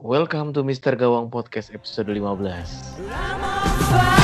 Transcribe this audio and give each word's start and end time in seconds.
Welcome 0.00 0.56
to 0.56 0.64
Mr. 0.64 0.96
Gawang 0.96 1.28
Podcast 1.28 1.68
episode 1.76 2.08
15. 2.08 3.04
Ya, 3.12 4.21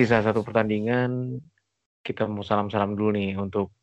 sisa 0.00 0.24
satu 0.24 0.40
pertandingan. 0.40 1.36
Kita 2.00 2.24
mau 2.24 2.40
salam-salam 2.40 2.96
dulu 2.96 3.12
nih 3.12 3.36
untuk 3.36 3.76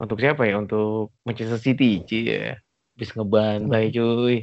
untuk 0.00 0.16
siapa 0.16 0.48
ya? 0.48 0.56
Untuk 0.56 1.12
Manchester 1.28 1.60
City, 1.60 2.00
Ci 2.08 2.18
ya. 2.24 2.56
Habis 2.96 3.12
ngebantai 3.12 3.92
cuy. 3.92 4.36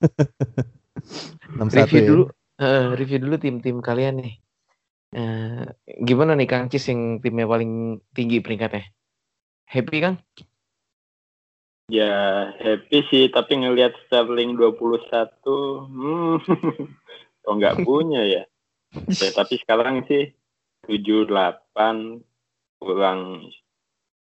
6-1 1.60 1.76
Review 1.76 2.00
ya. 2.00 2.08
dulu, 2.08 2.24
eh, 2.58 2.86
review 2.96 3.18
dulu 3.20 3.36
tim-tim 3.36 3.76
kalian 3.84 4.24
nih. 4.24 4.34
Eh, 5.16 5.64
gimana 6.02 6.34
nih 6.34 6.48
Kang 6.48 6.68
Cis 6.72 6.88
yang 6.88 7.20
timnya 7.20 7.46
paling 7.46 8.00
tinggi 8.16 8.40
peringkatnya? 8.40 8.90
Happy 9.68 9.98
Kang? 10.00 10.16
Ya 11.86 12.50
happy 12.58 13.06
sih, 13.12 13.30
tapi 13.30 13.62
ngelihat 13.62 13.94
Sterling 14.06 14.58
21, 14.58 14.82
hmm, 15.86 16.42
kok 17.46 17.54
nggak 17.54 17.86
punya 17.86 18.26
ya. 18.26 18.42
ya. 19.22 19.30
Tapi 19.30 19.54
sekarang 19.62 20.02
sih 20.10 20.34
78 20.86 21.28
kurang 22.80 23.20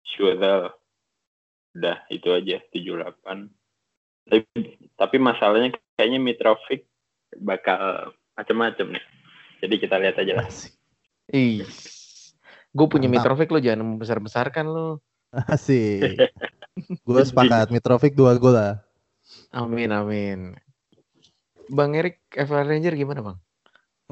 Schürrle. 0.04 0.72
Udah 1.76 1.98
itu 2.08 2.28
aja 2.32 2.56
78. 2.72 3.52
Tapi, 4.26 4.42
tapi 4.96 5.16
masalahnya 5.22 5.76
kayaknya 5.94 6.18
Mitrovic 6.18 6.88
bakal 7.38 8.10
macam-macam 8.34 8.96
nih. 8.96 9.04
Jadi 9.62 9.74
kita 9.80 9.96
lihat 10.00 10.16
aja 10.18 10.32
lah. 10.40 10.48
Ih. 11.32 11.62
Gue 12.76 12.86
punya 12.88 13.08
Mantap. 13.08 13.32
Mitrovic 13.32 13.48
lo 13.52 13.60
jangan 13.60 13.82
membesar-besarkan 13.84 14.66
lo. 14.68 15.00
Asik. 15.32 16.16
Gue 17.08 17.22
sepakat 17.24 17.72
Mitrovic 17.72 18.12
dua 18.12 18.36
gol 18.36 18.56
lah. 18.56 18.84
Amin 19.52 19.90
amin. 19.90 20.54
Bang 21.72 21.96
Erik 21.96 22.20
FL 22.30 22.68
Ranger 22.68 22.94
gimana 22.94 23.20
bang? 23.24 23.38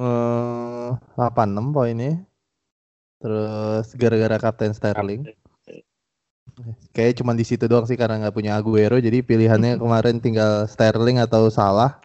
Eh 0.00 0.90
86 1.14 1.76
poinnya. 1.76 2.24
Terus 3.24 3.86
gara-gara 3.96 4.36
Kapten 4.36 4.76
Sterling. 4.76 5.24
Kayak 6.92 7.18
cuma 7.18 7.32
di 7.32 7.42
situ 7.42 7.64
doang 7.64 7.82
sih 7.82 7.96
karena 7.96 8.20
nggak 8.20 8.36
punya 8.36 8.54
Aguero 8.54 9.00
jadi 9.00 9.24
pilihannya 9.24 9.74
kemarin 9.82 10.20
tinggal 10.20 10.68
Sterling 10.68 11.18
atau 11.18 11.48
Salah. 11.48 11.98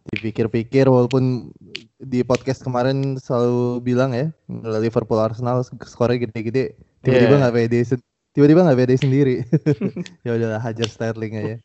Dipikir-pikir 0.00 0.84
walaupun 0.84 1.52
di 1.96 2.24
podcast 2.24 2.60
kemarin 2.60 3.16
selalu 3.16 3.84
bilang 3.84 4.16
ya 4.16 4.32
Liverpool 4.80 5.20
Arsenal 5.20 5.60
skornya 5.84 6.24
gede-gede 6.24 6.72
tiba-tiba 7.04 7.36
Iya. 7.36 7.40
nggak 7.44 7.54
pede 7.54 7.78
sen- 7.84 8.06
tiba-tiba 8.32 8.64
nggak 8.64 8.78
pede 8.80 8.94
sendiri 8.96 9.34
ya 10.24 10.40
udahlah 10.40 10.56
hajar 10.56 10.88
Sterling 10.88 11.32
aja 11.36 11.56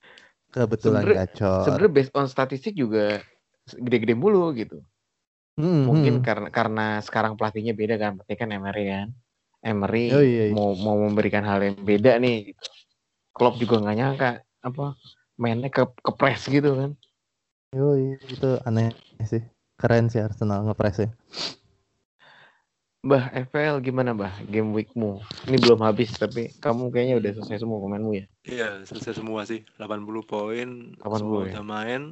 kebetulan 0.52 1.00
Sebenernya- 1.00 1.26
gacor 1.32 1.64
Sebenarnya 1.64 1.90
based 1.96 2.12
on 2.12 2.26
statistik 2.28 2.76
juga 2.76 3.24
gede-gede 3.72 4.12
mulu 4.12 4.52
gitu. 4.52 4.84
Hmm, 5.58 5.90
Mungkin 5.90 6.14
hmm. 6.22 6.24
karena 6.24 6.48
karena 6.54 6.86
sekarang 7.02 7.34
pelatihnya 7.34 7.74
beda 7.74 7.98
kan, 7.98 8.14
berarti 8.14 8.34
kan 8.38 8.48
Emery 8.54 8.84
kan. 8.86 9.08
Emery 9.58 10.04
Oh, 10.14 10.22
iya, 10.22 10.44
iya. 10.48 10.54
mau 10.54 10.70
mau 10.78 10.94
memberikan 10.94 11.42
hal 11.42 11.58
yang 11.58 11.74
beda 11.82 12.14
nih. 12.22 12.54
Gitu. 12.54 12.62
Klopp 13.34 13.58
juga 13.58 13.82
nggak 13.82 13.96
nyangka 13.98 14.30
apa 14.62 14.94
mainnya 15.34 15.66
ke 15.70 15.82
ke 15.98 16.12
press 16.14 16.46
gitu 16.46 16.78
kan. 16.78 16.90
Yoi, 17.74 18.16
itu 18.22 18.50
aneh 18.62 18.94
sih. 19.26 19.42
Keren 19.78 20.10
sih 20.10 20.22
Arsenal 20.22 20.62
ngepresnya. 20.66 21.10
Bah 22.98 23.30
FPL 23.30 23.78
gimana 23.78 24.10
bah 24.10 24.34
game 24.50 24.74
weekmu? 24.74 25.22
Ini 25.46 25.58
belum 25.62 25.86
habis 25.86 26.10
tapi 26.18 26.50
kamu 26.58 26.90
kayaknya 26.90 27.14
udah 27.22 27.30
selesai 27.38 27.62
semua 27.62 27.78
pemainmu 27.78 28.12
ya. 28.14 28.26
Iya, 28.42 28.68
selesai 28.86 29.22
semua 29.22 29.46
sih. 29.46 29.62
80 29.78 30.22
poin, 30.26 30.98
80 30.98 31.18
semua 31.18 31.38
ya? 31.46 31.50
udah 31.54 31.64
main. 31.66 32.02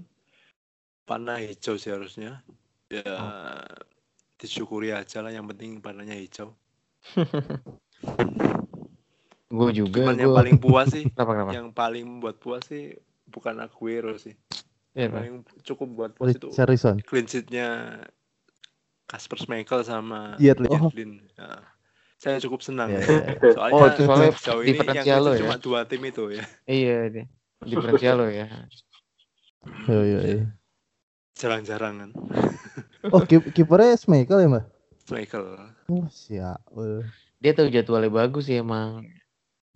Panah 1.07 1.43
hijau 1.43 1.75
sih 1.75 1.91
harusnya. 1.91 2.43
Ya, 2.87 3.03
Oh. 3.03 3.63
disyukuri 4.37 4.91
aja 4.91 5.19
lah. 5.21 5.31
Yang 5.31 5.47
penting 5.55 5.71
panahnya 5.81 6.15
hijau. 6.15 6.55
Gue 9.47 9.71
juga. 9.73 10.03
Cuman 10.03 10.19
yang 10.19 10.31
gua- 10.31 10.39
paling 10.43 10.57
puas 10.59 10.87
sih, 10.91 11.05
Kenapa 11.15 11.33
kenapa? 11.33 11.51
yang 11.55 11.69
paling 11.71 12.05
membuat 12.05 12.37
puas 12.37 12.67
sih 12.67 12.95
bukan 13.27 13.59
Aguero 13.59 14.19
sih. 14.19 14.35
Iya, 14.93 15.07
Bah. 15.13 15.23
Paling 15.23 15.35
cukup 15.63 15.89
buat 15.93 16.11
puas 16.15 16.35
itu 16.35 16.49
Richarlison. 16.51 16.97
clean 17.05 17.27
sheet-nya 17.27 18.01
Kasper 19.07 19.39
Schmeichel 19.39 19.87
sama 19.87 20.35
Yedlin. 20.37 20.67
Oh. 20.73 20.91
Yedlin. 20.91 21.23
Ya. 21.37 21.63
Saya 22.17 22.41
cukup 22.41 22.65
senang. 22.65 22.91
Iya, 22.91 23.05
iya, 23.05 23.53
Soalnya, 23.53 23.77
Oh, 23.77 23.87
itu 23.87 24.03
soalnya 24.03 24.31
sejauh 24.35 24.63
ini 24.65 24.79
yang 24.83 25.21
lo 25.21 25.31
ya? 25.31 25.41
cuma 25.45 25.57
dua 25.61 25.81
tim 25.85 26.01
itu 26.03 26.33
ya. 26.33 26.45
Iya 26.67 26.97
deh. 27.13 27.27
Diferensial 27.63 28.15
lo 28.19 28.27
ya. 28.27 28.47
Yoi, 29.91 30.09
yoi. 30.11 30.35
Jarang-jarang 31.37 31.95
kan. 32.01 32.11
Oh, 33.15 33.23
kip- 33.23 33.55
kipernya 33.55 33.95
Schmeichel 33.95 34.43
ya, 34.43 34.49
Mbak? 34.51 34.65
Schmeichel. 35.07 35.47
Oh, 35.87 36.11
siap. 36.11 36.59
Dia 37.39 37.55
tahu 37.55 37.71
jadwalnya 37.71 38.11
bagus 38.11 38.51
sih 38.51 38.59
emang. 38.59 39.07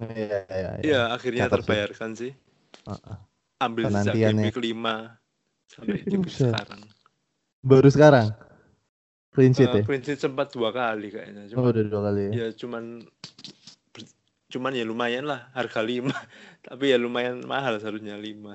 Iya, 0.02 0.42
iya, 0.50 0.70
iya. 0.80 0.82
Iya, 0.82 1.00
akhirnya 1.14 1.46
Catat 1.46 1.52
sih. 1.52 1.56
terbayarkan 1.62 2.10
sih. 2.18 2.32
Heeh. 2.90 3.16
Ambil 3.62 3.86
sejak 3.86 4.14
game 4.18 4.50
week 4.50 4.58
5 4.58 5.14
sampai 5.70 5.98
game 6.02 6.26
sekarang. 6.26 6.80
Baru 7.62 7.88
sekarang. 7.92 8.26
Clean 9.30 9.54
sheet 9.54 9.70
ya? 9.70 9.78
Eh, 9.78 9.84
clean 9.86 10.02
sheet 10.02 10.18
sempat 10.18 10.50
dua 10.50 10.74
kali 10.74 11.14
kayaknya. 11.14 11.46
Oh, 11.54 11.62
Cuma, 11.62 11.70
udah 11.70 11.84
dua 11.86 12.00
kali 12.10 12.20
ya. 12.26 12.30
ya 12.34 12.48
cuman 12.50 13.04
cuman 14.50 14.74
ya 14.74 14.82
lumayan 14.84 15.24
lah 15.24 15.48
harga 15.54 15.80
5. 15.80 16.10
Tapi 16.66 16.84
ya 16.92 16.98
lumayan 16.98 17.40
mahal 17.46 17.78
seharusnya 17.78 18.18
5. 18.18 18.52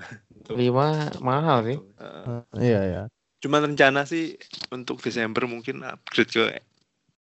Lima 0.53 1.09
mahal 1.23 1.57
sih. 1.65 1.77
Eh, 1.79 2.41
Iya, 2.61 2.81
iya. 2.85 3.03
Cuman 3.41 3.73
rencana 3.73 4.03
sih 4.05 4.35
untuk 4.69 4.99
Desember 5.01 5.47
mungkin 5.47 5.81
upgrade 5.81 6.29
ke 6.29 6.43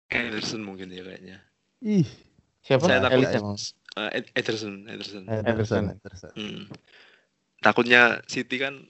Ederson 0.09 0.61
mungkin 0.65 0.89
ya 0.91 1.05
kayaknya. 1.05 1.37
Ih, 1.85 2.05
Siapa? 2.65 2.85
Saya 2.85 2.99
takut. 3.01 3.23
Eh, 3.97 4.09
Ed- 4.21 4.31
Ederson, 4.35 4.85
Ederson. 4.85 5.23
Ederson, 5.25 5.83
Ederson. 5.97 6.31
Hmm. 6.37 6.63
Takutnya 7.59 8.21
City 8.29 8.57
kan 8.61 8.85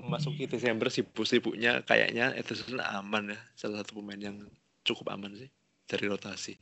memasuki 0.00 0.48
Desember 0.48 0.88
sibuk-sibuknya 0.88 1.84
kayaknya 1.84 2.32
Ederson 2.32 2.80
aman 2.80 3.36
ya 3.36 3.40
salah 3.52 3.84
satu 3.84 4.00
pemain 4.00 4.20
yang 4.20 4.36
cukup 4.84 5.12
aman 5.12 5.36
sih 5.36 5.50
dari 5.84 6.08
rotasi. 6.08 6.56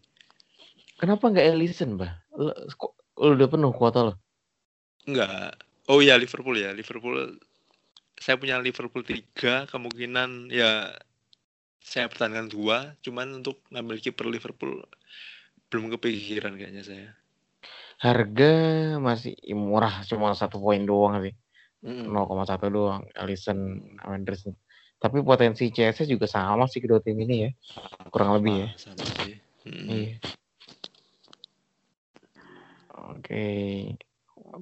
Kenapa 0.99 1.31
nggak 1.31 1.47
Ellison, 1.55 1.95
Bah? 1.95 2.19
Lo, 2.35 2.51
lo 3.23 3.33
udah 3.39 3.49
penuh 3.49 3.71
kuota 3.71 4.11
lo? 4.11 4.15
Enggak. 5.07 5.55
Oh 5.89 6.05
iya 6.05 6.19
Liverpool 6.19 6.59
ya 6.59 6.75
Liverpool. 6.75 7.39
Saya 8.19 8.35
punya 8.37 8.59
Liverpool 8.59 9.07
3 9.07 9.71
kemungkinan 9.71 10.51
ya 10.51 10.91
saya 11.79 12.11
pertahankan 12.11 12.51
dua. 12.51 12.99
Cuman 13.01 13.41
untuk 13.41 13.63
ngambil 13.71 14.03
kiper 14.03 14.27
Liverpool 14.27 14.83
belum 15.71 15.95
kepikiran 15.97 16.59
kayaknya 16.59 16.83
saya. 16.85 17.09
Harga 17.99 18.53
masih 19.03 19.35
murah, 19.55 20.07
cuma 20.07 20.35
satu 20.35 20.59
poin 20.63 20.83
doang 20.83 21.19
sih. 21.23 21.35
Mm-mm. 21.79 22.11
0,1 22.11 22.75
doang. 22.75 23.03
Ellison, 23.15 23.87
Anderson. 24.03 24.55
Tapi 24.99 25.23
potensi 25.23 25.71
CS 25.71 26.11
juga 26.11 26.27
sama 26.27 26.67
sih 26.67 26.83
kedua 26.83 26.99
tim 26.99 27.15
ini 27.23 27.47
ya. 27.47 27.51
Kurang 28.11 28.35
lebih 28.39 28.67
ya. 28.67 28.69
Sama 28.75 29.07
sih. 29.23 29.39
Mm. 29.63 29.87
Iya. 29.87 30.15
Oke. 33.09 33.45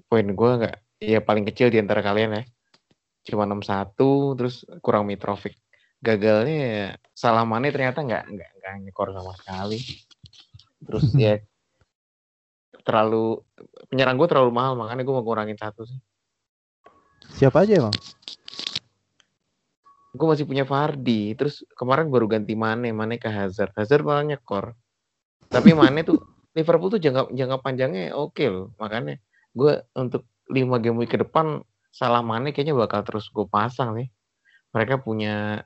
Poin 0.06 0.26
gua 0.34 0.50
nggak 0.62 0.76
ya 1.02 1.20
paling 1.20 1.44
kecil 1.50 1.68
di 1.68 1.78
antara 1.82 2.00
kalian 2.00 2.40
ya. 2.40 2.44
Cuma 3.26 3.44
61 3.44 4.38
terus 4.38 4.62
kurang 4.80 5.10
Mitrovic. 5.10 5.58
Gagalnya 5.98 6.56
ya 6.56 6.86
salah 7.10 7.42
Mane 7.42 7.74
ternyata 7.74 8.06
nggak 8.06 8.24
nggak 8.30 8.50
nggak 8.62 8.72
nyekor 8.86 9.10
sama 9.10 9.32
sekali. 9.34 9.78
Terus 10.86 11.06
ya 11.26 11.34
terlalu 12.86 13.42
penyerang 13.90 14.14
gue 14.14 14.28
terlalu 14.30 14.50
mahal 14.54 14.78
makanya 14.78 15.02
gue 15.02 15.14
mau 15.14 15.26
kurangin 15.26 15.58
satu 15.58 15.82
sih. 15.82 15.98
Siapa 17.34 17.66
aja 17.66 17.82
emang? 17.82 17.96
Gue 20.14 20.26
masih 20.30 20.46
punya 20.46 20.62
Fardi. 20.62 21.34
Terus 21.34 21.66
kemarin 21.74 22.06
baru 22.06 22.30
ganti 22.30 22.54
Mane, 22.54 22.94
Mane 22.94 23.18
ke 23.18 23.26
Hazard. 23.26 23.74
Hazard 23.74 24.06
malah 24.06 24.22
nyekor. 24.22 24.72
Tapi 25.50 25.74
Mane 25.74 26.06
tuh 26.06 26.35
Liverpool 26.56 26.88
tuh 26.88 27.00
jangka 27.00 27.36
jangka 27.36 27.56
panjangnya 27.60 28.16
oke 28.16 28.44
loh. 28.48 28.72
Makanya 28.80 29.20
gue 29.52 29.84
untuk 29.92 30.24
lima 30.48 30.80
game 30.80 30.96
week 30.96 31.12
ke 31.12 31.20
depan 31.20 31.60
salah 31.92 32.24
mana 32.24 32.48
kayaknya 32.50 32.72
bakal 32.72 33.04
terus 33.04 33.28
gue 33.28 33.44
pasang 33.44 33.92
nih. 33.92 34.08
Mereka 34.72 35.04
punya 35.04 35.64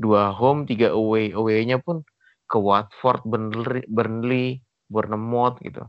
dua 0.00 0.32
home, 0.32 0.64
tiga 0.64 0.96
away. 0.96 1.36
Away-nya 1.36 1.84
pun 1.84 2.00
ke 2.48 2.56
Watford, 2.56 3.22
Burnley, 3.28 3.84
Burnley 3.86 4.64
Bournemouth 4.90 5.60
gitu. 5.60 5.84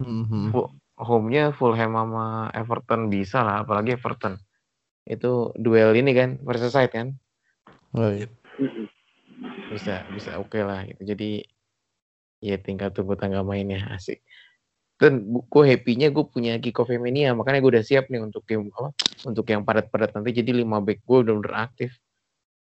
Mhm. 0.00 0.54
Fu- 0.54 0.72
Home-nya 0.94 1.50
Fulham 1.50 1.90
sama 1.98 2.54
Everton 2.54 3.10
bisa 3.10 3.42
lah, 3.42 3.66
apalagi 3.66 3.98
Everton. 3.98 4.38
Itu 5.02 5.50
duel 5.58 5.90
ini 5.98 6.14
kan, 6.14 6.38
Merseyside 6.38 6.94
kan. 6.94 7.18
Oh, 7.98 8.14
iya. 8.14 8.30
Bisa, 9.66 10.06
bisa 10.14 10.38
oke 10.38 10.62
lah 10.62 10.86
gitu. 10.86 11.02
Jadi 11.02 11.42
ya 12.44 12.60
tinggal 12.60 12.92
tunggu 12.92 13.16
tanggal 13.16 13.40
mainnya 13.40 13.88
asik. 13.96 14.20
Dan 14.94 15.26
gue 15.26 15.64
happy-nya 15.66 16.12
gue 16.12 16.22
punya 16.28 16.54
Kiko 16.60 16.86
Femenia, 16.86 17.34
makanya 17.34 17.58
gue 17.64 17.70
udah 17.80 17.84
siap 17.84 18.12
nih 18.12 18.22
untuk 18.22 18.46
game 18.46 18.70
apa? 18.70 18.94
Untuk 19.26 19.48
yang 19.50 19.66
padat-padat 19.66 20.14
nanti. 20.14 20.30
Jadi 20.30 20.54
5 20.62 20.84
back 20.84 21.02
gue 21.02 21.18
udah 21.24 21.34
bener 21.34 21.54
aktif. 21.56 21.90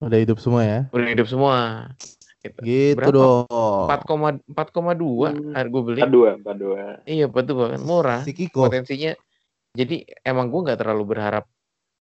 Udah 0.04 0.20
hidup 0.20 0.36
semua 0.42 0.62
ya. 0.68 0.80
Udah 0.92 1.08
hidup 1.08 1.28
semua. 1.32 1.56
Gitu. 2.44 2.60
Gitu 2.60 2.96
Berapa? 3.00 3.16
dong. 3.16 3.88
4,2 3.88 4.44
4,2 4.52 5.32
Hmm. 5.32 5.54
harga 5.56 5.70
gue 5.72 5.82
beli. 5.84 6.00
Empat 6.04 6.12
dua, 6.12 6.30
empat 6.40 6.56
dua. 6.60 6.80
Iya 7.08 7.26
betul 7.32 7.56
kan 7.72 7.82
murah. 7.84 8.22
Si 8.24 8.32
Kiko. 8.36 8.68
Potensinya. 8.68 9.16
Jadi 9.76 10.04
emang 10.24 10.48
gue 10.52 10.60
nggak 10.66 10.80
terlalu 10.82 11.04
berharap 11.16 11.46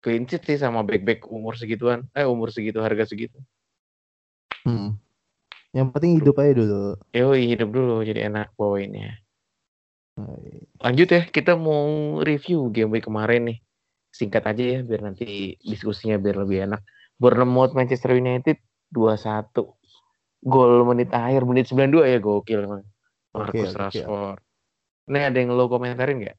clean 0.04 0.28
sheet 0.28 0.44
sih 0.44 0.58
sama 0.60 0.84
back-back 0.84 1.28
umur 1.28 1.56
segituan. 1.56 2.08
Eh 2.12 2.28
umur 2.28 2.52
segitu 2.52 2.80
harga 2.84 3.08
segitu. 3.08 3.40
Hmm. 4.64 4.96
Yang 5.74 5.88
penting 5.90 6.12
hidup 6.22 6.36
aja 6.38 6.54
dulu. 6.54 6.82
Yoi 7.18 7.50
hidup 7.50 7.70
dulu 7.74 8.06
jadi 8.06 8.30
enak 8.30 8.54
bawainnya. 8.54 9.18
Lanjut 10.78 11.10
ya 11.10 11.26
kita 11.26 11.58
mau 11.58 12.22
review 12.22 12.70
game 12.70 12.94
week 12.94 13.10
kemarin 13.10 13.50
nih. 13.50 13.58
Singkat 14.14 14.46
aja 14.54 14.64
ya 14.64 14.80
biar 14.86 15.02
nanti 15.02 15.58
diskusinya 15.58 16.22
biar 16.22 16.46
lebih 16.46 16.70
enak. 16.70 16.82
Bournemouth 17.18 17.74
Manchester 17.74 18.14
United 18.14 18.62
2-1. 18.94 19.50
Gol 20.46 20.86
menit 20.86 21.10
akhir 21.10 21.42
menit 21.50 21.66
92 21.74 22.06
ya 22.06 22.18
gokil 22.22 22.60
emang. 22.70 22.86
Marcus 23.34 23.74
gokil. 23.74 23.82
Rashford. 23.82 24.40
Ini 25.10 25.20
ada 25.34 25.38
yang 25.42 25.58
lo 25.58 25.66
komentarin 25.66 26.22
nggak? 26.22 26.38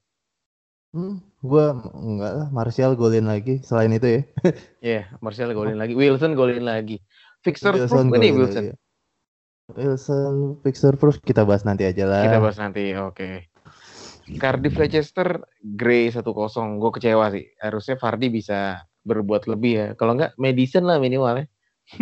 Hmm, 0.94 1.18
gua 1.42 1.74
enggak 1.90 2.32
lah, 2.38 2.48
Martial 2.54 2.94
golin 2.94 3.26
lagi 3.26 3.58
selain 3.66 3.90
itu 3.90 4.06
ya. 4.06 4.20
Iya, 4.94 5.02
Martial 5.18 5.50
golin 5.50 5.74
lagi. 5.74 5.98
Wilson 5.98 6.38
golin 6.38 6.62
lagi. 6.62 7.02
Fixer 7.42 7.74
proof 7.74 7.90
Wilson 7.90 8.14
nggak 8.14 8.20
nih 8.22 8.30
Wilson? 8.30 8.64
lagi. 8.70 8.83
Wilson 9.72 10.60
fixer 10.60 10.92
proof 11.00 11.24
kita 11.24 11.48
bahas 11.48 11.64
nanti 11.64 11.88
aja 11.88 12.04
lah. 12.04 12.28
Kita 12.28 12.38
bahas 12.42 12.60
nanti, 12.60 12.92
oke. 12.92 13.48
Cardiff 14.36 14.76
Leicester, 14.76 15.40
Gray 15.60 16.12
1-0. 16.12 16.20
Gue 16.80 16.90
kecewa 16.92 17.32
sih. 17.32 17.48
Harusnya 17.60 17.96
Vardy 17.96 18.28
bisa 18.28 18.84
berbuat 19.04 19.48
lebih 19.48 19.72
ya. 19.72 19.86
Kalau 19.96 20.16
nggak, 20.16 20.36
Madison 20.36 20.84
lah 20.84 21.00
minimal 21.00 21.44
ya. 21.44 21.46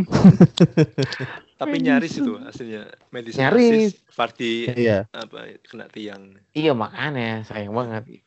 Tapi 1.62 1.76
nyaris 1.78 2.18
itu 2.18 2.38
hasilnya. 2.38 2.90
Medis 3.14 3.38
Nyaris. 3.38 3.94
Fardi 4.10 4.70
Iya. 4.74 5.06
apa 5.14 5.58
kena 5.66 5.86
tiang. 5.90 6.38
Iya 6.54 6.74
makanya, 6.74 7.46
sayang 7.46 7.74
banget. 7.74 8.22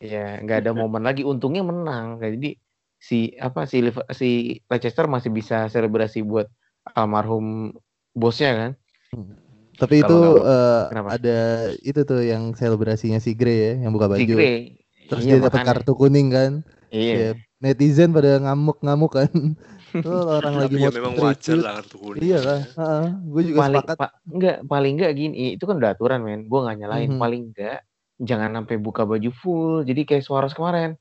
Iya, 0.00 0.40
nggak 0.44 0.64
ada 0.64 0.72
momen 0.76 1.04
lagi. 1.04 1.24
Untungnya 1.24 1.64
menang. 1.64 2.20
Jadi 2.20 2.56
si 3.00 3.32
apa 3.36 3.64
si 3.68 3.84
si 4.12 4.60
Leicester 4.68 5.08
masih 5.08 5.32
bisa 5.32 5.68
selebrasi 5.72 6.24
buat 6.24 6.48
almarhum 6.96 7.72
bosnya 8.12 8.50
kan. 8.52 8.70
Tapi 9.74 9.94
itu 9.98 10.06
Kalau 10.06 10.36
nggak- 10.36 10.46
eh, 10.46 10.82
kenapa? 10.88 11.08
ada 11.16 11.38
itu 11.80 12.00
tuh 12.02 12.20
yang 12.22 12.52
selebrasinya 12.52 13.18
si 13.18 13.32
Gray 13.32 13.58
ya, 13.58 13.72
yang 13.82 13.92
buka 13.92 14.06
baju. 14.06 14.20
Si. 14.36 14.78
Terus 15.08 15.22
Iya, 15.22 15.36
dia 15.36 15.44
dapat 15.44 15.60
kartu 15.66 15.92
kuning 15.92 16.28
kan. 16.28 16.52
Iya. 16.88 17.12
Iya. 17.12 17.30
Netizen 17.58 18.10
pada 18.10 18.38
ngamuk-ngamuk 18.38 19.12
kan. 19.12 19.32
Tuh 20.06 20.40
orang 20.40 20.56
lagi 20.56 20.80
ya 20.80 20.88
mau 20.88 20.94
memang 20.94 21.14
wajar 21.20 21.56
lah 21.58 21.72
kartu 21.78 21.96
kuning. 21.98 22.22
Iya 22.22 22.38
lah. 22.40 22.60
Gue 23.22 23.42
juga 23.44 23.58
paling 23.60 23.76
sepakat. 23.82 23.96
pa- 23.98 24.14
enggak 24.24 24.56
paling 24.64 24.92
enggak 24.96 25.12
gini 25.12 25.36
itu 25.52 25.64
kan 25.64 25.76
udah 25.76 25.90
aturan 25.92 26.20
men 26.22 26.40
gue 26.46 26.58
nggak 26.58 26.76
nyalain 26.78 27.10
Mhm. 27.10 27.20
paling 27.20 27.42
enggak 27.50 27.78
jangan 28.16 28.50
sampai 28.54 28.76
buka 28.78 29.02
baju 29.02 29.30
full 29.34 29.82
jadi 29.82 30.00
kayak 30.02 30.22
Suarez 30.22 30.52
kemarin 30.52 30.96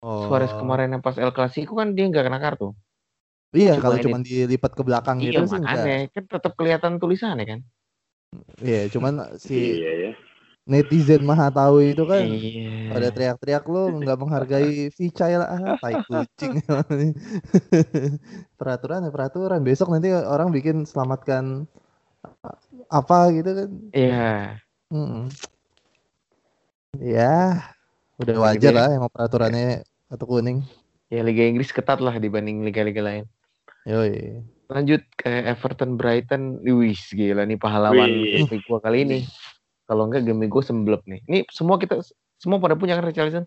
Oh. 0.00 0.26
Suarez 0.26 0.50
kemarin 0.50 0.90
yang 0.90 1.00
pas 1.00 1.14
El 1.14 1.30
Clasico 1.30 1.72
kan 1.74 1.92
dia 1.92 2.04
nggak 2.04 2.24
kena 2.24 2.36
kartu 2.36 2.74
Iya, 3.54 3.78
Cuma 3.78 3.82
kalau 3.86 3.96
cuma 4.02 4.18
dilipat 4.18 4.72
ke 4.74 4.82
belakang 4.82 5.22
iya 5.22 5.30
gitu 5.30 5.46
sih 5.46 5.62
enggak. 5.62 5.78
makanya. 5.78 6.10
Kan 6.10 6.24
tetap 6.26 6.52
kelihatan 6.58 6.92
tulisannya 6.98 7.46
kan. 7.46 7.60
Iya, 8.58 8.90
cuman 8.90 9.38
si 9.38 9.78
Iya 9.78 9.92
ya. 9.94 10.12
netizen 10.66 11.22
maha 11.22 11.54
tahu 11.54 11.86
itu 11.86 12.02
kan 12.02 12.26
iya. 12.26 12.90
pada 12.90 13.08
teriak-teriak 13.14 13.62
lo 13.70 13.94
nggak 14.02 14.18
menghargai 14.18 14.90
Vicai 14.90 15.38
lah. 15.38 15.54
Ah, 15.54 15.78
tai 15.78 16.02
kucing. 16.02 16.58
Peraturan 18.58 19.06
ya 19.06 19.10
peraturan. 19.14 19.62
Besok 19.62 19.94
nanti 19.94 20.10
orang 20.10 20.50
bikin 20.50 20.82
selamatkan 20.82 21.70
apa 22.90 23.18
gitu 23.38 23.50
kan. 23.54 23.70
Iya. 23.94 24.58
Mm-mm. 24.90 25.30
ya 26.94 27.58
udah 28.22 28.36
wajar 28.38 28.70
ya. 28.70 28.78
lah 28.78 28.88
emang 28.94 29.10
peraturannya 29.10 29.82
kartu 30.06 30.26
kuning. 30.26 30.58
Ya 31.10 31.26
Liga 31.26 31.46
Inggris 31.46 31.74
ketat 31.74 31.98
lah 31.98 32.14
dibanding 32.18 32.62
liga-liga 32.62 33.02
lain 33.02 33.26
yoi 33.84 34.40
lanjut 34.72 35.04
ke 35.20 35.28
Everton 35.28 36.00
Brighton 36.00 36.64
wis 36.64 37.12
gila 37.12 37.44
nih 37.44 37.60
pahlawan 37.60 38.08
Wih. 38.08 38.48
game 38.48 38.56
gue 38.64 38.78
kali 38.80 38.98
ini 39.04 39.18
kalau 39.84 40.08
enggak 40.08 40.24
game 40.24 40.48
gue 40.48 40.62
semblep 40.64 41.04
nih 41.04 41.20
ini 41.28 41.38
semua 41.52 41.76
kita 41.76 42.00
semua 42.40 42.56
pada 42.58 42.74
punya 42.74 42.96
kan 42.96 43.04
Richarlison 43.04 43.44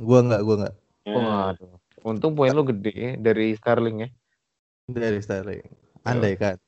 gua 0.00 0.22
nggak 0.24 0.42
gua 0.46 0.56
nggak 0.66 0.76
Ya. 1.08 1.16
Waduh. 1.16 1.80
Untung 2.04 2.36
poin 2.36 2.52
lo 2.52 2.60
gede 2.60 2.92
ya 2.92 3.12
dari 3.16 3.56
Starling 3.56 4.04
ya. 4.04 4.08
dari 4.84 5.16
Sterling 5.24 5.64
andai 6.04 6.36
kan 6.36 6.60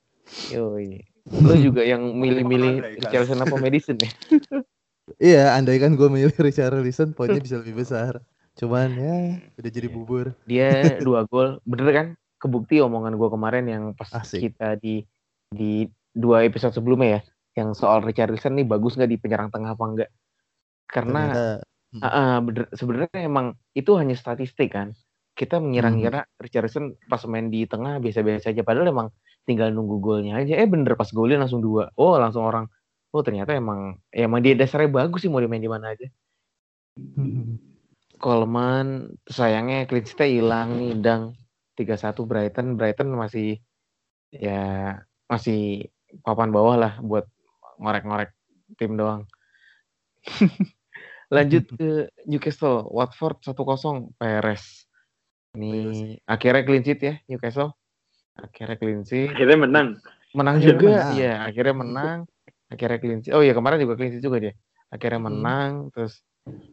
Yoi. 0.49 1.05
Lo 1.29 1.55
juga 1.55 1.85
yang 1.85 2.17
milih-milih 2.17 2.75
kan. 2.81 2.93
Richarlison 3.07 3.45
apa 3.45 3.55
Madison 3.61 3.97
ya? 4.01 4.11
iya 5.33 5.45
andai 5.53 5.77
kan 5.77 5.95
gue 6.01 6.09
milih 6.09 6.33
Richarlison 6.33 7.13
poinnya 7.13 7.45
bisa 7.45 7.61
lebih 7.61 7.85
besar 7.85 8.25
cuman 8.57 8.89
ya 8.97 9.17
udah 9.61 9.71
jadi 9.73 9.89
bubur 9.89 10.37
Dia 10.49 11.01
dua 11.01 11.25
gol. 11.29 11.61
Bener 11.65 11.89
kan? 11.93 12.07
Kebukti 12.43 12.83
omongan 12.83 13.15
gue 13.15 13.29
kemarin 13.31 13.65
yang 13.71 13.85
pas 13.95 14.11
Asik. 14.11 14.51
kita 14.51 14.75
di 14.75 15.07
di 15.47 15.87
dua 16.11 16.43
episode 16.43 16.75
sebelumnya 16.75 17.09
ya. 17.09 17.21
Yang 17.63 17.79
soal 17.87 18.03
Richarlison 18.03 18.59
nih 18.59 18.67
bagus 18.67 18.99
nggak 18.99 19.07
di 19.07 19.19
penyerang 19.23 19.55
tengah 19.55 19.79
apa 19.79 19.85
enggak? 19.87 20.11
Karena 20.91 21.23
Ternyata- 21.95 22.41
bener- 22.43 22.71
sebenarnya 22.75 23.21
emang 23.23 23.55
itu 23.79 23.95
hanya 23.95 24.19
statistik 24.19 24.75
kan. 24.75 24.91
Kita 25.39 25.63
mengira-ngira 25.63 26.27
Richarlison 26.43 26.99
pas 27.07 27.23
main 27.31 27.47
di 27.47 27.63
tengah 27.65 28.03
biasa-biasa 28.03 28.51
aja. 28.51 28.67
Padahal 28.67 28.91
emang 28.91 29.09
tinggal 29.47 29.71
nunggu 29.71 30.03
golnya 30.03 30.43
aja. 30.43 30.59
Eh 30.59 30.67
bener 30.67 30.99
pas 30.99 31.09
golnya 31.15 31.39
langsung 31.39 31.63
dua. 31.63 31.95
Oh 31.95 32.19
langsung 32.19 32.43
orang. 32.43 32.67
Oh 33.15 33.23
ternyata 33.23 33.55
emang 33.55 34.03
ya 34.11 34.27
emang 34.27 34.41
dia 34.43 34.57
dasarnya 34.59 34.91
bagus 34.91 35.23
sih 35.23 35.31
mau 35.31 35.39
dimain 35.39 35.63
di 35.63 35.71
mana 35.71 35.95
aja. 35.95 36.09
Coleman 38.23 39.19
sayangnya 39.29 39.85
clean 39.87 40.05
hilang 40.07 40.69
nih 40.79 40.93
Dang 41.01 41.35
3-1 41.79 42.29
Brighton 42.29 42.77
Brighton 42.77 43.09
masih 43.17 43.59
ya 44.33 44.97
masih 45.29 45.89
papan 46.21 46.53
bawah 46.53 46.77
lah 46.77 46.93
buat 47.01 47.25
ngorek-ngorek 47.81 48.31
tim 48.77 48.97
doang. 48.97 49.25
Lanjut 51.33 51.65
ke 51.73 52.13
Newcastle 52.29 52.85
Watford 52.93 53.41
1-0 53.41 54.13
Perez. 54.21 54.85
Ini 55.57 56.17
akhirnya 56.29 56.63
clean 56.65 56.85
sheet 56.85 57.01
ya 57.01 57.15
Newcastle. 57.29 57.73
Akhirnya 58.37 58.77
clean 58.77 59.05
sheet. 59.05 59.33
Akhirnya 59.33 59.59
menang. 59.69 59.89
menang 60.33 60.57
Akhirnya 60.61 60.73
juga. 60.77 60.89
menang. 60.93 61.13
iya 61.17 61.35
akhirnya 61.45 61.75
menang. 61.77 62.19
Akhirnya 62.69 62.99
clean 63.01 63.21
sheet. 63.25 63.33
Oh 63.33 63.41
iya 63.45 63.53
kemarin 63.57 63.81
juga 63.81 63.95
clean 63.97 64.13
sheet 64.13 64.25
juga 64.25 64.39
dia. 64.41 64.55
Akhirnya 64.93 65.21
Hmm. 65.21 65.29
menang 65.33 65.73
terus 65.97 66.21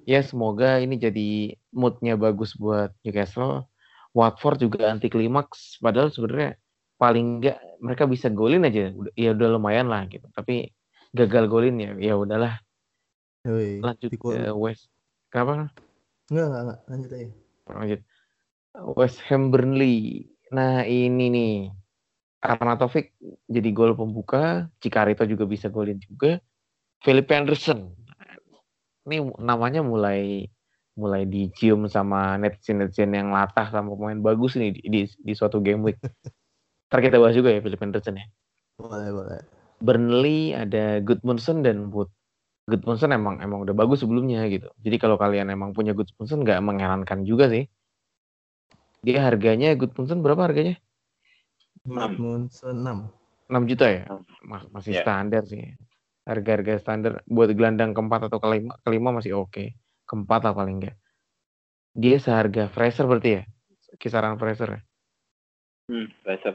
ya 0.04 0.20
semoga 0.26 0.82
ini 0.82 0.98
jadi 1.00 1.56
moodnya 1.72 2.20
bagus 2.20 2.58
buat 2.58 2.92
Newcastle 3.06 3.69
Watford 4.14 4.58
juga 4.62 4.90
anti 4.90 5.08
klimaks 5.08 5.78
padahal 5.80 6.10
sebenarnya 6.10 6.58
paling 7.00 7.40
enggak 7.40 7.58
mereka 7.80 8.04
bisa 8.10 8.28
golin 8.28 8.66
aja. 8.66 8.92
Ya 9.16 9.32
udah 9.32 9.48
lumayan 9.56 9.88
lah 9.88 10.06
gitu. 10.10 10.26
Tapi 10.34 10.70
gagal 11.14 11.46
golin 11.48 11.78
ya 11.80 11.92
ya 11.98 12.14
udahlah. 12.18 12.60
Yoi. 13.48 13.80
lanjut 13.80 14.12
ke 14.12 14.52
West 14.52 14.92
kenapa? 15.32 15.72
Enggak, 16.28 16.46
enggak, 16.52 16.62
enggak. 16.62 16.80
Lanjut 16.92 17.10
aja. 17.16 17.28
lanjut. 17.70 18.02
West 19.00 19.20
Ham 19.32 19.44
Burnley. 19.54 20.28
Nah 20.52 20.84
ini 20.84 21.26
nih. 21.32 21.54
Arnautovic 22.40 23.16
jadi 23.48 23.70
gol 23.72 23.96
pembuka. 23.96 24.68
Cikarito 24.84 25.24
juga 25.28 25.44
bisa 25.48 25.68
golin 25.72 26.00
juga. 26.00 26.40
Philip 27.00 27.28
Anderson 27.32 28.00
ini 29.10 29.26
namanya 29.42 29.82
mulai 29.82 30.46
mulai 31.00 31.24
dicium 31.24 31.88
sama 31.88 32.36
netizen-netizen 32.36 33.16
yang 33.16 33.32
latah 33.32 33.72
sama 33.72 33.96
pemain 33.96 34.20
bagus 34.20 34.60
nih 34.60 34.76
di, 34.76 34.82
di, 34.92 35.02
di 35.08 35.34
suatu 35.34 35.64
game 35.64 35.80
week 35.88 35.98
ntar 36.92 37.00
kita 37.00 37.16
bahas 37.16 37.40
juga 37.40 37.56
ya 37.56 37.64
Philip 37.64 37.80
Anderson 37.80 38.20
ya 38.20 38.28
Boleh, 38.76 39.10
boleh. 39.12 39.40
Burnley 39.80 40.52
ada 40.52 41.00
Goodmanson 41.00 41.64
dan 41.64 41.88
Wood 41.92 42.12
Goodmanson 42.68 43.16
emang 43.16 43.40
emang 43.40 43.66
udah 43.66 43.74
bagus 43.74 44.06
sebelumnya 44.06 44.46
gitu. 44.46 44.70
Jadi 44.78 44.96
kalau 45.02 45.18
kalian 45.18 45.50
emang 45.50 45.74
punya 45.74 45.98
Goodmanson 45.98 46.46
nggak 46.46 46.60
mengherankan 46.62 47.26
juga 47.26 47.50
sih. 47.50 47.66
Dia 49.02 49.26
harganya 49.26 49.74
Goodmanson 49.74 50.22
berapa 50.22 50.46
harganya? 50.46 50.78
Enam. 51.88 52.12
Munson 52.20 52.76
6. 52.84 53.10
6 53.50 53.64
juta 53.66 53.86
ya? 53.90 54.04
Mas- 54.46 54.70
masih 54.70 54.94
Iya. 54.94 55.02
standar 55.02 55.44
sih. 55.50 55.74
Harga-harga 56.28 56.78
standar 56.78 57.12
buat 57.26 57.50
gelandang 57.58 57.98
keempat 57.98 58.30
atau 58.30 58.38
kelima, 58.38 58.78
kelima 58.86 59.10
masih 59.16 59.34
oke. 59.40 59.74
Keempat 60.10 60.42
lah 60.42 60.58
paling 60.58 60.82
enggak. 60.82 60.98
Dia 61.94 62.18
seharga 62.18 62.66
Fraser 62.74 63.06
berarti 63.06 63.30
ya? 63.38 63.44
Kisaran 64.02 64.42
Fraser 64.42 64.70
ya? 64.74 64.82
Hmm, 65.90 66.08
Fraser. 66.26 66.54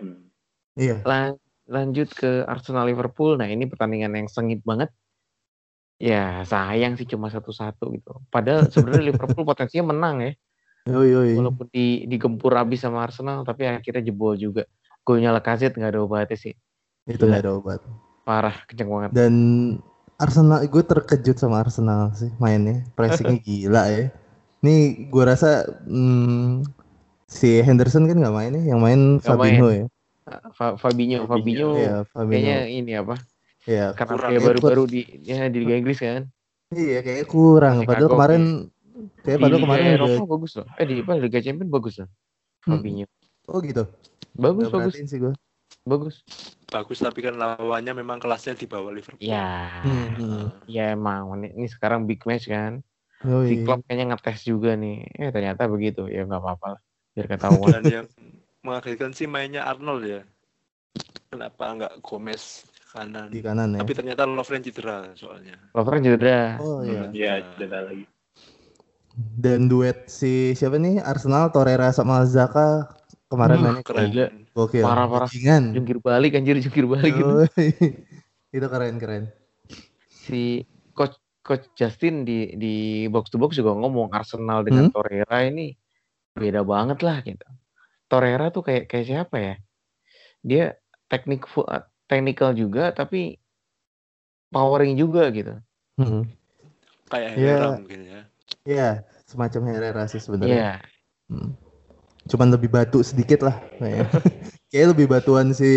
Iya. 0.75 0.96
Lan- 1.06 1.38
lanjut 1.70 2.11
ke 2.11 2.42
Arsenal 2.50 2.90
Liverpool. 2.90 3.38
Nah, 3.38 3.46
ini 3.46 3.70
pertandingan 3.70 4.11
yang 4.18 4.26
sengit 4.26 4.61
banget. 4.66 4.90
Ya, 6.02 6.42
sayang 6.42 6.99
sih 6.99 7.06
cuma 7.06 7.30
satu-satu 7.30 7.94
gitu. 7.94 8.18
Padahal 8.28 8.66
sebenarnya 8.66 9.04
Liverpool 9.14 9.46
potensinya 9.46 9.94
menang 9.94 10.16
ya. 10.20 10.32
Yoi, 10.90 11.08
yoi. 11.14 11.32
Walaupun 11.38 11.70
di 11.70 12.04
digempur 12.04 12.52
habis 12.58 12.84
sama 12.84 13.00
Arsenal, 13.06 13.46
tapi 13.46 13.64
akhirnya 13.64 14.04
jebol 14.04 14.37
juga. 14.37 14.68
Golnya 15.00 15.32
Lacazette 15.32 15.78
nggak 15.80 15.92
ada 15.94 16.00
obatnya 16.02 16.37
sih. 16.37 16.52
Itu 17.08 17.25
nggak 17.25 17.44
ada 17.44 17.52
obat. 17.56 17.80
Parah, 18.25 18.56
kenceng 18.68 18.88
banget. 18.88 19.11
Dan 19.12 19.34
Arsenal, 20.25 20.64
gue 20.64 20.83
terkejut 20.83 21.37
sama 21.37 21.61
Arsenal 21.61 22.11
sih 22.16 22.33
mainnya. 22.40 22.81
Pressingnya 22.97 23.38
gila 23.47 23.85
ya. 23.93 24.09
Nih 24.64 25.09
gue 25.12 25.25
rasa 25.25 25.69
hmm, 25.85 26.64
si 27.28 27.61
Henderson 27.61 28.09
kan 28.09 28.16
nggak 28.16 28.33
main 28.35 28.52
ya, 28.57 28.73
yang 28.75 28.81
main 28.81 29.21
Nggak 29.21 29.28
Fabinho 29.28 29.69
ya. 29.69 29.87
Fa- 30.57 30.76
Fabinho, 30.81 31.28
Fabinho 31.28 31.76
Iya, 31.76 32.09
kayaknya 32.16 32.57
Fabinho. 32.64 32.78
ini 32.81 32.93
apa? 32.97 33.14
Iya, 33.69 33.93
Karena 33.93 34.14
Kurang 34.16 34.31
dia 34.33 34.40
ya, 34.40 34.47
baru-baru 34.49 34.83
di 34.88 35.00
ya 35.21 35.38
di 35.52 35.59
Liga 35.61 35.76
Inggris 35.76 36.00
kan. 36.00 36.25
iya 36.73 36.99
kayaknya 37.04 37.26
kurang. 37.28 37.76
Masih 37.85 37.88
Padahal 37.93 38.11
kemarin 38.16 38.43
kayak 39.21 39.38
di 39.38 39.43
padahal 39.45 39.61
Liga 39.61 39.64
kemarin 39.69 39.85
Eropa 39.93 40.12
udah 40.16 40.31
bagus 40.33 40.52
loh. 40.57 40.66
Eh 40.81 40.87
di 40.88 40.95
apa 41.04 41.12
Liga 41.21 41.40
Champions 41.45 41.71
bagus 41.73 41.95
loh. 42.00 42.09
Hmm. 42.64 42.71
Fabinho. 42.81 43.07
oh 43.52 43.59
gitu. 43.61 43.85
Bagus, 44.35 44.66
Gak 44.66 44.75
bagus, 44.81 44.95
sih 44.97 45.19
gue. 45.21 45.33
bagus. 45.85 46.14
Bagus 46.75 46.99
tapi 46.99 47.23
kan 47.23 47.38
lawannya 47.38 47.95
memang 47.95 48.19
kelasnya 48.19 48.59
di 48.59 48.66
bawah 48.66 48.90
Liverpool. 48.90 49.23
Ya, 49.23 49.71
Hmm, 49.87 50.50
ya 50.66 50.90
emang 50.90 51.31
ini, 51.38 51.54
ini 51.54 51.66
sekarang 51.71 52.11
big 52.11 52.26
match 52.26 52.50
kan. 52.50 52.83
Yoi. 53.23 53.47
Si 53.47 53.54
Klopp 53.62 53.87
kayaknya 53.87 54.11
ngetes 54.11 54.43
juga 54.43 54.75
nih. 54.75 55.07
Eh 55.14 55.31
ternyata 55.31 55.71
begitu. 55.71 56.11
Ya 56.11 56.26
nggak 56.26 56.43
apa-apa 56.43 56.66
lah. 56.76 56.81
Biar 57.14 57.26
ketahuan. 57.31 57.71
Dan 57.78 57.85
yang 57.87 58.07
mengagetkan 58.66 59.14
sih 59.14 59.31
mainnya 59.31 59.64
Arnold 59.71 60.02
ya. 60.02 60.21
Kenapa 61.31 61.64
nggak 61.78 61.93
Gomez 62.02 62.66
kanan? 62.90 63.31
di 63.31 63.38
kanan 63.38 63.78
ya. 63.78 63.87
Tapi 63.87 63.93
ternyata 63.95 64.23
Lovren 64.26 64.62
cedera 64.66 65.14
soalnya. 65.14 65.57
Lovren 65.73 66.02
cedera. 66.02 66.59
Oh 66.59 66.83
iya. 66.83 67.07
Iya, 67.14 67.33
cedera 67.54 67.87
lagi. 67.87 68.04
Dan 69.14 69.71
duet 69.71 70.11
si 70.11 70.59
siapa 70.59 70.75
nih 70.75 70.99
Arsenal 70.99 71.54
Torreira 71.54 71.95
sama 71.95 72.26
Zaka 72.26 72.90
kemarin 73.31 73.62
Wah, 73.62 73.64
mainnya 73.71 73.85
Keren. 73.87 74.11
Gila. 74.11 74.28
Gokil. 74.54 74.87
Parah-parah. 74.87 75.28
Bajingan. 75.28 75.75
Jungkir 75.75 75.99
balik 75.99 76.38
anjir 76.38 76.56
jungkir 76.62 76.87
balik 76.87 77.12
gitu. 77.12 77.44
Itu 78.56 78.66
keren 78.70 78.96
keren. 78.96 79.25
si 80.25 80.64
coach 80.96 81.18
coach 81.44 81.68
Justin 81.76 82.25
di 82.25 82.56
di 82.56 82.75
box 83.12 83.28
to 83.28 83.37
box 83.37 83.58
juga 83.61 83.76
ngomong 83.76 84.08
Arsenal 84.14 84.64
dengan 84.64 84.88
Hmm? 84.88 84.94
Torreira 84.94 85.44
ini 85.44 85.76
beda 86.32 86.64
banget 86.64 87.04
lah 87.04 87.20
gitu. 87.20 87.44
Torreira 88.08 88.49
tuh 88.49 88.64
kayak 88.64 88.88
kayak 88.88 89.04
siapa 89.04 89.37
ya? 89.37 89.54
Dia 90.40 90.64
teknik 91.11 91.44
eh, 91.44 91.84
technical 92.08 92.56
juga 92.56 92.94
tapi 92.96 93.37
powering 94.49 94.94
juga 94.94 95.28
gitu. 95.34 95.58
Hmm. 95.99 96.25
Kayak 97.11 97.30
Iya. 97.37 97.52
Herrera 97.52 97.68
mungkin 97.76 98.00
ya. 98.00 98.20
Iya, 98.64 98.88
semacam 99.28 99.61
Herrera 99.68 100.02
sih 100.08 100.20
sebenarnya. 100.23 100.54
Iya. 100.56 100.73
Hmm. 101.28 101.50
Cuman 102.25 102.49
lebih 102.49 102.73
batu 102.73 103.04
sedikit 103.04 103.45
lah 103.45 103.61
kayaknya. 103.76 104.09
Kayaknya 104.73 104.88
lebih 104.90 105.07
batuan 105.07 105.54
si 105.54 105.71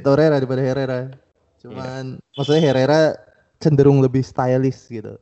Torreira 0.00 0.40
daripada 0.40 0.62
Herrera. 0.64 1.12
Cuman 1.60 2.16
maksudnya 2.32 2.70
Herrera 2.70 3.12
cenderung 3.60 4.00
lebih 4.00 4.22
stylish 4.24 4.88
gitu. 4.88 5.18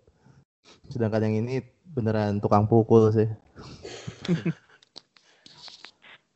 Sedangkan 0.93 1.27
yang 1.27 1.43
ini 1.43 1.65
beneran 1.91 2.39
tukang 2.39 2.69
pukul 2.69 3.11
sih. 3.11 3.27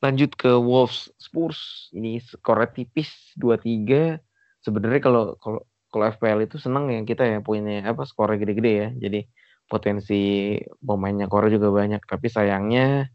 Lanjut 0.05 0.33
ke 0.35 0.51
Wolves 0.57 1.13
Spurs. 1.21 1.93
Ini 1.93 2.25
skornya 2.25 2.73
tipis 2.73 3.37
2-3. 3.37 4.19
Sebenarnya 4.65 5.01
kalau 5.05 5.37
kalau 5.37 5.61
kalau 5.93 6.05
FPL 6.09 6.49
itu 6.49 6.57
seneng 6.57 6.89
ya 6.89 7.03
kita 7.05 7.23
ya 7.27 7.39
punya 7.45 7.85
apa 7.85 8.09
skornya 8.09 8.41
gede-gede 8.41 8.73
ya. 8.73 8.89
Jadi 8.97 9.21
potensi 9.69 10.57
pemainnya 10.81 11.29
core 11.29 11.53
juga 11.53 11.69
banyak. 11.71 12.01
Tapi 12.09 12.27
sayangnya 12.33 13.13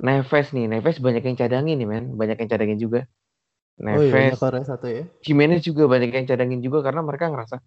Neves 0.00 0.48
nih, 0.56 0.66
Neves 0.66 0.96
banyak 0.98 1.22
yang 1.22 1.36
cadangin 1.36 1.76
nih 1.76 1.88
men, 1.88 2.04
banyak 2.16 2.40
yang 2.40 2.50
cadangin 2.50 2.78
juga. 2.80 3.00
Oh 3.80 4.00
iya, 4.00 4.32
Neves, 4.32 4.40
satu 4.40 4.86
ya. 4.88 5.04
Jimenez 5.24 5.64
juga 5.64 5.88
banyak 5.88 6.12
yang 6.12 6.26
cadangin 6.28 6.60
juga 6.60 6.84
karena 6.84 7.00
mereka 7.04 7.28
ngerasa, 7.32 7.60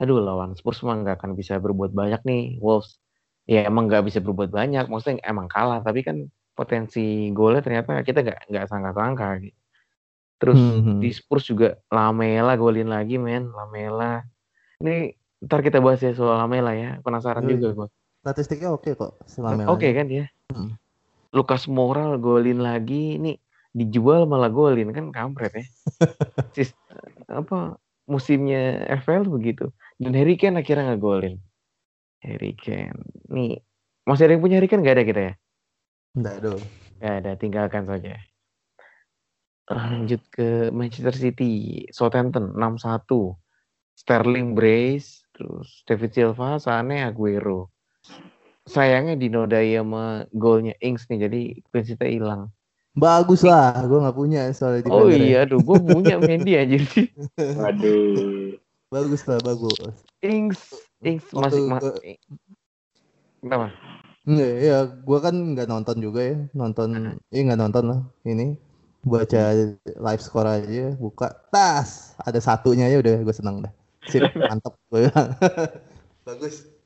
aduh 0.00 0.20
lawan 0.20 0.56
Spurs 0.56 0.80
mah 0.84 1.00
nggak 1.00 1.20
akan 1.20 1.32
bisa 1.36 1.56
berbuat 1.60 1.92
banyak 1.92 2.20
nih 2.24 2.42
Wolves. 2.60 3.00
Ya 3.48 3.64
emang 3.64 3.88
nggak 3.88 4.04
bisa 4.04 4.20
berbuat 4.20 4.52
banyak, 4.52 4.92
maksudnya 4.92 5.24
emang 5.24 5.48
kalah, 5.48 5.80
tapi 5.80 6.04
kan 6.04 6.28
potensi 6.52 7.32
golnya 7.32 7.64
ternyata 7.64 8.04
kita 8.04 8.20
nggak 8.20 8.38
nggak 8.52 8.64
sangka-sangka. 8.68 9.28
Gitu. 9.40 9.56
Terus 10.38 10.60
Hmm. 10.60 11.00
di 11.02 11.10
Spurs 11.10 11.48
juga 11.48 11.80
Lamela 11.90 12.54
golin 12.54 12.92
lagi 12.92 13.16
men, 13.16 13.48
Lamela. 13.50 14.22
Ini 14.84 15.16
ntar 15.48 15.64
kita 15.64 15.80
bahas 15.82 15.98
ya 16.04 16.12
soal 16.14 16.38
Lamela 16.38 16.76
ya, 16.76 17.00
penasaran 17.02 17.42
Yoi. 17.46 17.58
juga 17.58 17.68
gua. 17.74 17.88
Statistiknya 18.22 18.74
oke 18.74 18.90
kok 18.94 19.18
selama 19.26 19.64
Oke 19.72 19.88
kan 19.94 20.06
dia. 20.06 20.28
Hmm. 20.52 20.76
Lukas 21.32 21.68
Moral 21.68 22.16
golin 22.16 22.64
lagi 22.64 23.20
ini 23.20 23.36
dijual 23.72 24.24
malah 24.24 24.48
golin 24.48 24.90
kan 24.90 25.12
kampret 25.12 25.52
ya. 25.52 25.66
Sis, 26.56 26.72
apa 27.28 27.76
musimnya 28.08 28.88
FPL 29.04 29.28
begitu. 29.28 29.68
Dan 30.00 30.16
Harry 30.16 30.40
Kane 30.40 30.64
akhirnya 30.64 30.94
nggak 30.94 31.02
golin. 31.02 31.36
Harry 32.24 32.56
Kane. 32.56 32.96
Nih 33.28 33.60
masih 34.08 34.24
ada 34.24 34.32
yang 34.34 34.42
punya 34.42 34.56
Harry 34.56 34.68
Kane 34.70 34.80
nggak 34.80 34.96
ada 34.96 35.04
kita 35.04 35.20
ya? 35.20 35.34
Enggak 36.16 36.34
aduh. 36.40 36.60
Nggak 36.98 37.14
ada, 37.22 37.30
tinggalkan 37.38 37.84
saja. 37.86 38.14
Lanjut 39.68 40.24
ke 40.32 40.72
Manchester 40.72 41.12
City, 41.12 41.84
Southampton 41.92 42.56
6-1. 42.56 43.36
Sterling 43.98 44.54
brace, 44.54 45.26
terus 45.34 45.82
David 45.84 46.10
Silva, 46.14 46.56
Sane, 46.56 47.04
Aguero. 47.04 47.68
Sayangnya 48.68 49.16
dinodai 49.16 49.72
sama 49.80 50.28
golnya 50.36 50.76
Ings 50.84 51.08
nih, 51.08 51.24
jadi 51.24 51.40
prinsipnya 51.72 52.10
hilang. 52.12 52.42
Bagus 52.92 53.40
lah, 53.40 53.72
gue 53.86 53.98
nggak 53.98 54.18
punya 54.18 54.52
soalnya 54.52 54.84
di 54.84 54.90
Oh 54.92 55.08
ya. 55.08 55.16
iya, 55.16 55.36
aduh, 55.48 55.62
gue 55.64 55.76
punya 55.80 56.20
Mendy 56.20 56.52
aja 56.52 56.76
sih. 56.76 57.08
Waduh. 57.56 58.60
Bagus 58.92 59.24
lah, 59.24 59.40
bagus. 59.40 59.94
Ings, 60.20 60.60
Ings 61.00 61.24
masih 61.32 61.62
ma 61.64 61.78
Kenapa? 63.38 63.70
Enggak, 64.28 64.54
ya 64.60 64.78
gue 64.84 65.18
kan 65.24 65.34
nggak 65.56 65.68
nonton 65.70 65.96
juga 66.04 66.20
ya, 66.20 66.36
nonton, 66.52 67.16
iya 67.32 67.40
nggak 67.48 67.60
nonton 67.64 67.84
lah 67.88 68.00
ini. 68.28 68.60
Baca 69.06 69.56
live 69.86 70.22
score 70.22 70.48
aja, 70.48 70.92
buka, 70.98 71.32
tas, 71.48 72.18
ada 72.20 72.36
satunya 72.42 72.90
ya 72.92 73.00
udah 73.00 73.24
gue 73.24 73.34
seneng 73.34 73.64
dah. 73.64 73.72
Sip, 74.04 74.20
mantep 74.50 74.74
gue 74.92 75.08
bilang. 75.08 75.28
Bagus. 76.28 76.77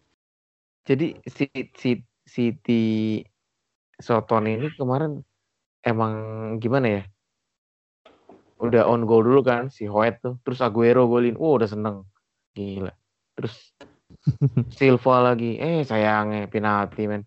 Jadi 0.82 1.14
si 1.30 1.46
si 1.78 1.90
City 2.26 3.22
Soton 3.98 4.50
ini 4.50 4.66
kemarin 4.74 5.22
emang 5.82 6.14
gimana 6.58 6.86
ya? 7.00 7.02
Udah 8.62 8.86
on 8.86 9.06
goal 9.06 9.26
dulu 9.26 9.42
kan 9.42 9.70
si 9.70 9.86
Hoyt 9.90 10.22
tuh, 10.22 10.38
terus 10.46 10.62
Aguero 10.62 11.10
golin, 11.10 11.34
oh 11.34 11.58
udah 11.58 11.66
seneng, 11.66 12.06
gila. 12.54 12.94
Terus 13.34 13.74
Silva 14.78 15.34
lagi, 15.34 15.58
eh 15.58 15.82
sayangnya 15.82 16.46
penalti 16.46 17.10
men. 17.10 17.26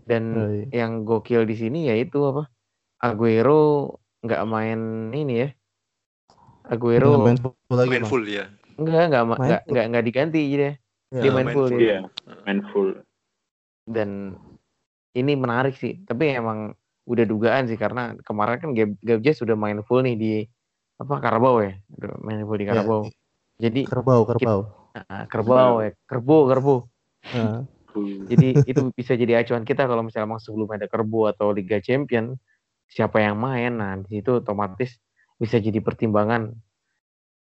Dan 0.00 0.24
Oh, 0.32 0.48
iya. 0.48 0.84
yang 0.84 1.04
gokil 1.04 1.44
di 1.44 1.56
sini 1.56 1.92
yaitu 1.92 2.24
apa? 2.24 2.48
Aguero 3.04 3.96
nggak 4.24 4.42
main 4.48 4.80
ini 5.12 5.34
ya. 5.44 5.48
Aguero 6.68 7.20
main 7.20 7.36
full 7.40 7.56
lagi 7.68 7.88
Main 7.88 8.04
full 8.08 8.24
ya. 8.24 8.48
enggak 8.80 9.12
enggak 9.12 9.22
enggak 9.28 9.60
enggak 9.68 9.84
enggak 9.92 10.04
diganti 10.08 10.42
jadi 10.48 10.64
Ya, 10.64 10.72
dia 11.12 11.30
main 11.34 11.42
main 11.42 11.54
full 11.54 11.66
full. 11.66 11.78
dia. 11.78 11.90
Iya, 11.90 12.00
main 12.46 12.60
full. 12.70 12.90
dan 13.90 14.38
ini 15.18 15.34
menarik 15.34 15.74
sih 15.74 15.98
tapi 16.06 16.30
emang 16.30 16.70
udah 17.10 17.24
dugaan 17.26 17.66
sih 17.66 17.74
karena 17.74 18.14
kemarin 18.22 18.62
kan 18.62 18.70
Gab, 18.70 18.94
Gabjes 19.02 19.42
sudah 19.42 19.58
main 19.58 19.82
full 19.82 20.06
nih 20.06 20.14
di 20.14 20.32
apa 21.02 21.18
Karabau 21.18 21.58
ya 21.64 21.74
udah 21.98 22.22
main 22.22 22.38
full 22.46 22.60
di 22.60 22.66
Ya. 22.70 22.78
Karabau 22.78 23.10
jadi 23.58 23.82
Kerbau, 23.84 24.22
kerbau. 24.30 24.60
ah, 24.94 25.26
Kerbau 25.26 25.82
ya 25.82 25.90
Kerbo 26.06 26.46
Kerbo 26.46 26.76
jadi 28.30 28.62
itu 28.62 28.94
bisa 28.94 29.18
jadi 29.18 29.42
acuan 29.42 29.66
kita 29.66 29.90
kalau 29.90 30.06
misalnya 30.06 30.30
emang 30.30 30.38
sebelum 30.38 30.70
ada 30.70 30.86
Kerbo 30.86 31.26
atau 31.26 31.50
Liga 31.50 31.82
Champion 31.82 32.38
siapa 32.86 33.18
yang 33.18 33.34
main 33.34 33.74
nah 33.74 33.98
di 33.98 34.22
situ 34.22 34.38
otomatis 34.38 34.94
bisa 35.34 35.58
jadi 35.58 35.82
pertimbangan 35.82 36.54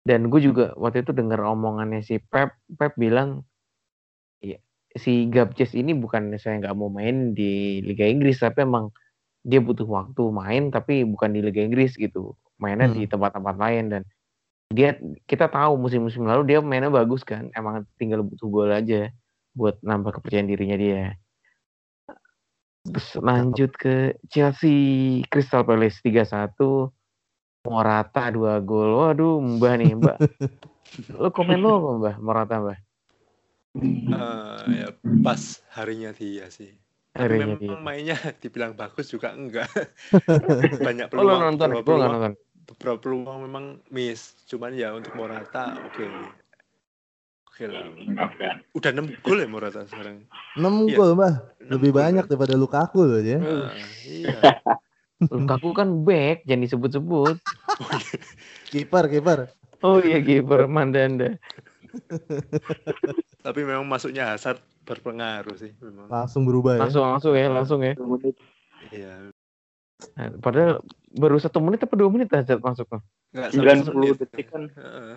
Dan 0.09 0.33
gue 0.33 0.41
juga 0.41 0.73
waktu 0.81 1.05
itu 1.05 1.13
dengar 1.13 1.45
omongannya 1.45 2.01
si 2.01 2.17
Pep, 2.17 2.57
Pep 2.81 2.97
bilang 2.97 3.45
ya, 3.45 3.58
si 4.99 5.31
Gabjes 5.31 5.73
ini 5.73 5.95
bukan 5.95 6.35
saya 6.37 6.59
nggak 6.61 6.77
mau 6.77 6.91
main 6.93 7.33
di 7.33 7.81
Liga 7.81 8.05
Inggris, 8.05 8.43
tapi 8.43 8.67
emang 8.67 8.91
dia 9.47 9.63
butuh 9.63 9.87
waktu 9.87 10.23
main, 10.29 10.69
tapi 10.69 11.07
bukan 11.07 11.33
di 11.33 11.41
Liga 11.41 11.63
Inggris 11.63 11.95
gitu, 11.97 12.35
mainnya 12.59 12.91
di 12.91 13.07
Hmm. 13.07 13.11
tempat-tempat 13.17 13.57
lain 13.57 13.85
dan 13.89 14.03
dia 14.69 14.99
kita 15.25 15.49
tahu 15.49 15.81
musim-musim 15.81 16.29
lalu 16.29 16.53
dia 16.53 16.59
mainnya 16.61 16.93
bagus 16.93 17.25
kan, 17.25 17.49
emang 17.57 17.89
tinggal 17.97 18.21
butuh 18.21 18.49
gol 18.51 18.69
aja 18.69 19.09
buat 19.57 19.81
nambah 19.81 20.21
kepercayaan 20.21 20.51
dirinya 20.51 20.77
dia. 20.77 21.17
Terus 22.89 23.09
lanjut 23.21 23.71
ke 23.77 24.17
Chelsea 24.33 25.21
Crystal 25.29 25.65
Palace 25.65 26.01
3-1 26.01 26.89
Morata 27.69 28.33
2 28.33 28.65
gol. 28.65 28.97
Waduh, 28.97 29.41
Mbah 29.45 29.75
nih, 29.77 29.93
Mbak. 29.99 30.19
Lu 31.21 31.29
komen 31.29 31.61
lu 31.61 31.69
apa, 31.69 31.91
Mbah? 32.01 32.15
Morata, 32.23 32.55
Mbah. 32.65 32.79
Eh, 33.79 34.59
ya 34.77 34.89
pas 35.21 35.41
harinya 35.73 36.11
dia 36.11 36.49
sih. 36.49 36.75
Tapi 37.11 37.23
Harinya 37.25 37.47
memang 37.55 37.61
dia. 37.61 37.79
mainnya 37.79 38.17
dibilang 38.43 38.73
bagus 38.73 39.09
juga 39.09 39.33
enggak. 39.33 39.71
Banyak 40.87 41.09
Oh, 41.11 41.23
lu 41.23 41.23
peluang. 41.25 41.41
nonton? 41.49 41.69
beberapa 41.71 41.85
peluang, 41.85 42.13
nonton. 42.13 42.33
beberapa 42.65 42.99
peluang 42.99 43.39
memang 43.43 43.65
miss. 43.89 44.21
Cuman 44.45 44.75
ya 44.75 44.93
untuk 44.93 45.15
Morata 45.15 45.79
oke. 45.83 46.05
Oke 47.49 47.65
lah. 47.67 47.87
Udah 48.71 48.91
6 48.93 49.19
gol 49.19 49.39
ya 49.43 49.49
Morata 49.49 49.83
sekarang. 49.85 50.23
6 50.55 50.63
Iya. 50.85 50.95
gol, 50.95 51.11
Mbah. 51.15 51.35
Lebih 51.61 51.91
gol, 51.91 51.99
banyak 51.99 52.25
kan? 52.25 52.31
daripada 52.31 52.55
Lukaku 52.55 53.01
loh 53.03 53.19
ya. 53.19 53.39
Ah, 53.39 53.75
iya. 54.05 54.41
Lukaku 55.35 55.75
kan 55.75 56.07
back, 56.07 56.47
jangan 56.47 56.63
disebut-sebut. 56.63 57.37
Kiper, 58.71 59.05
kiper. 59.09 59.39
Oh 59.83 59.99
iya, 59.99 60.19
kiper 60.19 60.67
Mandanda. 60.67 61.35
Tapi 63.47 63.61
memang 63.65 63.87
masuknya 63.87 64.35
Hazard 64.35 64.59
berpengaruh 64.85 65.57
sih 65.57 65.73
memang. 65.79 66.09
Langsung 66.09 66.43
berubah 66.49 66.77
ya. 66.77 66.81
Langsung 66.87 67.05
langsung 67.05 67.33
ya, 67.37 67.47
langsung 67.49 67.81
ya. 67.85 67.95
Iya. 68.89 69.13
Nah, 70.15 70.27
padahal 70.39 70.81
baru 71.11 71.37
satu 71.43 71.59
menit 71.59 71.83
apa 71.83 71.95
dua 71.99 72.11
menit 72.11 72.31
aja 72.31 72.55
masuk 72.59 72.87
tuh. 72.87 73.03
Enggak 73.35 73.51
sampai 73.51 73.75
90 73.83 73.99
menit. 73.99 74.17
detik 74.23 74.47
kan. 74.49 74.63
Heeh. 74.71 75.17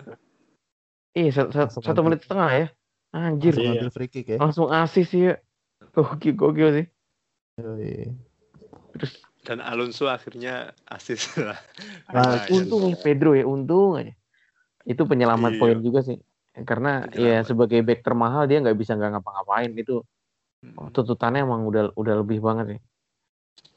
Iya, 1.12 1.30
satu, 1.30 1.50
satu, 1.52 1.72
satu 1.84 2.00
menit 2.02 2.20
setengah 2.24 2.50
ya. 2.50 2.66
Anjir, 3.12 3.52
Langsung 3.52 3.64
Iya. 3.68 3.72
ambil 3.76 3.90
free 3.92 4.10
kick 4.10 4.26
ya. 4.32 4.38
langsung 4.40 4.66
asis 4.72 5.06
sih 5.12 5.28
ya. 5.28 5.34
Gokil, 5.92 6.32
gokil 6.32 6.68
sih. 6.72 6.86
Yoi. 7.60 8.08
Terus 8.96 9.12
Dan 9.42 9.58
Alonso 9.58 10.06
akhirnya 10.06 10.70
asis 10.86 11.34
lah. 11.34 11.58
Nah, 12.14 12.46
untung 12.46 12.86
ya 12.86 12.94
Pedro 12.94 13.34
ya, 13.34 13.42
untung 13.42 13.98
aja. 13.98 14.14
Itu 14.86 15.02
penyelamat 15.02 15.58
Iya. 15.58 15.60
poin 15.60 15.78
juga 15.82 16.00
sih. 16.06 16.16
Karena 16.52 17.08
ya 17.08 17.40
Penyelamat. 17.40 17.48
sebagai 17.48 17.80
back 17.80 18.00
termahal 18.04 18.44
dia 18.44 18.60
nggak 18.60 18.76
bisa 18.76 18.92
nggak 18.92 19.18
ngapa-ngapain 19.18 19.72
itu 19.72 20.04
Hmm, 20.62 20.94
tuntutannya 20.94 21.42
emang 21.42 21.66
udah 21.66 21.90
udah 21.98 22.14
lebih 22.22 22.38
banget. 22.38 22.78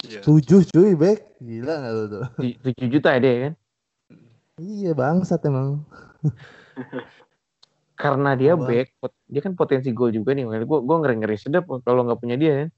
Iya. 0.05 0.21
7 0.21 0.61
cuy, 0.69 0.93
back. 0.93 1.41
Gila 1.41 1.73
gak 1.81 1.91
lu 1.97 2.03
tuh? 2.05 2.25
Tu- 2.37 2.59
7 2.61 2.87
juta 2.93 3.09
ya 3.17 3.19
dia 3.25 3.33
kan. 3.41 3.53
Iya, 4.61 4.91
bangsat 4.93 5.41
emang. 5.49 5.81
Karena 7.97 8.37
dia 8.37 8.53
Apa? 8.53 8.69
back, 8.69 8.87
pot- 9.01 9.17
dia 9.25 9.41
kan 9.41 9.57
potensi 9.57 9.89
gol 9.97 10.13
juga 10.13 10.37
nih. 10.37 10.45
Gue 10.45 10.79
gue 10.85 10.95
ngeri 11.01 11.15
ngeri 11.25 11.37
sedap 11.41 11.65
kalau 11.81 12.05
nggak 12.05 12.21
punya 12.21 12.37
dia 12.37 12.53
kan. 12.53 12.69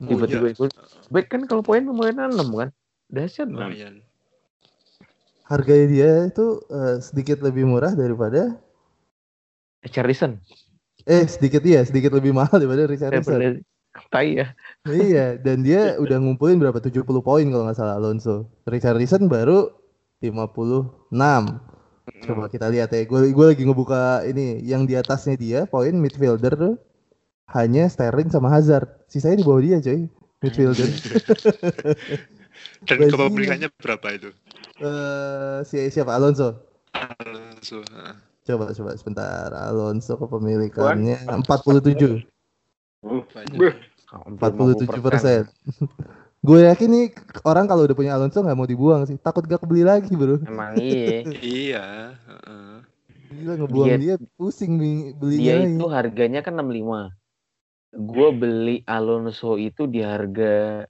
Oh, 0.00 0.08
Tiba-tiba 0.08 0.46
iya. 0.48 0.54
gol. 0.56 0.70
Back 1.12 1.26
kan 1.28 1.44
kalau 1.44 1.60
poin 1.60 1.84
lumayan 1.84 2.32
6 2.32 2.48
kan. 2.56 2.72
Dahsyat. 3.12 3.52
Lumayan. 3.52 4.00
Harganya 5.44 5.86
dia 5.92 6.10
itu 6.24 6.56
eh, 6.72 6.96
sedikit 7.04 7.44
lebih 7.44 7.68
murah 7.68 7.92
daripada 7.92 8.56
Charlison. 9.90 10.38
eh 11.02 11.26
sedikit 11.26 11.66
iya, 11.66 11.82
sedikit 11.82 12.14
lebih 12.14 12.30
mahal 12.30 12.62
daripada. 12.62 12.86
Daripada 12.86 13.58
Tai 14.08 14.28
ya. 14.28 14.56
iya, 14.88 15.36
dan 15.36 15.60
dia 15.60 15.94
udah 16.04 16.16
ngumpulin 16.16 16.56
berapa 16.56 16.80
70 16.80 17.04
poin 17.04 17.44
kalau 17.44 17.64
nggak 17.68 17.76
salah 17.76 18.00
Alonso. 18.00 18.48
Richarlison 18.64 19.28
baru 19.28 19.68
56. 20.24 21.12
Coba 22.24 22.44
kita 22.48 22.66
lihat 22.72 22.92
ya. 22.94 23.04
Gue 23.04 23.30
gue 23.30 23.46
lagi 23.52 23.62
ngebuka 23.68 24.24
ini 24.24 24.64
yang 24.64 24.88
di 24.88 24.96
atasnya 24.96 25.36
dia 25.36 25.60
poin 25.68 25.92
midfielder 25.92 26.56
tuh 26.56 26.74
hanya 27.52 27.86
Sterling 27.90 28.32
sama 28.32 28.48
Hazard. 28.48 28.88
Sisanya 29.12 29.42
di 29.42 29.46
bawah 29.46 29.60
dia, 29.60 29.78
coy. 29.84 30.08
Midfielder. 30.40 30.88
Dan 32.88 32.96
kepemilikannya 33.10 33.68
berapa 33.76 34.06
itu? 34.14 34.30
Eh 34.82 35.58
si 35.68 35.78
siapa 35.92 36.16
Alonso? 36.16 36.58
Alonso. 36.96 37.84
Coba 38.42 38.74
coba 38.74 38.90
sebentar. 38.98 39.48
Alonso 39.54 40.18
kepemilikannya 40.18 41.16
47. 41.46 42.26
Banyak. 43.02 43.74
47 44.38 44.98
persen. 44.98 45.46
Gue 46.42 46.66
yakin 46.66 46.88
nih 46.90 47.06
orang 47.46 47.70
kalau 47.70 47.86
udah 47.86 47.94
punya 47.94 48.18
Alonso 48.18 48.42
nggak 48.42 48.58
mau 48.58 48.66
dibuang 48.66 49.06
sih. 49.06 49.14
Takut 49.14 49.46
gak 49.46 49.62
kebeli 49.62 49.86
lagi 49.86 50.10
bro. 50.10 50.42
Emang 50.42 50.74
iya. 50.74 51.22
Iya. 51.38 51.86
heeh. 52.18 52.74
Gila 53.32 53.52
ngebuang 53.62 53.86
Dia- 53.88 53.98
dia, 53.98 54.14
pusing 54.36 54.76
belinya. 55.16 55.38
Dia 55.40 55.56
itu 55.64 55.86
harganya 55.86 56.42
kan 56.42 56.58
65. 56.58 57.14
Gue 57.94 58.28
beli 58.34 58.76
Alonso 58.90 59.54
itu 59.54 59.86
di 59.86 60.02
harga 60.02 60.82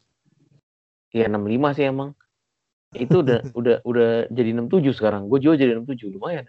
ya 1.12 1.26
65 1.28 1.76
sih 1.76 1.84
emang. 1.84 2.16
Itu 2.96 3.20
udah 3.20 3.44
udah 3.52 3.76
udah 3.84 4.10
jadi 4.32 4.56
67 4.56 4.96
sekarang. 4.96 5.28
Gue 5.28 5.36
jual 5.36 5.60
jadi 5.60 5.76
67 5.76 6.16
lumayan. 6.16 6.48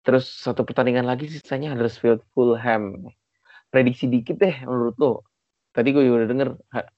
Terus 0.00 0.24
satu 0.28 0.64
pertandingan 0.64 1.04
lagi 1.04 1.28
sisanya 1.28 1.76
Huddersfield 1.76 2.24
Fulham. 2.32 3.12
Prediksi 3.68 4.08
dikit 4.08 4.40
deh 4.40 4.56
menurut 4.64 4.96
lo. 4.96 5.12
Tadi 5.70 5.94
gue 5.94 6.02
udah 6.02 6.26
denger 6.26 6.48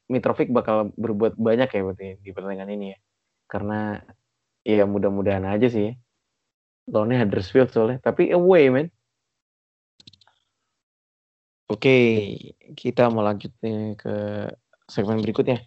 Mitrovic 0.08 0.48
bakal 0.48 0.94
berbuat 0.96 1.36
banyak 1.36 1.68
ya 1.68 1.80
berarti 1.84 2.06
di 2.22 2.30
pertandingan 2.32 2.70
ini 2.72 2.86
ya. 2.94 2.98
Karena 3.50 4.00
ya 4.64 4.86
mudah-mudahan 4.86 5.44
aja 5.44 5.68
sih. 5.68 5.92
Lawannya 6.88 7.20
Huddersfield 7.20 7.74
soalnya. 7.74 7.98
Tapi 8.00 8.32
away 8.32 8.70
men. 8.70 8.88
Oke, 11.72 11.96
kita 12.76 13.08
mau 13.08 13.24
lanjut 13.24 13.48
nih 13.64 13.96
ke 13.96 14.14
segmen 14.84 15.24
berikutnya 15.24 15.64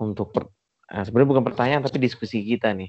untuk 0.00 0.32
per, 0.32 0.48
nah, 0.88 1.04
sebenarnya 1.04 1.28
bukan 1.28 1.44
pertanyaan 1.44 1.84
tapi 1.84 2.00
diskusi 2.00 2.40
kita 2.40 2.72
nih. 2.72 2.88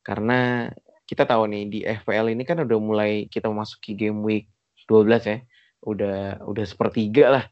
Karena 0.00 0.72
kita 1.10 1.26
tahu 1.26 1.50
nih 1.50 1.64
di 1.66 1.78
FPL 1.82 2.30
ini 2.30 2.46
kan 2.46 2.62
udah 2.62 2.78
mulai 2.78 3.26
kita 3.26 3.50
memasuki 3.50 3.98
game 3.98 4.22
week 4.22 4.46
12 4.86 5.26
ya. 5.26 5.38
Udah 5.82 6.38
udah 6.46 6.62
sepertiga 6.62 7.34
lah. 7.34 7.44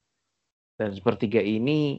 Dan 0.79 0.95
sepertiga 0.95 1.43
ini 1.43 1.99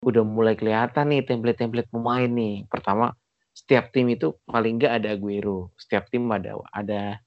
udah 0.00 0.24
mulai 0.24 0.56
kelihatan 0.56 1.12
nih 1.12 1.28
template-template 1.28 1.92
pemain 1.92 2.24
nih. 2.24 2.64
Pertama, 2.72 3.12
setiap 3.52 3.92
tim 3.92 4.08
itu 4.08 4.32
paling 4.48 4.80
nggak 4.80 5.04
ada 5.04 5.12
Aguero, 5.12 5.68
setiap 5.76 6.08
tim 6.08 6.24
ada 6.32 6.56
ada 6.72 7.20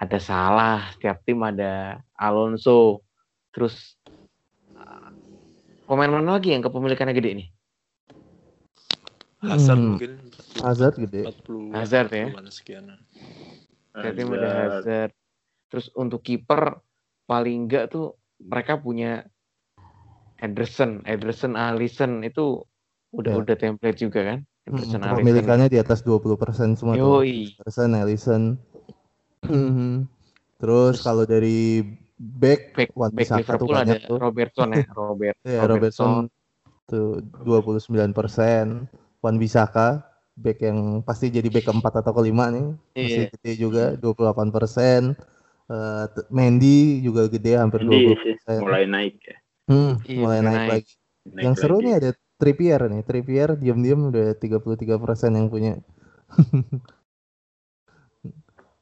ada 0.00 0.18
Salah, 0.18 0.88
setiap 0.96 1.20
tim 1.28 1.36
ada 1.44 2.00
Alonso. 2.16 3.04
Terus 3.52 4.00
uh, 4.72 5.12
pemain 5.84 6.08
mana 6.08 6.40
lagi 6.40 6.56
yang 6.56 6.64
kepemilikannya 6.64 7.12
gede 7.12 7.30
nih? 7.44 7.48
Hazard 9.42 9.78
Hmm. 9.78 9.88
mungkin 9.98 10.12
Hazard 10.62 10.94
gede. 10.96 11.22
40 11.26 11.74
Hazard 11.74 12.08
ya. 12.14 12.26
40-an 12.30 12.46
sekian. 12.54 12.84
Ada 13.92 14.22
Hazard. 14.70 15.10
Terus 15.66 15.86
untuk 15.98 16.22
kiper 16.22 16.78
paling 17.26 17.66
enggak 17.66 17.90
tuh 17.90 18.14
mereka 18.38 18.78
punya 18.78 19.26
Ederson, 20.42 21.02
Ederson, 21.06 21.54
Alisson 21.54 22.26
itu 22.26 22.66
udah 23.14 23.38
Ya. 23.38 23.40
udah 23.46 23.56
template 23.56 23.98
juga 23.98 24.20
kan? 24.34 24.38
Hmm, 24.66 24.78
Ederson, 24.78 25.00
Alisson. 25.02 25.14
kepemilikannya 25.22 25.68
di 25.70 25.78
atas 25.78 26.02
20% 26.02 26.74
semua 26.78 26.94
tuh. 26.98 27.22
Yoi. 27.22 27.54
Ederson, 27.58 27.90
Alisson. 27.98 28.42
Mhm. 29.50 30.06
Terus 30.62 31.02
kalau 31.02 31.26
dari 31.26 31.82
back, 32.14 32.78
Back, 32.78 32.90
Wan 32.94 33.10
back 33.10 33.26
tuh 33.26 33.38
Liverpool 33.42 33.74
ada 33.74 33.98
tuh. 33.98 34.18
Robertson 34.22 34.68
ya, 34.70 34.86
Robert. 34.94 35.36
Ya, 35.50 35.60
Robertson 35.66 36.30
tuh 36.86 37.18
29%. 37.42 38.86
Wan 39.22 39.36
Bisaka 39.38 40.02
back 40.34 40.58
yang 40.64 40.78
pasti 41.06 41.30
jadi 41.30 41.46
back 41.52 41.70
keempat 41.70 42.02
atau 42.02 42.12
kelima 42.16 42.50
nih. 42.50 42.66
Masih 42.98 43.24
Iya. 43.24 43.32
gede 43.38 43.52
juga 43.56 43.84
28%. 43.96 45.02
Eh, 45.72 46.04
t- 46.10 46.26
Mendy 46.28 47.00
juga 47.00 47.30
gede 47.30 47.56
hampir 47.56 47.80
Ini 47.86 47.88
20%. 47.88 48.58
sih 48.58 48.64
mulai 48.66 48.84
naik 48.84 49.14
ya. 49.22 49.36
Hmm, 49.70 49.92
Iya, 50.04 50.18
mulai 50.20 50.40
naik, 50.42 50.58
naik. 50.58 50.68
lagi. 50.68 50.92
Naik 51.22 51.42
yang 51.46 51.54
seru 51.54 51.76
lagi. 51.78 51.86
nih 51.86 51.94
ada 52.02 52.10
Trippier 52.42 52.80
nih. 52.90 53.02
Trippier 53.06 53.48
diam-diam 53.54 54.00
udah 54.10 54.26
33% 54.34 55.30
yang 55.38 55.46
punya. 55.46 55.78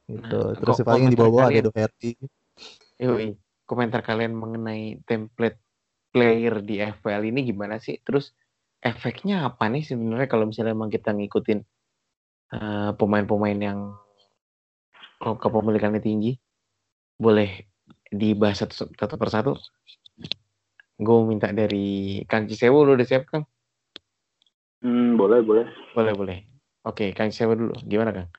gitu. 0.09 0.39
Nah, 0.41 0.57
Terus 0.57 0.77
kok 0.81 0.87
paling 0.89 1.03
yang 1.07 1.13
di 1.13 1.19
bawah 1.21 1.43
ada? 1.47 1.61
Doherty. 1.69 2.11
Yoi. 2.97 3.37
Komentar 3.69 4.01
kalian 4.03 4.35
mengenai 4.35 4.99
template 5.07 5.61
player 6.11 6.59
di 6.59 6.75
FPL 6.81 7.23
ini 7.23 7.39
gimana 7.47 7.79
sih? 7.79 7.95
Terus 8.03 8.35
efeknya 8.81 9.45
apa 9.45 9.69
nih 9.69 9.85
sebenarnya 9.85 10.27
kalau 10.27 10.49
misalnya 10.49 10.73
emang 10.73 10.89
kita 10.89 11.13
ngikutin 11.13 11.59
eh, 12.53 12.91
pemain-pemain 12.97 13.59
yang 13.61 13.79
kalau 15.21 15.37
kepemilikannya 15.37 16.01
tinggi 16.01 16.33
boleh 17.21 17.69
dibahas 18.09 18.65
satu, 18.65 18.89
satu 18.89 19.15
persatu 19.15 19.53
gue 21.01 21.17
minta 21.25 21.53
dari 21.53 22.21
Kang 22.25 22.49
Cisewo 22.49 22.81
lu 22.85 22.97
udah 22.97 23.07
siap 23.07 23.29
Kang 23.29 23.45
Hmm, 24.81 25.13
boleh, 25.13 25.45
boleh. 25.45 25.69
boleh 25.93 26.13
boleh 26.17 26.37
oke 26.81 27.13
Kang 27.13 27.29
Cisewo 27.29 27.53
dulu 27.53 27.77
gimana 27.85 28.09
Kang 28.09 28.29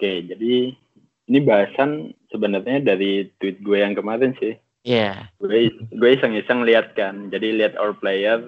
Oke, 0.00 0.24
jadi 0.24 0.72
ini 1.28 1.38
bahasan 1.44 2.16
sebenarnya 2.32 2.80
dari 2.80 3.28
tweet 3.36 3.60
gue 3.60 3.84
yang 3.84 3.92
kemarin 3.92 4.32
sih. 4.40 4.56
Iya 4.80 5.28
Gue 5.36 5.68
gue 5.92 6.10
iseng-iseng 6.16 6.64
lihat 6.64 6.96
kan. 6.96 7.28
Jadi 7.28 7.60
lihat 7.60 7.76
our 7.76 7.92
player, 7.92 8.40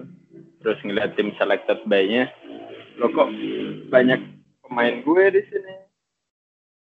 terus 0.63 0.81
ngeliat 0.87 1.19
tim 1.19 1.35
selected 1.37 1.83
by-nya. 1.87 2.31
Lo 2.97 3.11
kok 3.11 3.29
banyak 3.91 4.21
pemain 4.65 5.03
gue 5.03 5.25
di 5.35 5.43
sini. 5.51 5.75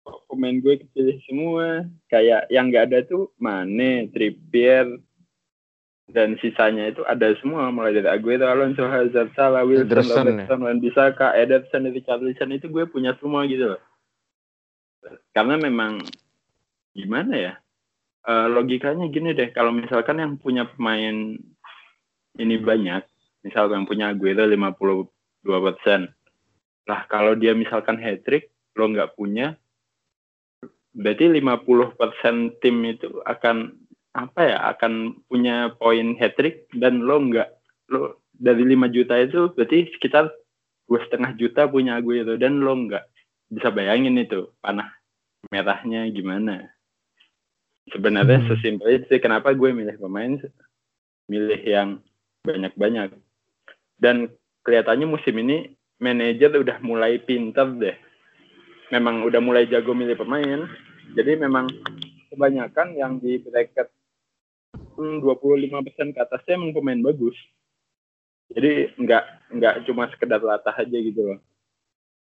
Kok 0.08 0.32
pemain 0.32 0.58
gue 0.58 0.82
kepilih 0.82 1.18
semua. 1.28 1.86
Kayak 2.10 2.50
yang 2.50 2.72
nggak 2.72 2.92
ada 2.92 3.00
tuh 3.06 3.30
Mane, 3.38 4.10
Trippier, 4.10 5.00
dan 6.06 6.38
sisanya 6.38 6.94
itu 6.94 7.02
ada 7.10 7.34
semua 7.42 7.74
mulai 7.74 7.98
dari 7.98 8.06
Aguero, 8.06 8.46
Alonso, 8.46 8.86
Hazard, 8.86 9.34
Salah, 9.34 9.66
Wilson, 9.66 9.90
Ederson, 9.90 10.26
Robertson, 10.30 10.60
Wan 10.62 10.78
Bissaka, 10.78 11.34
Ederson, 11.34 11.90
Richarlison 11.90 12.54
itu 12.54 12.70
gue 12.70 12.86
punya 12.86 13.18
semua 13.18 13.50
gitu 13.50 13.74
loh. 13.74 13.82
Karena 15.34 15.58
memang 15.58 15.98
gimana 16.94 17.34
ya? 17.34 17.54
Eh, 18.26 18.48
logikanya 18.50 19.10
gini 19.10 19.34
deh, 19.34 19.50
kalau 19.54 19.74
misalkan 19.74 20.22
yang 20.22 20.38
punya 20.38 20.66
pemain 20.66 21.38
ini 22.38 22.56
banyak, 22.58 23.02
misal 23.46 23.70
yang 23.70 23.86
punya 23.86 24.10
Aguero 24.10 24.50
52 24.50 25.46
persen, 25.46 26.10
lah 26.90 27.06
kalau 27.06 27.38
dia 27.38 27.54
misalkan 27.54 28.02
hat 28.02 28.26
trick, 28.26 28.50
lo 28.74 28.90
nggak 28.90 29.14
punya, 29.14 29.54
berarti 30.98 31.30
50 31.30 31.94
persen 31.94 32.36
tim 32.60 32.82
itu 32.90 33.22
akan 33.30 33.78
apa 34.16 34.42
ya 34.48 34.58
akan 34.72 35.22
punya 35.28 35.76
poin 35.76 36.16
hat 36.18 36.40
trick 36.40 36.72
dan 36.72 37.04
lo 37.04 37.20
nggak 37.20 37.52
lo 37.92 38.24
dari 38.32 38.64
5 38.64 38.88
juta 38.96 39.20
itu 39.20 39.52
berarti 39.52 39.92
sekitar 39.92 40.32
dua 40.88 41.00
setengah 41.04 41.36
juta 41.36 41.68
punya 41.68 42.00
Aguero 42.00 42.40
dan 42.40 42.64
lo 42.64 42.74
nggak 42.74 43.04
bisa 43.52 43.70
bayangin 43.76 44.18
itu 44.18 44.50
panah 44.64 44.90
merahnya 45.52 46.10
gimana. 46.10 46.72
Sebenarnya 47.94 48.42
Hmm. 48.42 48.50
sesimpel 48.50 48.98
itu 48.98 49.06
sih 49.14 49.22
kenapa 49.22 49.54
gue 49.54 49.70
milih 49.70 50.02
pemain 50.02 50.42
milih 51.30 51.62
yang 51.62 51.90
banyak-banyak 52.46 53.14
dan 54.00 54.28
kelihatannya 54.64 55.08
musim 55.08 55.36
ini 55.40 55.72
manajer 56.00 56.52
udah 56.56 56.78
mulai 56.84 57.20
pintar 57.20 57.72
deh. 57.76 57.96
Memang 58.92 59.26
udah 59.26 59.42
mulai 59.42 59.66
jago 59.66 59.96
milih 59.96 60.20
pemain. 60.20 60.68
Jadi 61.16 61.40
memang 61.40 61.70
kebanyakan 62.30 62.98
yang 62.98 63.18
di 63.18 63.40
bracket 63.40 63.88
hmm, 65.00 65.24
25% 65.24 66.16
ke 66.16 66.20
atasnya 66.20 66.60
emang 66.60 66.76
pemain 66.76 67.00
bagus. 67.02 67.36
Jadi 68.52 68.94
nggak 69.00 69.24
nggak 69.58 69.76
cuma 69.90 70.06
sekedar 70.14 70.44
latah 70.44 70.76
aja 70.76 70.98
gitu 70.98 71.34
loh. 71.34 71.40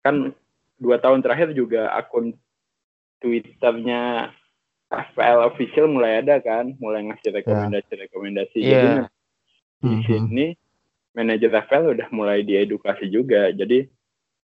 Kan 0.07 0.31
dua 0.79 1.01
tahun 1.01 1.25
terakhir 1.25 1.57
juga 1.57 1.91
akun 1.97 2.37
twitternya 3.19 4.31
FPL 4.87 5.51
official 5.51 5.91
mulai 5.91 6.23
ada 6.23 6.39
kan 6.39 6.79
mulai 6.79 7.03
ngasih 7.11 7.43
rekomendasi-rekomendasi. 7.43 8.59
Iya. 8.61 8.71
jadi 8.71 8.89
di 9.77 9.89
Mhm. 9.93 10.03
sini 10.07 10.47
manajer 11.17 11.49
FPL 11.49 11.97
udah 11.97 12.09
mulai 12.13 12.45
diedukasi 12.45 13.09
juga. 13.09 13.49
Jadi 13.51 13.89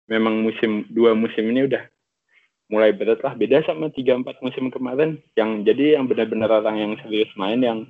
memang 0.06 0.46
musim 0.46 0.86
dua 0.88 1.18
musim 1.18 1.50
ini 1.50 1.66
udah 1.66 1.82
mulai 2.70 2.94
berat 2.94 3.18
lah. 3.26 3.34
Beda 3.34 3.66
sama 3.66 3.90
tiga 3.90 4.14
empat 4.14 4.38
musim 4.40 4.70
kemarin. 4.70 5.18
Yang 5.34 5.66
jadi 5.66 5.98
yang 5.98 6.06
benar-benar 6.06 6.62
orang 6.62 6.78
yang 6.78 6.92
serius 7.02 7.28
main 7.34 7.58
yang 7.60 7.84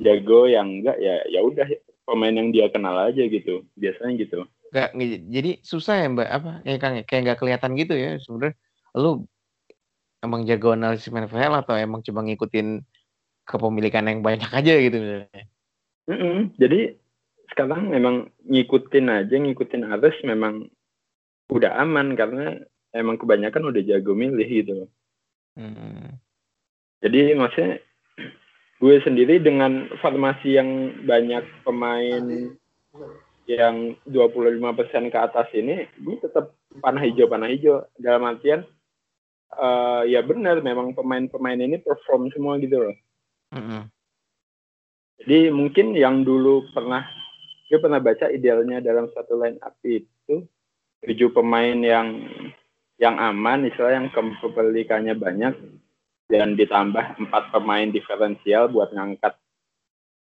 jago 0.00 0.48
yang 0.48 0.80
enggak 0.80 0.96
ya 0.98 1.20
ya 1.28 1.44
udah 1.44 1.68
pemain 2.08 2.32
yang 2.32 2.48
dia 2.50 2.72
kenal 2.72 2.96
aja 2.96 3.20
gitu. 3.20 3.68
Biasanya 3.76 4.12
gitu. 4.16 4.48
Nggak 4.72 4.90
jadi 5.28 5.50
susah 5.60 5.94
ya 6.02 6.06
mbak 6.08 6.28
apa? 6.32 6.52
Ya 6.64 6.80
Kang 6.80 6.96
kayak 7.04 7.22
nggak 7.28 7.38
kelihatan 7.38 7.70
gitu 7.76 7.94
ya 7.94 8.16
sebenarnya. 8.18 8.56
Lu 8.96 9.28
emang 10.24 10.48
jago 10.48 10.72
analisis 10.72 11.12
main 11.12 11.28
atau 11.28 11.76
emang 11.76 12.00
cuma 12.00 12.24
ngikutin 12.24 12.80
kepemilikan 13.44 14.08
yang 14.08 14.24
banyak 14.24 14.48
aja 14.48 14.72
gitu 14.80 14.96
misalnya? 14.96 15.44
Mm-mm. 16.04 16.52
jadi 16.60 17.00
sekarang 17.54 17.94
memang 17.94 18.28
ngikutin 18.50 19.06
aja 19.08 19.34
ngikutin 19.38 19.86
arus 19.94 20.18
memang 20.26 20.66
udah 21.48 21.78
aman 21.78 22.18
karena 22.18 22.58
emang 22.90 23.16
kebanyakan 23.16 23.70
udah 23.70 23.82
jago 23.86 24.12
milih 24.12 24.48
gitu 24.50 24.72
loh 24.84 24.90
Hmm. 25.54 26.18
Jadi 26.98 27.34
maksudnya 27.38 27.78
gue 28.82 28.96
sendiri 29.06 29.38
dengan 29.38 29.86
formasi 30.02 30.58
yang 30.58 30.70
banyak 31.06 31.46
pemain 31.62 32.24
yang 33.44 33.94
25% 34.08 35.12
ke 35.12 35.18
atas 35.18 35.48
ini, 35.54 35.86
gue 36.00 36.16
tetap 36.18 36.56
panah 36.82 37.04
hijau 37.04 37.30
panah 37.30 37.46
hijau 37.52 37.86
dalam 38.00 38.24
artian 38.26 38.66
eh, 39.54 40.02
ya 40.10 40.24
benar 40.26 40.58
memang 40.64 40.96
pemain-pemain 40.96 41.60
ini 41.60 41.78
perform 41.78 42.32
semua 42.34 42.58
gitu 42.58 42.82
loh. 42.82 42.96
Mm-mm. 43.54 43.82
Jadi 45.22 45.54
mungkin 45.54 45.94
yang 45.94 46.26
dulu 46.26 46.66
pernah 46.74 47.06
gue 47.74 47.82
pernah 47.82 47.98
baca 47.98 48.30
idealnya 48.30 48.78
dalam 48.78 49.10
satu 49.10 49.34
line 49.34 49.58
up 49.58 49.74
itu 49.82 50.46
tujuh 51.02 51.34
pemain 51.34 51.74
yang 51.74 52.22
yang 53.02 53.18
aman, 53.18 53.66
istilah 53.66 53.98
yang 53.98 54.06
kepemilikannya 54.14 55.18
banyak 55.18 55.58
dan 56.30 56.54
ditambah 56.54 57.18
empat 57.18 57.50
pemain 57.50 57.90
diferensial 57.90 58.70
buat 58.70 58.94
ngangkat 58.94 59.34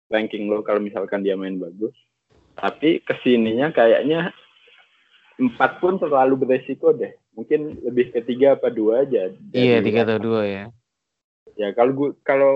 ranking 0.10 0.50
lo 0.50 0.66
kalau 0.66 0.82
misalkan 0.82 1.22
dia 1.22 1.38
main 1.38 1.62
bagus. 1.62 1.94
Tapi 2.58 3.06
ke 3.06 3.14
sininya 3.22 3.70
kayaknya 3.70 4.34
empat 5.38 5.78
pun 5.78 6.02
terlalu 6.02 6.42
beresiko 6.42 6.90
deh. 6.98 7.14
Mungkin 7.38 7.86
lebih 7.86 8.10
ke 8.18 8.26
tiga 8.26 8.58
apa 8.58 8.74
dua 8.74 9.06
aja. 9.06 9.30
iya 9.54 9.78
tiga 9.86 10.10
atau 10.10 10.18
dua 10.18 10.42
ya 10.42 10.66
ya 11.58 11.74
kalau 11.74 11.92
gue 11.94 12.10
kalau 12.26 12.54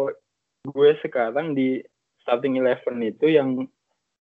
gue 0.66 0.90
sekarang 1.02 1.58
di 1.58 1.82
starting 2.22 2.62
eleven 2.62 3.02
itu 3.02 3.34
yang 3.34 3.66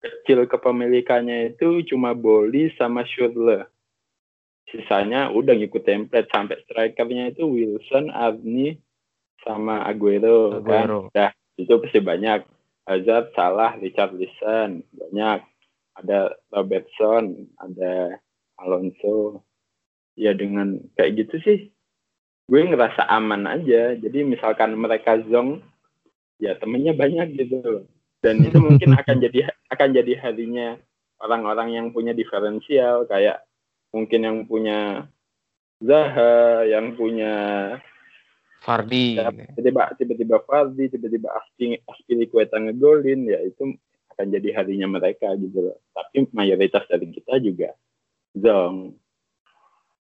kecil 0.05 0.45
kepemilikannya 0.49 1.55
itu 1.55 1.83
cuma 1.89 2.13
Boli 2.13 2.71
sama 2.77 3.05
Schürrle. 3.05 3.67
Sisanya 4.69 5.29
udah 5.29 5.53
ngikut 5.53 5.85
template 5.85 6.29
sampai 6.33 6.57
strikernya 6.65 7.31
itu 7.31 7.45
Wilson, 7.45 8.09
Arni 8.09 8.81
sama 9.45 9.85
Aguero, 9.85 10.59
Aguero. 10.59 11.13
kan. 11.13 11.29
Dah, 11.29 11.31
itu 11.55 11.73
pasti 11.81 12.01
banyak. 12.01 12.45
Hazard, 12.85 13.33
Salah, 13.33 13.73
Richarlison, 13.81 14.85
banyak. 14.93 15.41
Ada 15.95 16.37
Robertson, 16.53 17.49
ada 17.57 18.19
Alonso. 18.61 19.41
Ya 20.15 20.31
dengan 20.31 20.79
kayak 20.95 21.27
gitu 21.27 21.35
sih 21.43 21.59
gue 22.45 22.61
ngerasa 22.61 23.09
aman 23.09 23.49
aja. 23.49 23.97
Jadi 23.97 24.19
misalkan 24.21 24.77
mereka 24.77 25.17
zong, 25.29 25.65
ya 26.37 26.57
temennya 26.57 26.93
banyak 26.93 27.41
gitu. 27.41 27.89
Dan 28.25 28.41
itu 28.41 28.57
mungkin 28.57 28.97
akan 28.97 29.21
jadi 29.21 29.53
akan 29.69 29.89
jadi 29.93 30.13
harinya 30.17 30.81
orang-orang 31.21 31.77
yang 31.77 31.88
punya 31.93 32.17
diferensial 32.17 33.05
kayak 33.05 33.45
mungkin 33.93 34.25
yang 34.25 34.38
punya 34.49 35.05
Zaha, 35.77 36.65
yang 36.65 36.97
punya 36.97 37.33
Fardi 38.65 39.21
Ya, 39.21 39.29
gitu. 39.29 39.61
tiba-tiba 39.61 39.83
tiba-tiba 39.93 40.38
Fardi, 40.41 40.89
tiba-tiba 40.89 41.29
Aspili 41.38 41.77
Aspilicueta 41.85 42.57
ngegolin, 42.57 43.29
ya 43.29 43.38
itu 43.45 43.77
akan 44.15 44.25
jadi 44.33 44.49
harinya 44.57 44.89
mereka 44.89 45.38
gitu 45.38 45.69
loh. 45.69 45.77
Tapi 45.93 46.25
mayoritas 46.33 46.81
dari 46.89 47.13
kita 47.13 47.38
juga 47.38 47.77
zong. 48.33 48.97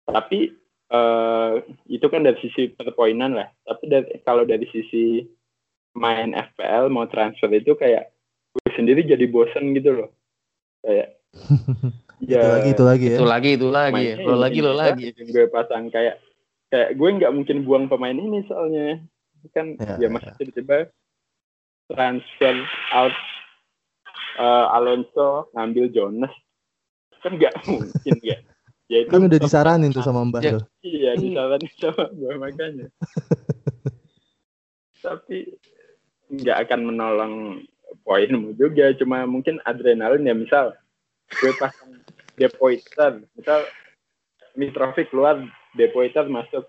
Tapi 0.08 0.56
eh, 0.88 1.52
itu 1.92 2.06
kan 2.08 2.22
dari 2.24 2.40
sisi 2.40 2.72
perpoinan 2.72 3.36
lah. 3.36 3.52
Tapi 3.68 3.84
dari, 3.92 4.08
kalau 4.24 4.48
dari 4.48 4.64
sisi 4.72 5.26
main 5.96 6.36
FPL 6.36 6.92
mau 6.92 7.08
transfer 7.08 7.48
itu 7.50 7.74
kayak 7.74 8.12
gue 8.52 8.70
sendiri 8.76 9.02
jadi 9.08 9.26
bosen 9.32 9.72
gitu 9.74 10.04
loh. 10.04 10.10
Kayak 10.84 11.16
itu 12.24 12.48
lagi 12.48 12.70
itu 12.72 12.84
lagi 12.84 13.06
ya. 13.08 13.18
Itu 13.18 13.26
lagi 13.26 13.50
itu 13.56 13.68
lagi. 13.72 14.06
Lo 14.24 14.36
lagi 14.36 14.60
lo 14.60 14.74
lagi. 14.76 15.06
gue 15.16 15.46
pasang. 15.48 15.88
Kayak 15.90 16.20
kayak 16.70 17.00
gue 17.00 17.10
nggak 17.20 17.34
mungkin 17.34 17.58
buang 17.64 17.86
pemain 17.88 18.16
ini 18.16 18.44
soalnya. 18.48 19.00
Kan 19.56 19.78
Ya, 19.78 20.02
ya, 20.02 20.06
ya, 20.06 20.08
masih 20.10 20.34
tiba-tiba 20.42 20.90
transfer 21.86 22.56
out 22.92 23.14
eh, 24.40 24.66
Alonso 24.76 25.48
ngambil 25.56 25.86
Jonas. 25.96 26.34
Kan 27.24 27.40
nggak 27.40 27.56
mungkin 27.72 28.16
ya. 28.20 28.38
Ya 28.86 29.02
itu 29.02 29.10
kan 29.10 29.26
udah 29.26 29.40
disaranin 29.42 29.90
tuh 29.90 30.06
sama 30.06 30.22
Mbak 30.30 30.42
Ya. 30.46 30.52
tuh 30.62 30.64
iya 30.86 31.12
disaranin 31.18 31.72
sama 31.82 32.06
gue 32.14 32.34
makanya. 32.38 32.86
Tapi 35.06 35.54
nggak 36.42 36.68
akan 36.68 36.82
menolong 36.92 37.36
poinmu 38.04 38.54
juga 38.60 38.92
cuma 38.98 39.24
mungkin 39.26 39.58
adrenalin 39.66 40.28
ya 40.28 40.36
misal 40.36 40.66
gue 41.42 41.52
pasang 41.58 42.02
Depoiter 42.36 43.24
misal 43.34 43.64
Mitrovic 44.56 45.12
keluar 45.12 45.44
Depoiter 45.76 46.26
masuk. 46.32 46.64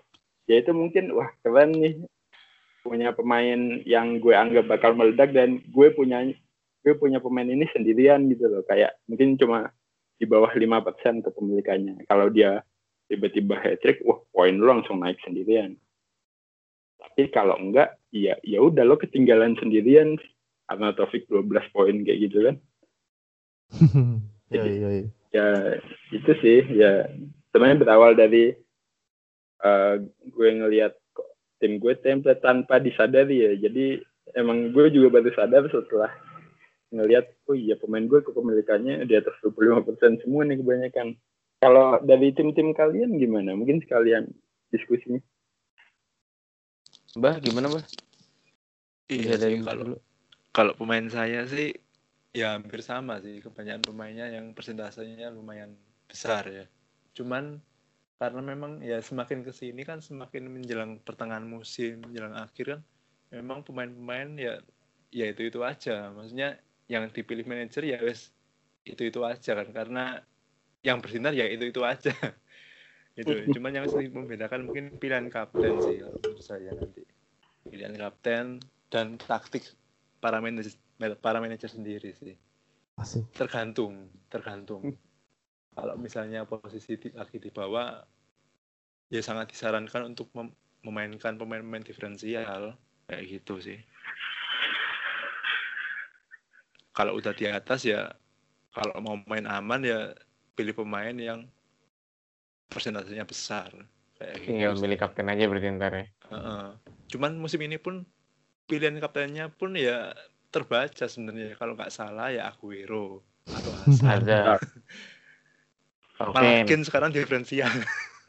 Ya 0.47 0.59
itu 0.59 0.71
mungkin 0.75 1.15
wah 1.15 1.31
keren 1.43 1.75
nih. 1.75 1.95
Punya 2.83 3.11
pemain 3.11 3.83
yang 3.83 4.23
gue 4.23 4.31
anggap 4.31 4.67
bakal 4.67 4.95
meledak 4.95 5.35
dan 5.35 5.59
gue 5.71 5.87
punya 5.91 6.23
gue 6.83 6.93
punya 6.95 7.19
pemain 7.19 7.47
ini 7.47 7.67
sendirian 7.71 8.27
gitu 8.31 8.47
loh. 8.47 8.63
Kayak 8.67 8.95
mungkin 9.07 9.35
cuma 9.35 9.71
di 10.19 10.23
bawah 10.23 10.51
lima 10.55 10.79
persen 10.83 11.19
kepemilikannya. 11.19 12.07
Kalau 12.07 12.31
dia 12.31 12.63
tiba-tiba 13.07 13.59
hat 13.59 13.79
trick 13.83 14.03
wah 14.03 14.19
poin 14.35 14.55
lu 14.55 14.67
langsung 14.67 14.99
naik 14.99 15.19
sendirian 15.23 15.79
tapi 16.97 17.29
kalau 17.29 17.57
enggak 17.57 17.97
ya 18.13 18.37
ya 18.41 18.59
udah 18.61 18.83
lo 18.85 18.97
ketinggalan 18.97 19.57
sendirian 19.57 20.17
karena 20.67 20.91
Taufik 20.93 21.25
12 21.31 21.73
poin 21.73 21.95
kayak 22.03 22.19
gitu 22.29 22.37
kan? 22.45 22.55
Iya, 24.47 24.63
iya, 24.63 24.89
iya. 24.95 25.07
ya 25.35 25.47
itu 26.15 26.31
sih 26.39 26.63
ya. 26.71 27.11
Sebenarnya 27.51 27.83
berawal 27.83 28.15
dari 28.15 28.55
eh, 29.59 29.95
gue 30.23 30.49
ngelihat 30.55 30.95
kok 31.11 31.35
tim 31.59 31.83
gue 31.83 31.91
template 31.99 32.39
tanpa 32.39 32.79
disadari 32.79 33.43
ya. 33.43 33.59
Jadi 33.59 33.99
emang 34.39 34.71
gue 34.71 34.87
juga 34.87 35.19
baru 35.19 35.35
sadar 35.35 35.67
setelah 35.67 36.15
ngelihat 36.95 37.27
oh 37.51 37.59
iya 37.59 37.75
pemain 37.75 38.07
gue 38.07 38.23
kepemilikannya 38.23 39.03
di 39.03 39.19
atas 39.19 39.35
25% 39.43 40.23
semua 40.23 40.47
nih 40.47 40.63
kebanyakan. 40.63 41.19
Kalau 41.59 41.99
dari 42.07 42.31
tim-tim 42.31 42.71
kalian 42.71 43.19
gimana? 43.19 43.51
Mungkin 43.51 43.83
sekalian 43.83 44.31
diskusinya 44.71 45.19
Mbah 47.17 47.41
gimana 47.41 47.65
mbah? 47.73 47.85
Iya 49.09 49.41
dari 49.41 49.57
kalau 49.65 49.81
dulu. 49.81 49.97
kalau 50.53 50.73
pemain 50.77 51.01
saya 51.09 51.49
sih 51.49 51.73
ya 52.29 52.53
hampir 52.53 52.85
sama 52.85 53.17
sih 53.25 53.41
kebanyakan 53.41 53.81
pemainnya 53.81 54.29
yang 54.29 54.53
persentasenya 54.53 55.33
lumayan 55.33 55.73
besar 56.05 56.45
ya. 56.45 56.69
Cuman 57.17 57.57
karena 58.21 58.41
memang 58.45 58.85
ya 58.85 59.01
semakin 59.01 59.41
ke 59.41 59.49
sini 59.49 59.81
kan 59.81 59.97
semakin 59.97 60.45
menjelang 60.45 61.01
pertengahan 61.01 61.45
musim, 61.45 62.05
menjelang 62.05 62.37
akhir 62.37 62.77
kan 62.77 62.81
memang 63.33 63.65
pemain-pemain 63.65 64.37
ya 64.37 64.61
ya 65.09 65.25
itu-itu 65.33 65.65
aja. 65.65 66.13
Maksudnya 66.13 66.61
yang 66.85 67.09
dipilih 67.09 67.49
manajer 67.49 67.81
ya 67.81 67.97
wes 68.05 68.29
itu-itu 68.85 69.25
aja 69.25 69.57
kan 69.57 69.73
karena 69.73 70.21
yang 70.85 71.01
bersinar 71.01 71.33
ya 71.33 71.49
itu-itu 71.49 71.81
aja. 71.81 72.13
itu 73.17 73.49
cuman 73.57 73.73
yang 73.73 73.87
sering 73.89 74.13
membedakan 74.13 74.69
mungkin 74.69 74.93
pilihan 75.01 75.25
kapten 75.33 75.81
sih 75.81 76.05
menurut 76.05 76.45
saya 76.45 76.69
nanti. 76.77 77.01
Pilihan 77.65 77.97
kapten 77.97 78.61
dan 78.93 79.17
taktik 79.17 79.73
para 80.21 80.37
manajer 80.37 80.77
para 81.17 81.41
manajer 81.41 81.67
sendiri 81.67 82.13
sih. 82.13 82.37
Asik. 82.97 83.29
tergantung 83.33 84.09
tergantung. 84.29 84.97
Kalau 85.77 85.93
misalnya 85.97 86.45
posisi 86.45 86.97
di, 86.97 87.13
lagi 87.13 87.37
di 87.37 87.53
bawah 87.53 88.01
ya 89.13 89.21
sangat 89.21 89.53
disarankan 89.53 90.13
untuk 90.13 90.29
mem- 90.33 90.57
memainkan 90.85 91.37
pemain-pemain 91.37 91.85
diferensial 91.85 92.77
kayak 93.09 93.23
gitu 93.25 93.61
sih. 93.61 93.81
Kalau 96.93 97.17
udah 97.17 97.33
di 97.33 97.45
atas 97.45 97.85
ya 97.85 98.13
kalau 98.73 98.97
mau 99.01 99.17
main 99.25 99.45
aman 99.45 99.81
ya 99.85 100.13
pilih 100.57 100.73
pemain 100.73 101.13
yang 101.13 101.45
persentasenya 102.67 103.23
besar 103.23 103.71
kayak 104.19 104.35
gitu 104.43 104.49
Tinggal 104.53 104.73
sih. 104.75 104.81
milih 104.83 104.97
kapten 104.99 105.27
aja 105.31 105.43
berarti 105.47 105.67
ntar 105.77 105.93
ya. 105.93 106.05
Heeh. 106.31 106.65
Cuman 107.13 107.39
musim 107.39 107.61
ini 107.63 107.79
pun 107.79 108.03
pilihan 108.67 108.99
kaptennya 108.99 109.47
pun 109.47 109.73
ya 109.79 110.11
terbaca 110.51 111.07
sebenarnya 111.07 111.55
kalau 111.55 111.75
nggak 111.77 111.93
salah 111.93 112.31
ya 112.33 112.51
Aguero 112.51 113.23
atau 113.47 113.71
Hazard. 113.87 114.27
Ada. 114.27 114.41
Malah. 116.17 116.65
Kane 116.65 116.83
sekarang 116.83 117.13
diferensial. 117.13 117.69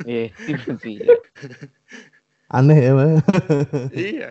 Iya, 0.05 0.29
sih. 0.85 1.01
Aneh 2.53 2.79
ya, 2.81 2.93
iya. 3.93 4.29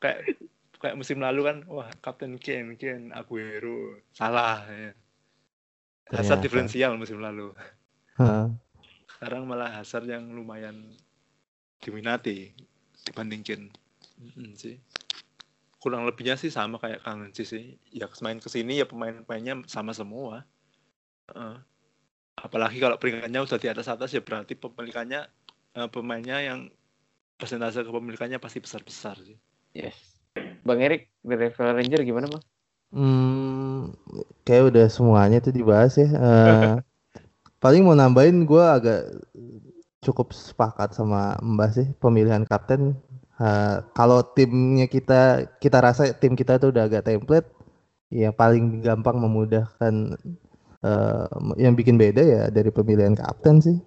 Kayak 0.00 0.36
kayak 0.80 0.96
musim 0.96 1.20
lalu 1.20 1.44
kan 1.44 1.56
wah 1.68 1.88
kapten 2.04 2.36
Kane, 2.40 2.76
Kane, 2.76 3.08
Aguero 3.12 4.00
salah 4.12 4.64
ya. 4.68 4.92
Hazard 6.12 6.44
diferensial 6.44 6.96
musim 7.00 7.24
lalu. 7.24 7.56
Heeh. 8.20 8.52
Sekarang 9.20 9.44
malah 9.44 9.68
Hazard 9.68 10.08
yang 10.08 10.32
lumayan 10.32 10.96
diminati 11.84 12.56
dibanding 13.04 13.44
Kane. 13.44 13.68
Mm-mm 14.16 14.56
sih. 14.56 14.80
Kurang 15.76 16.08
lebihnya 16.08 16.40
sih 16.40 16.48
sama 16.48 16.80
kayak 16.80 17.04
Kang 17.04 17.28
Renci 17.28 17.44
sih. 17.44 17.76
Ya 17.92 18.08
main 18.24 18.40
ke 18.40 18.48
sini 18.48 18.80
ya 18.80 18.88
pemain-pemainnya 18.88 19.68
sama 19.68 19.92
semua. 19.92 20.48
Heeh. 21.28 21.60
apalagi 22.40 22.80
kalau 22.80 22.96
peringkatnya 22.96 23.44
udah 23.44 23.60
di 23.60 23.68
atas 23.68 23.84
atas 23.92 24.16
ya 24.16 24.24
berarti 24.24 24.56
pemilikannya 24.56 25.28
eh, 25.76 25.88
pemainnya 25.92 26.40
yang 26.40 26.72
persentase 27.36 27.84
kepemilikannya 27.84 28.40
pasti 28.40 28.64
besar 28.64 28.80
besar 28.80 29.20
sih. 29.20 29.36
Yes. 29.76 30.16
Bang 30.64 30.80
Erik 30.80 31.12
dari 31.20 31.52
Ranger 31.52 32.00
gimana 32.08 32.32
bang? 32.32 32.44
Hmm, 32.96 33.92
kayak 34.48 34.72
udah 34.72 34.86
semuanya 34.88 35.44
tuh 35.44 35.52
dibahas 35.52 36.00
ya. 36.00 36.08
Eh, 36.08 36.72
paling 37.62 37.82
mau 37.86 37.96
nambahin 37.96 38.44
gue 38.48 38.64
agak 38.76 39.00
cukup 40.00 40.32
sepakat 40.32 40.96
sama 40.96 41.36
Mbak 41.44 41.70
sih 41.76 41.86
pemilihan 42.00 42.44
kapten. 42.48 42.96
Eh, 43.40 43.76
kalau 43.96 44.20
timnya 44.36 44.84
kita 44.88 45.48
kita 45.60 45.78
rasa 45.80 46.12
tim 46.16 46.36
kita 46.36 46.60
tuh 46.60 46.72
udah 46.72 46.84
agak 46.88 47.08
template, 47.08 47.48
ya 48.12 48.30
paling 48.34 48.84
gampang 48.84 49.16
memudahkan 49.20 49.94
eh, 50.84 51.26
yang 51.60 51.74
bikin 51.78 51.96
beda 52.00 52.22
ya 52.24 52.42
dari 52.52 52.70
pemilihan 52.72 53.14
kapten 53.16 53.60
sih. 53.64 53.78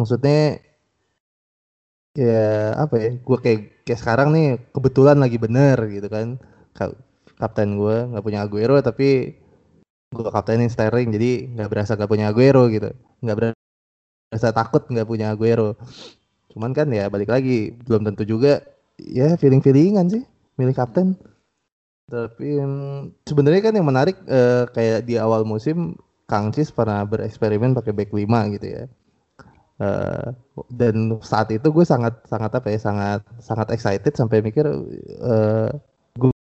Maksudnya 0.00 0.58
ya 2.14 2.74
apa 2.84 2.94
ya? 3.02 3.10
Gue 3.26 3.38
kayak 3.44 3.60
kayak 3.86 4.00
sekarang 4.02 4.28
nih 4.34 4.46
kebetulan 4.74 5.18
lagi 5.22 5.36
bener 5.44 5.78
gitu 5.90 6.08
kan. 6.10 6.38
Ka- 6.76 6.98
Kapten 7.40 7.74
gue 7.80 7.96
nggak 8.14 8.24
punya 8.24 8.40
Aguero 8.46 8.78
tapi 8.78 9.34
gue 10.14 10.24
kaptenin 10.30 10.70
Sterling 10.70 11.10
jadi 11.10 11.30
nggak 11.58 11.68
berasa 11.70 11.92
nggak 11.98 12.10
punya 12.10 12.26
Aguero 12.30 12.70
gitu. 12.70 12.90
Nggak 13.20 13.36
berasa 14.30 14.48
takut 14.54 14.82
nggak 14.86 15.08
punya 15.10 15.34
Aguero. 15.34 15.74
Cuman 16.54 16.70
kan 16.70 16.88
ya 16.94 17.10
balik 17.10 17.28
lagi 17.34 17.74
belum 17.84 18.06
tentu 18.06 18.22
juga 18.24 18.62
ya 19.02 19.34
feeling 19.34 19.60
feelingan 19.60 20.06
sih 20.08 20.22
milih 20.56 20.74
kapten. 20.78 21.18
Tapi 22.06 22.62
hmm, 22.62 23.26
sebenarnya 23.26 23.62
kan 23.64 23.74
yang 23.74 23.88
menarik 23.88 24.16
eh, 24.28 24.64
kayak 24.70 25.08
di 25.08 25.18
awal 25.18 25.42
musim 25.42 25.98
Kang 26.30 26.54
Cis 26.54 26.72
pernah 26.72 27.04
bereksperimen 27.04 27.76
pakai 27.76 27.92
back 27.92 28.10
5 28.14 28.54
gitu 28.56 28.66
ya. 28.70 28.84
Eh, 29.82 30.28
dan 30.70 31.18
saat 31.26 31.50
itu 31.50 31.66
gue 31.74 31.82
sangat 31.82 32.14
sangat 32.30 32.54
apa 32.54 32.68
ya 32.70 32.78
sangat 32.78 33.20
sangat 33.42 33.74
excited 33.74 34.14
sampai 34.14 34.38
mikir 34.38 34.62
eh 35.26 35.70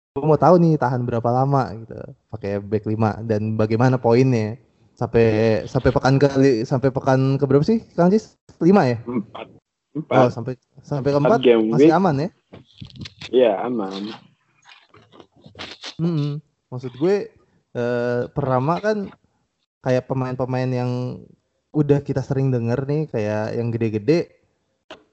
gue, 0.10 0.26
mau 0.26 0.40
tahu 0.42 0.58
nih 0.58 0.74
tahan 0.82 1.06
berapa 1.06 1.30
lama 1.30 1.70
gitu 1.86 1.94
pakai 2.34 2.58
back 2.58 2.90
5 2.90 3.30
dan 3.30 3.54
bagaimana 3.54 4.02
poinnya 4.02 4.58
sampai 4.98 5.64
sampai 5.70 5.90
pekan 5.94 6.18
ke 6.18 6.28
sampai 6.66 6.90
pekan 6.90 7.38
ke 7.38 7.46
berapa 7.46 7.64
sih 7.64 7.86
Kang 7.94 8.10
Cis? 8.10 8.36
5 8.58 8.66
ya? 8.66 8.98
empat 9.06 9.48
Oh, 10.10 10.26
empat 10.26 10.34
sampai 10.34 10.54
sampai 10.82 11.10
keempat 11.14 11.40
game 11.46 11.70
masih 11.70 11.90
week 11.90 11.98
aman 11.98 12.16
ya? 12.18 12.30
ya 13.30 13.52
aman 13.66 14.14
Mm-mm. 16.00 16.42
Maksud 16.74 16.94
gue 16.98 17.16
eh, 17.78 18.24
pertama 18.34 18.82
kan 18.82 19.14
kayak 19.86 20.10
pemain-pemain 20.10 20.70
yang 20.70 20.92
udah 21.70 22.02
kita 22.02 22.26
sering 22.26 22.50
denger 22.50 22.82
nih 22.90 23.06
kayak 23.14 23.46
yang 23.54 23.70
gede-gede 23.70 24.42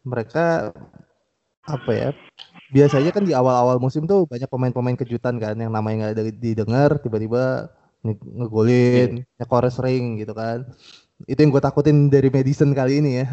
mereka 0.09 0.73
apa 1.67 1.91
ya 1.93 2.11
biasanya 2.75 3.11
kan 3.15 3.23
di 3.29 3.33
awal-awal 3.37 3.79
musim 3.79 4.05
tuh 4.11 4.27
banyak 4.27 4.49
pemain-pemain 4.51 4.99
kejutan 4.99 5.39
kan 5.39 5.55
yang 5.55 5.71
namanya 5.71 6.11
nggak 6.11 6.13
ada- 6.19 6.39
didengar 6.45 6.91
tiba-tiba 7.03 7.71
nge- 8.05 8.27
ngegolin 8.39 9.11
nyekornya 9.39 9.73
sering 9.73 10.05
gitu 10.21 10.33
kan. 10.35 10.67
Itu 11.31 11.39
yang 11.43 11.53
gue 11.55 11.63
takutin 11.65 12.09
dari 12.13 12.29
Madison 12.33 12.71
kali 12.77 13.01
ini 13.01 13.11
ya. 13.25 13.27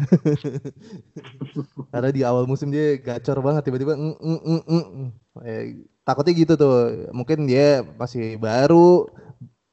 Karena 1.92 2.10
di 2.10 2.22
awal 2.26 2.44
musim 2.50 2.68
dia 2.74 2.98
gacor 2.98 3.38
banget 3.44 3.62
tiba-tiba 3.70 3.94
"Mm, 3.94 4.16
mm, 4.18 4.40
mm, 4.44 4.62
mm." 4.68 5.08
Eh, 5.46 5.62
takutnya 6.06 6.32
gitu 6.34 6.52
tuh. 6.58 6.74
Mungkin 7.14 7.46
dia 7.50 7.82
masih 7.98 8.36
baru 8.38 9.08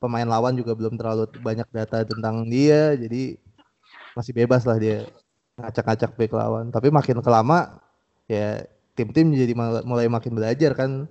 pemain 0.02 0.28
lawan 0.28 0.54
juga 0.58 0.74
belum 0.78 0.98
terlalu 1.00 1.30
banyak 1.42 1.68
data 1.72 2.04
tentang 2.06 2.46
dia 2.50 2.96
jadi 2.98 3.38
masih 4.18 4.34
bebas 4.36 4.64
lah 4.68 4.78
dia 4.82 5.08
ngacak-ngacak 5.60 6.12
back 6.18 6.32
lawan. 6.36 6.66
Tapi 6.74 6.88
makin 6.94 7.20
kelama 7.24 7.80
ya 8.30 8.64
tim-tim 9.02 9.34
jadi 9.34 9.58
mulai 9.82 10.06
makin 10.06 10.38
belajar 10.38 10.78
kan. 10.78 11.10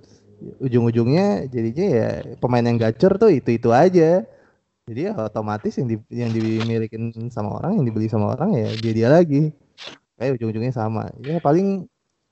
Ujung-ujungnya 0.62 1.50
jadinya 1.52 1.86
ya 1.90 2.08
pemain 2.40 2.64
yang 2.64 2.78
gacor 2.80 3.18
tuh 3.18 3.28
itu-itu 3.34 3.74
aja. 3.74 4.24
Jadi 4.88 5.00
ya 5.06 5.12
otomatis 5.14 5.76
yang 5.76 5.86
di, 5.86 5.96
yang 6.10 6.30
dimilikin 6.32 7.12
sama 7.30 7.60
orang 7.60 7.78
yang 7.78 7.86
dibeli 7.86 8.08
sama 8.08 8.32
orang 8.38 8.56
ya 8.56 8.72
dia 8.80 8.92
dia 8.94 9.08
lagi. 9.12 9.52
Kayak 10.16 10.40
ujung-ujungnya 10.40 10.72
sama. 10.72 11.12
Ya 11.20 11.42
paling 11.42 11.90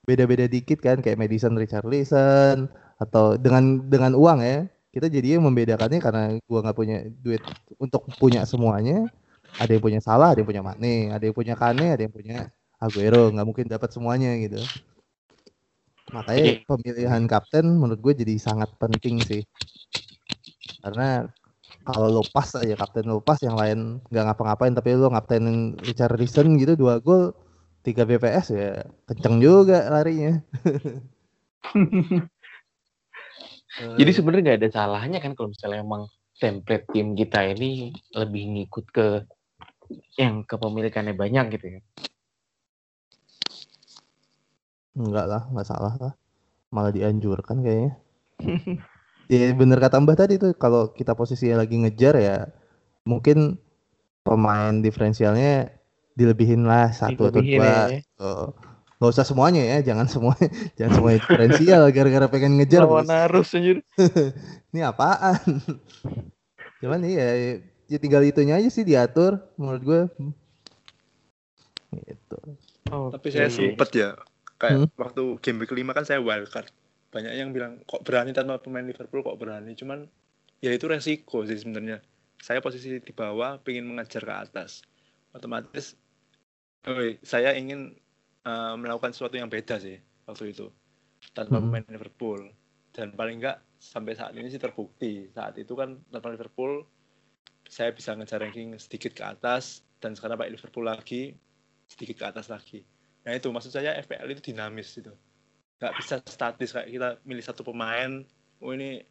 beda-beda 0.08 0.48
dikit 0.48 0.80
kan 0.80 1.04
kayak 1.04 1.20
Madison 1.20 1.52
Richarlison 1.52 2.72
atau 2.96 3.36
dengan 3.36 3.84
dengan 3.86 4.16
uang 4.16 4.40
ya. 4.40 4.64
Kita 4.88 5.12
jadinya 5.12 5.46
membedakannya 5.52 6.00
karena 6.00 6.22
gua 6.48 6.64
nggak 6.64 6.76
punya 6.80 7.04
duit 7.20 7.44
untuk 7.76 8.08
punya 8.16 8.48
semuanya. 8.48 9.04
Ada 9.60 9.76
yang 9.76 9.84
punya 9.84 10.00
Salah 10.00 10.32
ada 10.32 10.40
yang 10.40 10.48
punya 10.48 10.64
Mane 10.64 11.12
ada 11.12 11.24
yang 11.24 11.36
punya 11.36 11.54
Kane 11.54 11.92
ada 11.92 12.02
yang 12.02 12.14
punya 12.14 12.48
Aguero. 12.80 13.28
Nggak 13.30 13.46
mungkin 13.46 13.66
dapat 13.68 13.92
semuanya 13.92 14.32
gitu. 14.40 14.58
Makanya 16.08 16.44
Oke. 16.56 16.64
pemilihan 16.64 17.22
kapten 17.28 17.66
menurut 17.76 18.00
gue 18.00 18.14
jadi 18.24 18.34
sangat 18.40 18.72
penting 18.80 19.20
sih. 19.20 19.42
Karena 20.80 21.28
kalau 21.84 22.08
lo 22.08 22.22
pas 22.24 22.48
aja 22.56 22.76
kapten 22.76 23.08
lo 23.08 23.20
pas 23.24 23.40
yang 23.40 23.56
lain 23.56 24.00
nggak 24.12 24.24
ngapa-ngapain 24.28 24.76
tapi 24.76 24.92
lo 24.96 25.08
ngaptenin 25.08 25.76
Richarlison 25.84 26.60
gitu 26.60 26.76
dua 26.76 27.00
gol 27.00 27.32
3 27.80 28.04
BPS 28.04 28.46
ya 28.52 28.84
kenceng 29.08 29.40
juga 29.40 29.88
larinya. 29.88 30.40
Jadi 33.78 34.10
sebenarnya 34.10 34.42
nggak 34.44 34.60
ada 34.64 34.70
salahnya 34.74 35.18
kan 35.22 35.32
kalau 35.38 35.54
misalnya 35.54 35.80
emang 35.86 36.10
template 36.38 36.86
tim 36.90 37.14
kita 37.14 37.46
ini 37.46 37.94
lebih 38.14 38.42
ngikut 38.54 38.84
ke 38.90 39.06
yang 40.18 40.42
kepemilikannya 40.44 41.14
banyak 41.14 41.58
gitu 41.58 41.66
ya. 41.78 41.80
Enggak 44.98 45.26
lah, 45.30 45.42
nggak 45.54 45.68
salah 45.68 45.94
lah. 46.02 46.12
Malah 46.74 46.90
dianjurkan 46.90 47.62
kayaknya. 47.62 47.94
ya 49.32 49.52
bener 49.54 49.78
kata 49.78 50.02
Mbah 50.02 50.16
tadi 50.18 50.40
tuh 50.40 50.56
kalau 50.58 50.90
kita 50.90 51.12
posisinya 51.12 51.60
lagi 51.62 51.76
ngejar 51.76 52.16
ya 52.16 52.48
mungkin 53.04 53.60
pemain 54.24 54.80
diferensialnya 54.80 55.72
dilebihin 56.16 56.66
lah 56.66 56.90
satu 56.90 57.30
atau 57.30 57.40
dua. 57.40 57.92
ya. 57.92 58.02
Oh, 58.18 58.50
nggak 58.98 59.10
usah 59.14 59.24
semuanya 59.24 59.62
ya, 59.62 59.78
jangan 59.92 60.10
semua 60.10 60.34
jangan 60.78 60.98
semuanya 60.98 61.18
diferensial 61.22 61.82
gara-gara 61.94 62.26
pengen 62.26 62.58
ngejar. 62.58 62.82
Lawan 62.82 63.08
arus 63.08 63.54
anjir. 63.54 63.86
Ini 64.74 64.82
apaan? 64.84 65.62
Cuman 66.82 67.00
iya, 67.06 67.62
ya 67.86 67.98
tinggal 68.02 68.26
itunya 68.26 68.58
aja 68.58 68.68
sih 68.68 68.82
diatur 68.82 69.38
menurut 69.54 69.82
gue. 69.86 70.02
Gitu. 71.94 72.38
Tapi 72.88 73.28
saya 73.32 73.48
sempet 73.48 73.88
ya 73.94 74.18
kayak 74.58 74.84
Hmm. 74.84 74.90
waktu 74.98 75.22
game 75.42 75.58
week 75.62 75.70
kelima 75.72 75.92
kan 75.96 76.04
saya 76.06 76.20
wildcard. 76.22 76.70
Banyak 77.14 77.32
yang 77.34 77.50
bilang 77.56 77.80
kok 77.88 78.04
berani 78.04 78.36
tanpa 78.36 78.60
pemain 78.60 78.84
Liverpool 78.84 79.24
kok 79.24 79.38
berani. 79.40 79.72
Cuman 79.74 80.04
ya 80.60 80.70
itu 80.74 80.86
resiko 80.90 81.46
sih 81.48 81.56
sebenarnya. 81.56 82.02
Saya 82.38 82.60
posisi 82.62 82.98
di 83.00 83.12
bawah 83.14 83.58
pengen 83.62 83.88
mengejar 83.88 84.22
ke 84.22 84.34
atas. 84.34 84.82
Otomatis 85.34 85.96
oh, 86.86 87.02
saya 87.22 87.54
ingin 87.54 87.94
eh, 88.44 88.74
melakukan 88.78 89.12
sesuatu 89.12 89.36
yang 89.36 89.50
beda 89.50 89.76
sih 89.78 89.98
waktu 90.24 90.54
itu 90.54 90.66
tanpa 91.34 91.58
Hmm. 91.58 91.70
pemain 91.70 91.84
Liverpool. 91.88 92.40
Dan 92.94 93.14
paling 93.14 93.38
enggak 93.42 93.62
sampai 93.78 94.18
saat 94.18 94.34
ini 94.34 94.50
sih 94.50 94.58
terbukti. 94.58 95.30
Saat 95.30 95.54
itu 95.58 95.72
kan 95.78 96.02
tanpa 96.10 96.34
Liverpool 96.34 96.82
saya 97.68 97.92
bisa 97.92 98.16
ngejar 98.16 98.40
ranking 98.40 98.74
sedikit 98.80 99.12
ke 99.14 99.24
atas 99.24 99.84
dan 100.00 100.16
sekarang 100.16 100.40
pakai 100.40 100.52
Liverpool 100.56 100.86
lagi 100.88 101.36
sedikit 101.86 102.16
ke 102.20 102.24
atas 102.32 102.48
lagi. 102.48 102.82
Nah 103.28 103.36
itu 103.36 103.52
maksud 103.52 103.68
saya 103.68 103.92
FPL 104.00 104.32
itu 104.32 104.40
dinamis 104.40 104.88
itu. 104.96 105.12
Nggak 105.76 105.92
bisa 106.00 106.14
statis 106.24 106.72
kayak 106.72 106.88
kita 106.88 107.08
milih 107.28 107.44
satu 107.44 107.60
pemain, 107.60 108.24
oh 108.64 108.72
ini 108.72 109.04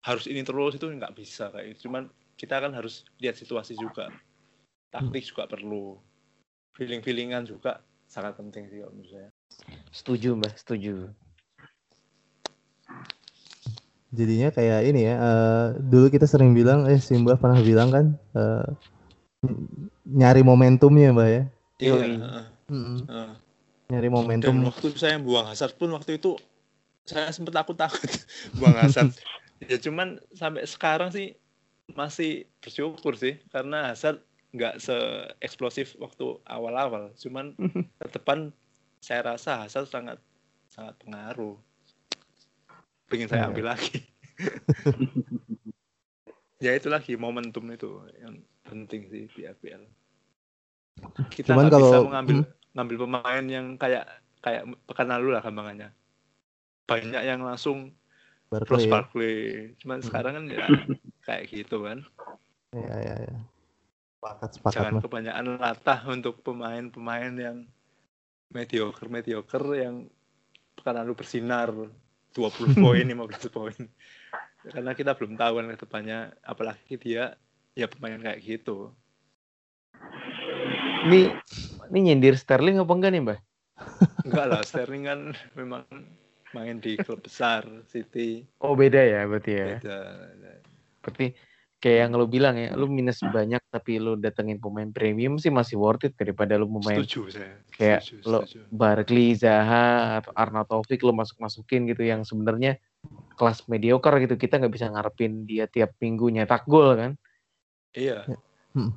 harus 0.00 0.24
ini 0.24 0.40
terus 0.40 0.80
itu 0.80 0.88
nggak 0.88 1.12
bisa 1.12 1.52
kayak 1.52 1.76
gitu. 1.76 1.92
Cuman 1.92 2.08
kita 2.40 2.64
kan 2.64 2.72
harus 2.72 3.04
lihat 3.20 3.36
situasi 3.36 3.76
juga. 3.76 4.08
Taktik 4.88 5.20
juga 5.20 5.44
perlu. 5.44 6.00
Feeling-feelingan 6.80 7.44
juga 7.44 7.84
sangat 8.08 8.40
penting 8.40 8.72
sih 8.72 8.80
kalau 8.80 8.96
menurut 8.96 9.12
saya. 9.12 9.28
Setuju 9.92 10.32
mbak, 10.40 10.56
setuju. 10.56 11.12
Jadinya 14.08 14.48
kayak 14.48 14.80
ini 14.88 15.04
ya, 15.04 15.14
eh, 15.20 15.66
dulu 15.76 16.08
kita 16.08 16.24
sering 16.24 16.56
bilang, 16.56 16.88
eh 16.88 16.96
Simba 16.96 17.36
pernah 17.36 17.60
bilang 17.60 17.92
kan, 17.92 18.06
eh, 18.32 18.66
ny- 19.44 19.92
nyari 20.08 20.40
momentumnya 20.40 21.12
mbak 21.12 21.28
ya. 21.28 21.42
Iya. 21.76 21.92
Yoi. 21.92 22.12
heeh, 22.16 22.44
Mm-mm. 22.72 23.47
Nyari 23.88 24.08
Dan 24.08 24.12
momentum. 24.12 24.54
waktu 24.68 24.86
saya 24.94 25.16
buang 25.16 25.48
Hazard 25.48 25.72
pun 25.74 25.88
waktu 25.90 26.20
itu 26.20 26.36
saya 27.02 27.32
sempat 27.32 27.56
takut-takut 27.56 28.04
buang 28.60 28.76
Hazard. 28.76 29.16
ya 29.58 29.74
cuman 29.74 30.20
sampai 30.30 30.62
sekarang 30.64 31.08
sih 31.08 31.34
masih 31.92 32.44
bersyukur 32.60 33.16
sih 33.16 33.40
karena 33.48 33.90
Hazard 33.90 34.20
nggak 34.48 34.76
se-eksplosif 34.78 35.96
waktu 35.96 36.36
awal-awal. 36.44 37.16
Cuman 37.16 37.56
ke 38.00 38.06
depan 38.12 38.52
saya 39.00 39.24
rasa 39.26 39.64
Hazard 39.64 39.88
sangat 39.88 40.18
sangat 40.68 40.92
pengaruh. 41.00 41.56
Pengen 43.08 43.24
saya 43.26 43.44
Iya. 43.44 43.48
ambil 43.48 43.64
lagi. 43.72 44.04
ya 46.60 46.76
itu 46.76 46.88
lagi 46.88 47.16
momentum 47.16 47.64
itu 47.70 47.88
yang 48.20 48.36
penting 48.62 49.08
sih 49.08 49.24
di 49.32 49.48
FPL. 49.48 49.80
Kita 51.32 51.56
Cuman 51.56 51.66
nggak 51.66 51.80
bisa 51.80 51.88
kalau- 51.94 52.04
mengambil 52.04 52.36
hmm. 52.44 52.52
Ngambil 52.78 53.10
pemain 53.10 53.44
yang 53.44 53.74
kayak 53.74 54.06
kayak 54.38 54.62
pekan 54.86 55.10
lalu 55.10 55.34
lah 55.34 55.42
gampangannya. 55.42 55.90
Banyak 56.86 57.22
yang 57.26 57.42
langsung 57.42 57.90
Barclay 58.48 58.70
Ross 58.70 58.86
ya. 58.86 58.92
Barkley. 58.94 59.38
Cuman 59.82 59.98
Hmm. 59.98 60.06
sekarang 60.06 60.32
kan 60.38 60.44
ya 60.46 60.66
kayak 61.26 61.44
gitu 61.50 61.82
kan. 61.82 62.06
Iya, 62.70 62.94
iya, 63.02 63.14
iya. 63.26 63.36
Sepakat, 64.18 64.50
sepakat 64.54 64.74
Jangan 64.78 64.92
Mas. 64.94 65.02
kebanyakan 65.04 65.46
latah 65.58 66.00
untuk 66.06 66.34
pemain-pemain 66.40 67.34
yang 67.34 67.56
mediocre 68.48 69.10
mediocre 69.10 69.68
yang 69.76 70.08
pekan 70.78 70.96
lalu 71.02 71.12
bersinar 71.18 71.68
20 72.32 72.38
poin 72.84 73.04
15 73.04 73.50
poin. 73.50 73.82
Karena 74.58 74.92
kita 74.94 75.12
belum 75.18 75.34
tahu 75.34 75.52
kan 75.58 75.66
ke 75.74 75.76
depannya 75.82 76.18
apalagi 76.40 76.94
dia 76.96 77.34
ya 77.74 77.86
pemain 77.86 78.18
kayak 78.18 78.40
gitu. 78.42 78.90
Ini 81.08 81.30
ini 81.90 82.12
nyindir 82.12 82.36
Sterling 82.36 82.80
apa 82.80 82.92
enggak 82.92 83.12
nih 83.12 83.22
mbak? 83.24 83.38
Enggak 84.26 84.46
lah 84.50 84.62
Sterling 84.66 85.04
kan 85.06 85.20
memang 85.54 85.84
main 86.52 86.76
di 86.80 86.98
klub 87.00 87.22
besar 87.22 87.64
City. 87.88 88.44
Oh 88.60 88.74
beda 88.74 89.00
ya 89.00 89.24
berarti 89.28 89.52
ya. 89.54 89.66
Beda. 89.78 89.98
Berarti 91.04 91.26
kayak 91.78 91.98
yang 92.04 92.12
lo 92.18 92.26
bilang 92.26 92.58
ya, 92.58 92.74
lo 92.74 92.90
minus 92.90 93.22
banyak 93.22 93.62
tapi 93.70 94.02
lo 94.02 94.18
datengin 94.18 94.58
pemain 94.58 94.90
premium 94.90 95.38
sih 95.38 95.48
masih 95.48 95.78
worth 95.78 96.10
it 96.10 96.14
daripada 96.18 96.58
lo 96.58 96.66
pemain 96.66 97.06
Setuju 97.06 97.22
saya. 97.30 97.54
kayak 97.78 98.00
Setuju, 98.02 98.26
lo 98.26 98.40
setuju. 98.42 98.60
Barkley, 98.74 99.28
Zaha, 99.38 100.18
atau 100.18 100.32
Arnautovic 100.34 101.00
lo 101.06 101.14
masuk-masukin 101.14 101.86
gitu 101.86 102.02
yang 102.02 102.26
sebenarnya 102.26 102.82
kelas 103.38 103.62
mediocre 103.70 104.18
gitu. 104.26 104.34
Kita 104.34 104.58
nggak 104.58 104.74
bisa 104.74 104.90
ngarepin 104.90 105.46
dia 105.46 105.70
tiap 105.70 105.94
minggu 106.02 106.26
nyetak 106.34 106.66
gol 106.66 106.98
kan. 106.98 107.12
Iya. 107.94 108.26
Hmm. 108.74 108.92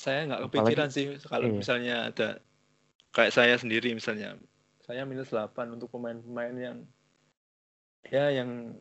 Saya 0.00 0.24
nggak 0.24 0.40
Apalagi- 0.40 0.56
kepikiran 0.64 0.88
sih 0.88 1.04
kalau 1.20 1.46
iya. 1.46 1.54
misalnya 1.54 1.96
ada 2.08 2.28
kayak 3.12 3.32
saya 3.36 3.54
sendiri 3.54 3.92
misalnya. 3.92 4.40
Saya 4.80 5.04
minus 5.04 5.28
8 5.28 5.52
untuk 5.70 5.92
pemain-pemain 5.92 6.56
yang 6.56 6.76
ya 8.08 8.32
yang 8.32 8.80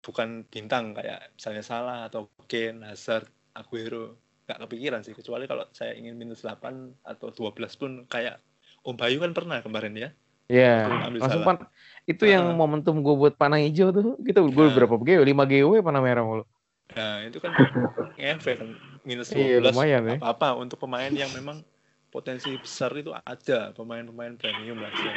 bukan 0.00 0.44
bintang 0.46 0.92
kayak 0.92 1.32
misalnya 1.32 1.64
Salah 1.64 1.98
atau 2.06 2.28
Kane, 2.44 2.84
Hazard, 2.84 3.24
Aguero. 3.52 4.20
Nggak 4.44 4.68
kepikiran 4.68 5.00
sih 5.00 5.16
kecuali 5.16 5.46
kalau 5.46 5.64
saya 5.72 5.96
ingin 5.96 6.14
minus 6.14 6.44
8 6.44 6.60
atau 7.02 7.32
12 7.32 7.56
pun 7.74 8.04
kayak 8.04 8.36
Om 8.80 8.96
Bayu 8.96 9.16
kan 9.18 9.32
pernah 9.32 9.60
kemarin 9.60 9.96
ya. 9.96 10.10
Iya. 10.44 11.08
Langsung 11.08 11.40
salah. 11.40 11.46
pan 11.46 11.56
itu 12.04 12.26
yang 12.26 12.52
Ah. 12.52 12.56
momentum 12.58 13.00
gue 13.00 13.14
buat 13.14 13.34
panah 13.34 13.56
hijau 13.56 13.94
tuh. 13.94 14.18
Kita 14.18 14.42
gue 14.42 14.66
Ah. 14.66 14.74
berapa 14.74 14.92
GW? 14.92 15.20
5 15.22 15.44
GW 15.46 15.72
panah 15.80 16.02
merah 16.02 16.20
mulu. 16.20 16.44
Nah, 16.90 17.22
itu 17.22 17.38
kan 17.38 17.54
ngefek 18.18 18.58
kan 18.58 18.68
minus 19.04 19.32
12 19.32 19.40
Iya, 19.40 19.58
lumayan 19.72 20.02
ya. 20.06 20.16
apa 20.20 20.54
untuk 20.56 20.76
pemain 20.80 21.10
yang 21.10 21.30
memang 21.32 21.64
potensi 22.10 22.50
besar 22.58 22.90
itu 22.98 23.14
ada 23.14 23.70
pemain-pemain 23.72 24.34
premium 24.34 24.82
lah 24.82 24.90
sih. 24.92 25.12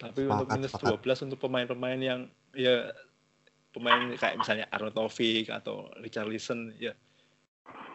Tapi 0.00 0.20
untuk 0.26 0.48
minus 0.50 0.72
sepakat. 0.74 1.00
12 1.04 1.26
untuk 1.30 1.38
pemain-pemain 1.38 2.00
yang 2.00 2.20
ya 2.56 2.90
pemain 3.70 4.10
kayak 4.18 4.42
misalnya 4.42 4.66
Arnautovic 4.74 5.46
atau 5.48 5.86
Richarlison 6.02 6.74
ya 6.80 6.92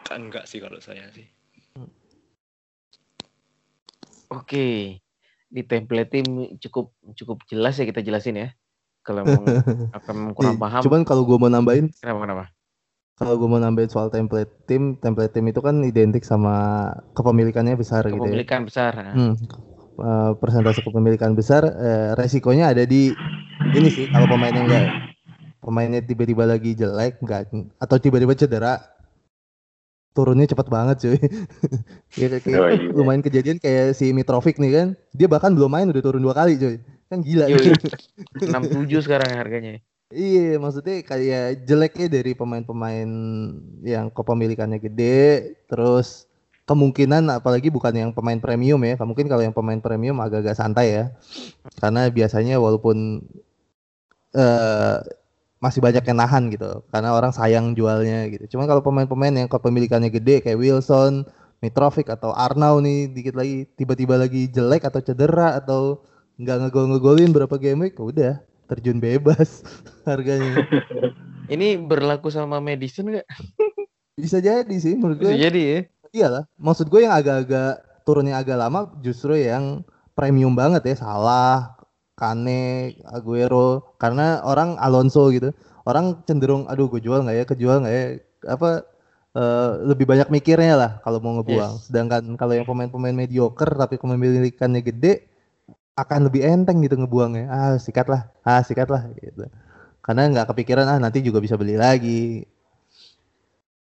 kan 0.08 0.30
enggak 0.30 0.48
sih 0.48 0.62
kalau 0.62 0.80
saya 0.80 1.10
sih. 1.12 1.28
Oke. 4.32 4.98
Di 5.46 5.62
template 5.62 6.10
tim 6.10 6.26
cukup 6.58 6.90
cukup 7.14 7.38
jelas 7.46 7.78
ya 7.78 7.84
kita 7.86 8.00
jelasin 8.02 8.40
ya. 8.40 8.48
Kalau 9.04 9.22
akan 9.98 10.32
kurang 10.34 10.56
paham. 10.58 10.82
Cuman 10.82 11.02
kalau 11.06 11.22
gue 11.22 11.38
mau 11.38 11.50
nambahin, 11.52 11.92
Kenapa 12.02 12.26
kenapa? 12.26 12.44
Kalau 13.16 13.40
gue 13.40 13.48
mau 13.48 13.56
nambahin 13.56 13.88
soal 13.88 14.12
template 14.12 14.52
tim, 14.68 14.92
template 15.00 15.32
tim 15.32 15.48
itu 15.48 15.64
kan 15.64 15.80
identik 15.80 16.20
sama 16.20 16.88
kepemilikannya 17.16 17.72
besar 17.72 18.04
gitu 18.04 18.12
ya. 18.12 18.20
Kepemilikan 18.20 18.60
besar. 18.68 18.92
nah. 18.92 19.14
Hmm, 19.16 19.34
eh, 19.96 20.30
persentase 20.36 20.84
kepemilikan 20.84 21.32
besar, 21.32 21.64
eh, 21.64 22.12
resikonya 22.12 22.76
ada 22.76 22.84
di 22.84 23.16
ini 23.72 23.88
sih 23.88 24.06
kalau 24.12 24.28
pemainnya 24.28 24.62
enggak 24.62 24.86
pemainnya 25.64 26.00
tiba-tiba 26.04 26.44
lagi 26.44 26.76
jelek 26.76 27.18
enggak 27.24 27.50
atau 27.80 27.96
tiba-tiba 27.98 28.36
cedera 28.36 28.78
turunnya 30.16 30.48
cepet 30.48 30.66
banget 30.72 30.96
cuy. 31.04 31.18
ya, 32.20 32.26
kayak, 32.40 32.56
Oh, 32.56 32.68
iya. 32.72 32.88
lumayan 32.96 33.20
kejadian 33.20 33.60
kayak 33.60 33.92
si 33.92 34.16
Mitrovic 34.16 34.56
nih 34.56 34.72
kan, 34.72 34.86
dia 35.12 35.28
bahkan 35.28 35.52
belum 35.52 35.68
main 35.68 35.88
udah 35.92 36.00
turun 36.00 36.24
dua 36.24 36.32
kali 36.32 36.56
cuy. 36.56 36.80
Kan 37.12 37.20
gila. 37.20 37.48
Yoi. 37.52 37.76
67 38.40 39.04
sekarang 39.04 39.36
harganya. 39.36 39.80
Iya, 40.14 40.62
maksudnya 40.62 41.02
kayak 41.02 41.66
jeleknya 41.66 42.06
dari 42.06 42.30
pemain-pemain 42.38 43.10
yang 43.82 44.06
kepemilikannya 44.14 44.78
gede, 44.78 45.58
terus 45.66 46.30
kemungkinan 46.62 47.26
apalagi 47.26 47.74
bukan 47.74 47.90
yang 47.90 48.10
pemain 48.14 48.38
premium 48.38 48.78
ya. 48.86 48.94
Mungkin 49.02 49.26
kalau 49.26 49.42
yang 49.42 49.50
pemain 49.50 49.82
premium 49.82 50.22
agak-agak 50.22 50.54
santai 50.54 50.86
ya. 50.94 51.04
Karena 51.82 52.06
biasanya 52.06 52.54
walaupun 52.62 53.18
eh 54.38 54.96
masih 55.58 55.80
banyak 55.82 56.04
yang 56.06 56.18
nahan 56.22 56.54
gitu. 56.54 56.86
Karena 56.94 57.10
orang 57.18 57.32
sayang 57.34 57.74
jualnya 57.74 58.30
gitu. 58.30 58.54
Cuman 58.54 58.70
kalau 58.70 58.82
pemain-pemain 58.86 59.34
yang 59.34 59.50
kepemilikannya 59.50 60.10
gede 60.14 60.38
kayak 60.46 60.58
Wilson, 60.62 61.26
Mitrovic 61.58 62.06
atau 62.14 62.30
Arnau 62.30 62.78
nih 62.78 63.10
dikit 63.10 63.34
lagi 63.34 63.66
tiba-tiba 63.74 64.14
lagi 64.22 64.46
jelek 64.54 64.86
atau 64.86 65.02
cedera 65.02 65.58
atau 65.58 65.98
nggak 66.38 66.56
ngegol 66.68 66.84
ngegolin 66.94 67.30
berapa 67.34 67.56
game 67.58 67.88
week 67.90 67.98
udah 67.98 68.38
terjun 68.66 68.98
bebas 68.98 69.62
harganya. 70.08 70.66
Ini 71.54 71.78
berlaku 71.78 72.28
sama 72.28 72.58
medicine 72.58 73.18
nggak? 73.18 73.28
bisa 74.16 74.40
jadi 74.40 74.76
sih 74.80 74.96
menurut 74.96 75.20
gue. 75.20 75.28
Bisa 75.28 75.38
jadi 75.48 75.60
ya. 75.60 75.80
iyalah 76.16 76.44
maksud 76.56 76.88
gue 76.88 77.04
yang 77.04 77.12
agak-agak 77.12 77.84
turunnya 78.08 78.40
agak 78.40 78.56
lama 78.56 78.88
justru 79.04 79.36
yang 79.36 79.84
premium 80.16 80.56
banget 80.56 80.88
ya 80.88 80.96
salah 80.96 81.76
Kane 82.16 82.96
Aguero. 83.04 83.94
Karena 84.00 84.40
orang 84.42 84.80
Alonso 84.80 85.28
gitu 85.30 85.52
orang 85.86 86.24
cenderung 86.26 86.66
aduh 86.66 86.90
gue 86.90 86.98
jual 86.98 87.22
nggak 87.22 87.36
ya 87.36 87.44
kejual 87.44 87.76
nggak 87.84 87.94
ya? 87.94 88.04
Apa 88.50 88.82
eh, 89.36 89.70
lebih 89.84 90.08
banyak 90.08 90.32
mikirnya 90.32 90.74
lah 90.74 90.90
kalau 91.04 91.20
mau 91.20 91.36
ngebuang. 91.38 91.84
Sedangkan 91.84 92.24
kalau 92.40 92.56
yang 92.56 92.64
pemain-pemain 92.64 93.14
mediocre 93.14 93.70
tapi 93.76 94.00
kepemilikannya 94.00 94.80
gede 94.80 95.28
akan 95.96 96.28
lebih 96.28 96.44
enteng 96.44 96.84
gitu 96.84 97.00
ngebuangnya 97.00 97.48
ah 97.48 97.74
sikat 97.80 98.06
lah 98.06 98.28
ah 98.44 98.60
sikat 98.60 98.88
lah 98.92 99.08
gitu 99.16 99.48
karena 100.04 100.28
nggak 100.30 100.52
kepikiran 100.52 100.86
ah 100.86 100.98
nanti 101.00 101.24
juga 101.24 101.40
bisa 101.40 101.56
beli 101.56 101.74
lagi 101.74 102.44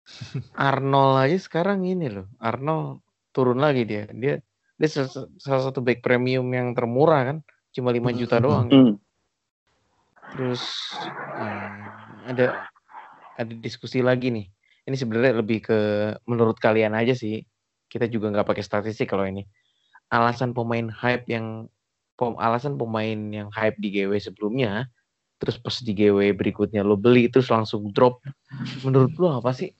Arnold 0.68 1.14
aja 1.20 1.38
sekarang 1.38 1.84
ini 1.84 2.09
loh. 2.11 2.26
Arnold 2.40 3.04
turun 3.30 3.61
lagi 3.61 3.84
dia. 3.84 4.09
Dia 4.11 4.40
dia 4.78 4.88
salah, 4.88 5.28
salah 5.38 5.62
satu 5.70 5.82
back 5.82 6.00
premium 6.00 6.46
yang 6.50 6.72
termurah 6.72 7.34
kan. 7.34 7.38
Cuma 7.74 7.92
5 7.92 8.20
juta 8.20 8.36
doang. 8.40 8.66
Hmm. 8.68 8.94
Terus 10.34 10.62
hmm, 11.12 11.76
ada 12.34 12.46
ada 13.38 13.52
diskusi 13.61 14.00
lagi 14.04 14.32
nih. 14.32 14.46
Ini 14.88 14.96
sebenarnya 14.96 15.44
lebih 15.44 15.68
ke 15.68 15.78
menurut 16.24 16.56
kalian 16.56 16.96
aja 16.96 17.12
sih. 17.12 17.44
Kita 17.88 18.09
juga 18.09 18.32
nggak 18.32 18.48
pakai 18.48 18.64
statistik 18.64 19.09
kalau 19.09 19.24
ini. 19.28 19.44
Alasan 20.09 20.56
pemain 20.56 20.88
hype 20.88 21.28
yang 21.28 21.68
alasan 22.19 22.75
pemain 22.75 23.19
yang 23.31 23.49
hype 23.55 23.79
di 23.79 23.95
GW 23.95 24.19
sebelumnya, 24.19 24.91
terus 25.39 25.55
pas 25.62 25.79
di 25.79 25.95
GW 25.95 26.35
berikutnya 26.35 26.83
lo 26.83 26.99
beli 26.99 27.31
terus 27.31 27.47
langsung 27.47 27.95
drop. 27.95 28.19
Menurut 28.83 29.14
lo 29.23 29.39
apa 29.39 29.55
sih? 29.55 29.71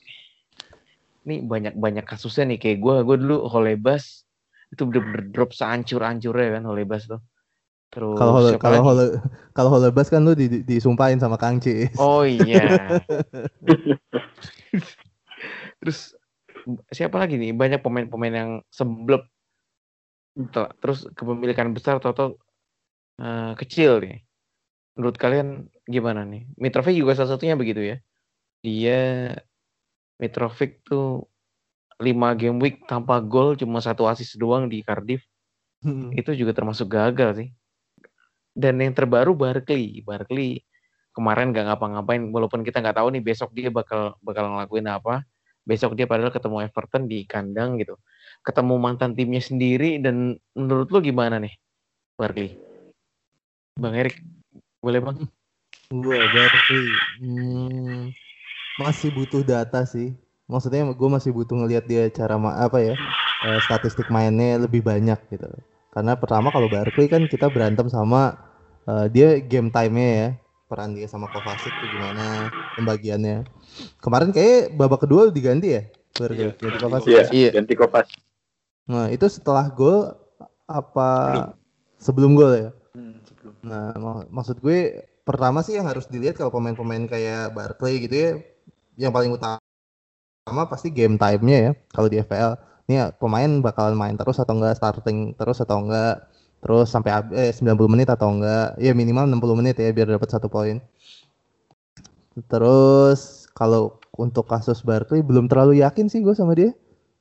Ini 1.27 1.43
banyak-banyak 1.45 2.07
kasusnya 2.07 2.55
nih 2.55 2.59
kayak 2.63 2.79
gue, 2.79 2.95
gue 3.03 3.17
dulu 3.19 3.51
Holebas 3.51 4.23
itu 4.71 4.87
bener-bener 4.87 5.27
drop 5.35 5.51
seancur-ancurnya 5.51 6.61
kan 6.61 6.65
Holebas 6.65 7.11
tuh. 7.11 7.21
Terus 7.91 8.21
kalau 8.21 8.33
Hole- 8.37 8.61
kalau? 8.61 8.81
Hole 8.85 9.07
kalau 9.57 9.71
Holebas 9.75 10.07
kan 10.13 10.23
lu 10.23 10.37
di, 10.37 10.47
di- 10.47 10.63
disumpahin 10.63 11.19
sama 11.19 11.41
Kang 11.41 11.59
Cis 11.59 11.97
Oh 11.99 12.23
iya. 12.23 13.01
Terus 15.81 16.13
siapa 16.93 17.17
lagi 17.19 17.41
nih? 17.41 17.57
Banyak 17.57 17.81
pemain-pemain 17.81 18.35
yang 18.35 18.51
seblep. 18.69 19.25
Terus 20.55 21.11
kepemilikan 21.19 21.75
besar 21.75 21.99
atau 21.99 22.39
kecil 23.59 23.99
nih. 23.99 24.23
Menurut 24.95 25.19
kalian 25.19 25.67
gimana 25.91 26.23
nih? 26.23 26.47
Mitrovic 26.55 26.95
juga 26.95 27.19
salah 27.19 27.35
satunya 27.35 27.59
begitu 27.59 27.83
ya. 27.83 27.97
Dia 28.63 29.35
Mitrovic 30.23 30.87
tuh 30.87 31.27
5 31.99 32.39
game 32.39 32.59
week 32.63 32.87
tanpa 32.87 33.19
gol 33.19 33.59
cuma 33.59 33.83
satu 33.83 34.07
assist 34.07 34.39
doang 34.39 34.71
di 34.71 34.87
Cardiff. 34.87 35.27
Itu 36.15 36.35
juga 36.39 36.55
termasuk 36.55 36.87
gagal 36.87 37.43
sih. 37.43 37.49
Dan 38.55 38.79
yang 38.83 38.95
terbaru 38.95 39.35
Barkley. 39.35 40.03
Barkley 40.03 40.63
kemarin 41.15 41.51
nggak 41.51 41.67
ngapa-ngapain 41.75 42.23
walaupun 42.31 42.63
kita 42.63 42.79
nggak 42.79 43.03
tahu 43.03 43.11
nih 43.11 43.23
besok 43.23 43.51
dia 43.51 43.75
bakal 43.75 44.15
bakal 44.23 44.55
ngelakuin 44.55 44.87
apa 44.87 45.27
besok 45.67 45.99
dia 45.99 46.07
padahal 46.07 46.31
ketemu 46.31 46.71
Everton 46.71 47.11
di 47.11 47.27
kandang 47.27 47.75
gitu 47.83 47.99
ketemu 48.49 48.75
mantan 48.81 49.13
timnya 49.13 49.45
sendiri 49.45 50.01
dan 50.01 50.41
menurut 50.57 50.89
lu 50.89 51.05
gimana 51.05 51.37
nih 51.37 51.53
Barkley 52.17 52.57
Bang 53.77 53.93
Erik 53.93 54.17
boleh 54.81 55.01
bang 55.05 55.17
Gua 55.93 56.17
Barkley 56.33 56.89
hmm, 57.21 58.13
masih 58.79 59.11
butuh 59.11 59.43
data 59.43 59.83
sih. 59.85 60.15
Maksudnya 60.49 60.85
gue 60.85 61.09
masih 61.13 61.33
butuh 61.35 61.57
ngelihat 61.59 61.85
dia 61.85 62.09
cara 62.09 62.41
ma- 62.41 62.57
apa 62.57 62.81
ya 62.81 62.95
eh, 63.45 63.61
statistik 63.65 64.09
mainnya 64.09 64.57
lebih 64.65 64.81
banyak 64.81 65.19
gitu. 65.29 65.49
Karena 65.93 66.17
pertama 66.17 66.49
kalau 66.49 66.69
Barkley 66.73 67.09
kan 67.11 67.25
kita 67.29 67.53
berantem 67.53 67.89
sama 67.93 68.37
eh, 68.89 69.07
dia 69.13 69.41
game 69.45 69.69
time-nya 69.69 70.09
ya 70.09 70.29
peran 70.69 70.93
dia 70.93 71.09
sama 71.09 71.29
Kovacic 71.33 71.73
tuh 71.73 71.89
gimana 71.89 72.49
pembagiannya. 72.77 73.45
Kemarin 74.05 74.31
kayak 74.33 74.77
babak 74.77 75.05
kedua 75.05 75.33
diganti 75.33 75.69
ya. 75.75 75.83
Barkley, 76.17 76.49
Iya, 76.49 76.51
ganti 76.61 76.79
Kovacic. 76.81 77.09
Iya, 77.09 77.25
Iya. 77.33 77.51
ganti 77.57 77.75
Kopas. 77.77 78.09
Nah 78.89 79.13
itu 79.13 79.27
setelah 79.29 79.69
gol 79.69 80.17
apa 80.65 81.11
sebelum 82.01 82.33
gol 82.33 82.53
ya? 82.57 82.71
Hmm, 82.97 83.21
sebelum. 83.25 83.53
Nah, 83.65 83.93
mak- 83.97 84.31
maksud 84.33 84.57
gue 84.65 85.05
pertama 85.29 85.61
sih 85.61 85.77
yang 85.77 85.87
harus 85.87 86.09
dilihat 86.09 86.41
kalau 86.41 86.53
pemain-pemain 86.53 87.05
kayak 87.05 87.53
Barkley 87.53 88.09
gitu 88.09 88.17
ya, 88.17 88.31
yang 88.97 89.13
paling 89.13 89.29
utama 89.33 89.61
pasti 90.73 90.89
game 90.89 91.21
time-nya 91.21 91.59
ya. 91.61 91.73
Kalau 91.93 92.09
di 92.09 92.17
FPL, 92.21 92.53
ini 92.89 92.95
ya, 92.97 93.07
pemain 93.13 93.61
bakalan 93.61 93.97
main 93.97 94.17
terus 94.17 94.41
atau 94.41 94.57
enggak, 94.57 94.81
starting 94.81 95.37
terus 95.37 95.61
atau 95.61 95.85
enggak, 95.85 96.25
terus 96.65 96.89
sampai 96.89 97.11
eh, 97.37 97.53
90 97.53 97.93
menit 97.93 98.09
atau 98.09 98.33
enggak, 98.33 98.77
ya 98.81 98.93
minimal 98.97 99.29
60 99.29 99.57
menit 99.61 99.77
ya 99.77 99.93
biar 99.93 100.09
dapat 100.17 100.29
satu 100.33 100.49
poin. 100.49 100.81
Terus 102.49 103.51
kalau 103.53 103.99
untuk 104.17 104.47
kasus 104.47 104.81
Barkley 104.87 105.21
belum 105.21 105.51
terlalu 105.51 105.83
yakin 105.83 106.07
sih 106.09 106.23
gue 106.25 106.33
sama 106.33 106.55
dia, 106.57 106.73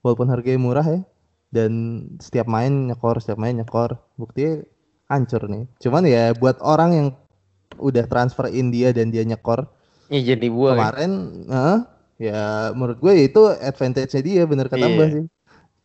walaupun 0.05 0.30
harganya 0.32 0.61
murah 0.61 0.86
ya. 0.88 1.01
Dan 1.47 2.03
setiap 2.19 2.45
main 2.45 2.91
nyekor, 2.91 3.23
setiap 3.23 3.39
main 3.39 3.55
nyekor, 3.55 3.95
buktinya 4.19 4.61
hancur 5.07 5.47
nih. 5.47 5.63
Cuman 5.79 6.03
ya 6.03 6.35
buat 6.35 6.59
orang 6.59 6.91
yang 6.91 7.07
udah 7.79 8.05
transfer 8.09 8.49
India 8.51 8.91
dan 8.91 9.11
dia 9.13 9.21
nyekor 9.23 9.67
Iya 10.07 10.35
jadi 10.35 10.47
gua 10.47 10.71
kemarin, 10.71 11.11
eh, 11.51 11.77
ya 12.31 12.71
menurut 12.71 12.97
gue 13.03 13.13
itu 13.27 13.43
advantage-nya 13.59 14.21
dia 14.23 14.43
bener 14.47 14.71
kata 14.71 14.87
Iya. 14.87 14.95
Mbak 14.95 15.07
sih. 15.11 15.25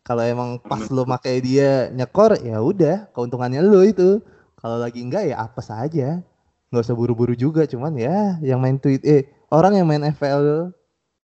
Kalau 0.03 0.23
emang 0.23 0.59
pas 0.63 0.83
lo 0.91 1.03
pakai 1.07 1.39
dia 1.43 1.91
nyekor 1.91 2.39
ya 2.39 2.59
udah 2.59 3.11
keuntungannya 3.11 3.59
lo 3.63 3.83
itu. 3.83 4.23
Kalau 4.59 4.79
lagi 4.79 5.03
enggak 5.03 5.27
ya 5.27 5.43
apa 5.43 5.59
saja. 5.59 6.23
Nggak 6.71 6.83
usah 6.87 6.95
buru-buru 6.95 7.35
juga 7.35 7.67
cuman 7.67 7.99
ya 7.99 8.39
yang 8.39 8.63
main 8.63 8.79
tweet 8.79 9.03
eh 9.03 9.27
orang 9.51 9.75
yang 9.75 9.87
main 9.87 10.07
FPL 10.07 10.71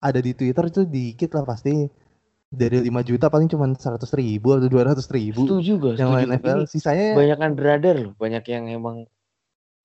ada 0.02 0.20
di 0.20 0.34
Twitter 0.34 0.66
itu 0.70 0.82
dikit 0.86 1.38
lah 1.38 1.46
pasti. 1.46 1.86
Dari 2.50 2.82
5 2.82 3.06
juta 3.06 3.30
paling 3.30 3.46
cuma 3.46 3.70
100 3.70 4.10
ribu 4.18 4.58
atau 4.58 4.66
200 4.66 5.06
ribu 5.14 5.46
setuju 5.46 5.74
gue 5.78 5.94
yang 6.02 6.10
main 6.10 6.34
FPL. 6.34 6.66
Sisanya 6.66 7.14
banyak 7.14 7.38
kan 7.38 7.52
brother 7.54 7.96
loh 8.10 8.14
banyak 8.18 8.42
yang 8.50 8.66
emang 8.74 9.06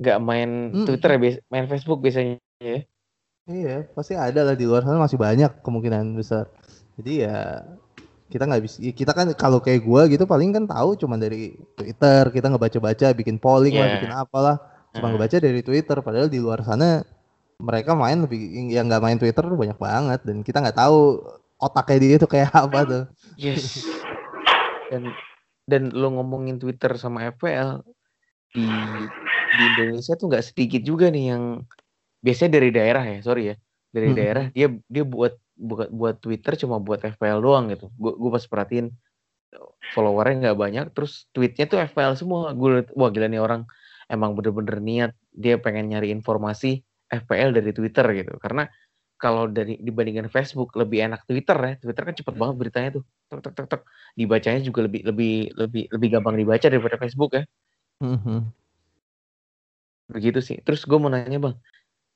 nggak 0.00 0.18
main 0.24 0.72
Mm. 0.72 0.86
Twitter 0.88 1.10
ya 1.12 1.18
main 1.52 1.66
Facebook 1.68 2.00
biasanya 2.00 2.40
ya 2.58 2.80
Iya, 3.44 3.84
pasti 3.92 4.16
ada 4.16 4.40
lah 4.40 4.56
di 4.56 4.64
luar 4.64 4.88
sana 4.88 4.96
masih 4.96 5.20
banyak 5.20 5.60
kemungkinan 5.60 6.16
besar. 6.16 6.48
Jadi 6.96 7.28
ya 7.28 7.60
kita 8.32 8.48
nggak 8.48 8.62
bisa, 8.64 8.80
kita 8.80 9.12
kan 9.12 9.28
kalau 9.36 9.60
kayak 9.60 9.84
gua 9.84 10.08
gitu 10.08 10.24
paling 10.24 10.48
kan 10.48 10.64
tahu 10.64 10.96
cuma 10.96 11.20
dari 11.20 11.52
Twitter, 11.76 12.32
kita 12.32 12.48
ngebaca-baca, 12.48 13.12
bikin 13.12 13.36
polling 13.36 13.76
lah, 13.76 13.84
Iya. 13.84 13.94
bikin 14.00 14.12
apalah, 14.16 14.56
cuma 14.96 15.12
ngebaca 15.12 15.36
dari 15.36 15.60
Twitter. 15.60 16.00
Padahal 16.00 16.32
di 16.32 16.40
luar 16.40 16.64
sana 16.64 17.04
mereka 17.60 17.92
main 17.92 18.24
lebih 18.24 18.40
yang 18.72 18.88
nggak 18.88 19.04
main 19.04 19.20
Twitter 19.20 19.44
banyak 19.44 19.76
banget 19.76 20.20
dan 20.24 20.40
kita 20.40 20.64
nggak 20.64 20.80
tahu 20.80 20.98
otaknya 21.64 21.98
dia 22.00 22.14
tuh 22.20 22.30
kayak 22.30 22.52
apa 22.52 22.78
tuh. 22.84 23.04
Yes. 23.40 23.84
Dan 24.92 25.10
dan 25.64 25.82
lo 25.96 26.12
ngomongin 26.12 26.60
Twitter 26.60 26.92
sama 27.00 27.32
FPL 27.32 27.80
di 28.52 28.68
di 29.54 29.62
Indonesia 29.64 30.12
tuh 30.12 30.28
nggak 30.28 30.44
sedikit 30.44 30.84
juga 30.84 31.08
nih 31.08 31.32
yang 31.32 31.64
biasanya 32.20 32.60
dari 32.60 32.68
daerah 32.68 33.04
ya, 33.08 33.18
sorry 33.24 33.42
ya. 33.52 33.56
Dari 33.88 34.12
Hmm. 34.12 34.18
daerah 34.18 34.44
dia 34.52 34.68
dia 34.86 35.04
buat 35.08 35.34
buat 35.56 35.88
buat 35.88 36.16
Twitter 36.20 36.52
cuma 36.60 36.82
buat 36.82 37.00
FPL 37.00 37.40
doang 37.40 37.72
gitu. 37.72 37.88
Gue 37.96 38.12
gue 38.12 38.30
pas 38.30 38.44
perhatiin 38.44 38.92
followernya 39.96 40.50
nggak 40.50 40.58
banyak, 40.58 40.86
terus 40.92 41.30
tweetnya 41.32 41.64
tuh 41.64 41.80
FPL 41.80 42.14
semua. 42.18 42.52
Gue 42.52 42.82
liat, 42.82 42.88
wah 42.92 43.08
gila 43.08 43.30
nih 43.30 43.40
orang 43.40 43.64
emang 44.12 44.36
bener-bener 44.36 44.78
niat 44.84 45.10
dia 45.32 45.56
pengen 45.56 45.88
nyari 45.88 46.12
informasi 46.12 46.84
FPL 47.08 47.56
dari 47.56 47.72
Twitter 47.72 48.04
gitu. 48.12 48.36
Karena 48.36 48.68
kalau 49.16 49.46
dari 49.48 49.78
dibandingkan 49.80 50.28
Facebook 50.28 50.74
lebih 50.74 51.06
enak 51.06 51.24
Twitter 51.24 51.56
ya. 51.56 51.74
Twitter 51.80 52.02
kan 52.04 52.14
cepet 52.14 52.34
banget 52.34 52.54
beritanya 52.60 52.88
tuh. 53.00 53.04
Tek 53.30 53.40
tek 53.40 53.52
tek 53.54 53.66
tek. 53.70 53.82
Dibacanya 54.18 54.60
juga 54.60 54.80
lebih 54.84 55.02
lebih 55.06 55.34
lebih 55.54 55.84
lebih 55.90 56.08
gampang 56.18 56.36
dibaca 56.36 56.66
daripada 56.66 56.96
Facebook 56.98 57.30
ya. 57.38 57.42
Mhm. 58.02 58.38
Begitu 60.12 60.38
sih. 60.44 60.56
Terus 60.60 60.84
gue 60.84 60.98
mau 61.00 61.08
nanya 61.08 61.40
bang, 61.40 61.56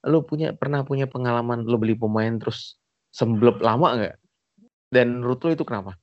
lu 0.04 0.20
punya 0.26 0.52
pernah 0.52 0.84
punya 0.84 1.08
pengalaman 1.08 1.64
lu 1.64 1.80
beli 1.80 1.96
pemain 1.96 2.36
terus 2.36 2.76
semblep 3.14 3.62
lama 3.64 3.96
nggak? 3.96 4.16
Dan 4.92 5.20
menurut 5.20 5.40
lu 5.44 5.56
itu 5.56 5.64
kenapa? 5.64 5.96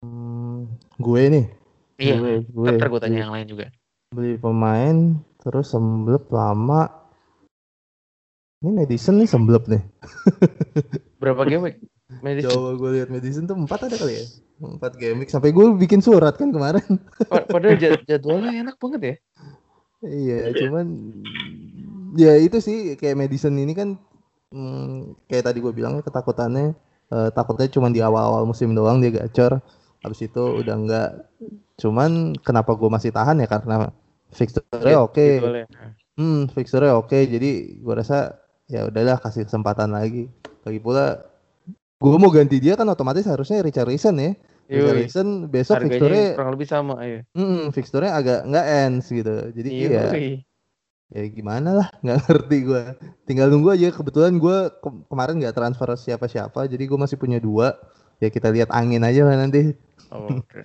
Hmm, 0.00 0.68
gue 0.96 1.22
nih. 1.28 1.46
Iya. 2.00 2.16
Gue, 2.20 2.32
gue. 2.48 2.68
Ntar 2.76 2.88
gue 2.88 3.00
tanya 3.00 3.12
beli- 3.12 3.24
yang 3.24 3.32
lain 3.34 3.46
juga. 3.48 3.66
Beli 4.14 4.34
pemain 4.40 4.96
terus 5.44 5.72
semblep 5.72 6.28
lama. 6.32 6.88
Ini 8.64 8.70
Madison 8.72 9.20
nih 9.20 9.28
semblep 9.28 9.64
nih. 9.68 9.82
Berapa 11.20 11.44
game 11.44 11.62
week? 11.68 11.76
Madison. 12.24 12.48
Coba 12.56 12.70
gue 12.80 12.90
lihat 12.96 13.08
Madison 13.12 13.44
tuh 13.44 13.56
empat 13.58 13.80
ada 13.84 13.96
kali 14.00 14.14
ya. 14.16 14.24
Empat 14.64 14.92
game 14.96 15.20
week. 15.20 15.28
sampai 15.28 15.52
gue 15.52 15.66
bikin 15.76 16.00
surat 16.00 16.32
kan 16.40 16.48
kemarin. 16.48 16.86
Pa- 17.28 17.44
Padahal 17.44 17.76
jad- 17.76 18.04
jadwalnya 18.08 18.64
enak 18.64 18.80
banget 18.80 19.00
ya. 19.02 19.14
Iya, 20.06 20.38
cuman 20.64 20.86
ya 22.16 22.36
itu 22.40 22.56
sih 22.64 22.96
kayak 22.96 23.16
Madison 23.16 23.52
ini 23.60 23.72
kan 23.76 24.00
hmm, 24.52 25.20
kayak 25.28 25.52
tadi 25.52 25.58
gue 25.60 25.72
bilang 25.76 26.00
ketakutannya 26.00 26.72
eh, 27.12 27.28
takutnya 27.36 27.68
cuma 27.68 27.92
di 27.92 28.00
awal-awal 28.00 28.48
musim 28.48 28.72
doang 28.72 29.04
dia 29.04 29.12
gacor. 29.12 29.60
Habis 30.00 30.32
itu 30.32 30.40
udah 30.64 30.74
enggak. 30.80 31.10
Cuman 31.76 32.32
kenapa 32.40 32.72
gue 32.72 32.88
masih 32.88 33.12
tahan 33.12 33.36
ya 33.36 33.48
karena 33.50 33.92
fixture-nya 34.32 35.04
oke. 35.04 35.28
Jadwalnya. 35.44 35.66
Hmm, 36.16 36.48
fixture-nya 36.48 36.96
oke. 36.96 37.18
Jadi 37.26 37.82
gue 37.84 37.94
rasa 37.96 38.45
ya 38.66 38.86
udahlah 38.90 39.18
kasih 39.22 39.46
kesempatan 39.46 39.94
lagi. 39.94 40.30
Lagi 40.66 40.80
pula 40.82 41.22
gue 41.96 42.18
mau 42.20 42.28
ganti 42.28 42.60
dia 42.60 42.76
kan 42.76 42.86
otomatis 42.90 43.24
harusnya 43.24 43.62
Richarlison 43.62 44.16
ya. 44.18 44.32
Yoi. 44.66 44.82
Richarlison 45.06 45.28
besok 45.46 45.78
Harganya 45.78 45.90
fixture-nya 45.94 46.26
kurang 46.34 46.52
lebih 46.58 46.68
sama 46.68 46.94
ya. 47.06 47.20
hmm, 47.38 47.70
fixture-nya 47.70 48.12
agak 48.18 48.40
nggak 48.50 48.66
ends 48.66 49.06
gitu. 49.08 49.34
Jadi 49.54 49.68
iya 49.70 50.02
Yoi. 50.10 50.30
ya 51.06 51.22
gimana 51.30 51.70
lah 51.70 51.88
nggak 52.02 52.18
ngerti 52.26 52.56
gue 52.66 52.82
tinggal 53.30 53.46
nunggu 53.46 53.78
aja 53.78 53.94
kebetulan 53.94 54.42
gue 54.42 54.56
ke- 54.74 55.02
kemarin 55.06 55.38
nggak 55.38 55.54
transfer 55.54 55.86
siapa-siapa 55.94 56.66
jadi 56.66 56.82
gue 56.82 56.98
masih 56.98 57.14
punya 57.14 57.38
dua 57.38 57.78
ya 58.18 58.26
kita 58.26 58.50
lihat 58.50 58.74
angin 58.74 59.06
aja 59.06 59.22
lah 59.22 59.38
nanti 59.38 59.78
Oh, 60.10 60.30
Oke. 60.30 60.62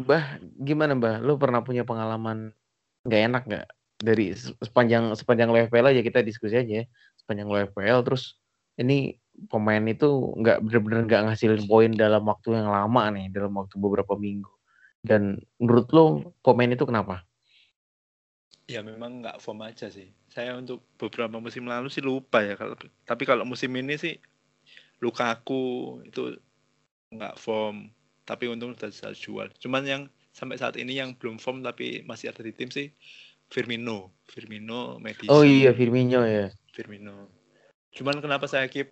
Bah, 0.00 0.36
gimana 0.60 0.92
Mbah? 0.96 1.20
Lu 1.20 1.36
pernah 1.40 1.64
punya 1.64 1.84
pengalaman 1.84 2.52
nggak 3.04 3.20
enak 3.28 3.42
nggak 3.48 3.66
dari 4.00 4.32
se- 4.32 4.56
sepanjang 4.60 5.12
sepanjang 5.12 5.48
FPL 5.68 5.92
aja 5.92 6.00
kita 6.00 6.20
diskusi 6.24 6.56
aja 6.56 6.84
Sepanjang 7.30 7.46
lo 7.46 7.62
FPL 7.62 8.02
terus 8.02 8.42
ini 8.74 9.14
pemain 9.46 9.86
itu 9.86 10.34
nggak 10.34 10.66
bener-bener 10.66 11.06
nggak 11.06 11.22
ngasilin 11.30 11.62
poin 11.70 11.94
dalam 11.94 12.26
waktu 12.26 12.58
yang 12.58 12.66
lama 12.66 13.06
nih, 13.14 13.30
dalam 13.30 13.54
waktu 13.54 13.78
beberapa 13.78 14.18
minggu. 14.18 14.50
Dan 14.98 15.38
menurut 15.62 15.86
lo 15.94 16.34
pemain 16.42 16.74
itu 16.74 16.82
kenapa? 16.82 17.22
Ya 18.66 18.82
memang 18.82 19.22
nggak 19.22 19.38
form 19.38 19.62
aja 19.62 19.86
sih. 19.94 20.10
Saya 20.26 20.58
untuk 20.58 20.82
beberapa 20.98 21.38
musim 21.38 21.70
lalu 21.70 21.86
sih 21.86 22.02
lupa 22.02 22.42
ya. 22.42 22.58
Kalau 22.58 22.74
tapi 23.06 23.22
kalau 23.22 23.46
musim 23.46 23.70
ini 23.78 23.94
sih 23.94 24.18
Lukaku 24.98 26.02
itu 26.02 26.34
nggak 27.14 27.38
form. 27.38 27.94
Tapi 28.26 28.50
untung 28.50 28.74
sudah 28.74 28.90
bisa 28.90 29.14
jual. 29.14 29.46
Cuman 29.62 29.86
yang 29.86 30.02
sampai 30.34 30.58
saat 30.58 30.74
ini 30.74 30.98
yang 30.98 31.14
belum 31.14 31.38
form 31.38 31.62
tapi 31.62 32.02
masih 32.02 32.34
ada 32.34 32.42
di 32.42 32.50
tim 32.50 32.74
sih 32.74 32.90
Firmino. 33.54 34.14
Firmino, 34.26 34.98
Madison. 34.98 35.30
Oh 35.30 35.46
iya 35.46 35.70
Firmino 35.70 36.26
ya. 36.26 36.50
Firmino. 36.80 37.28
Cuman 37.92 38.24
kenapa 38.24 38.48
saya 38.48 38.64
keep 38.72 38.88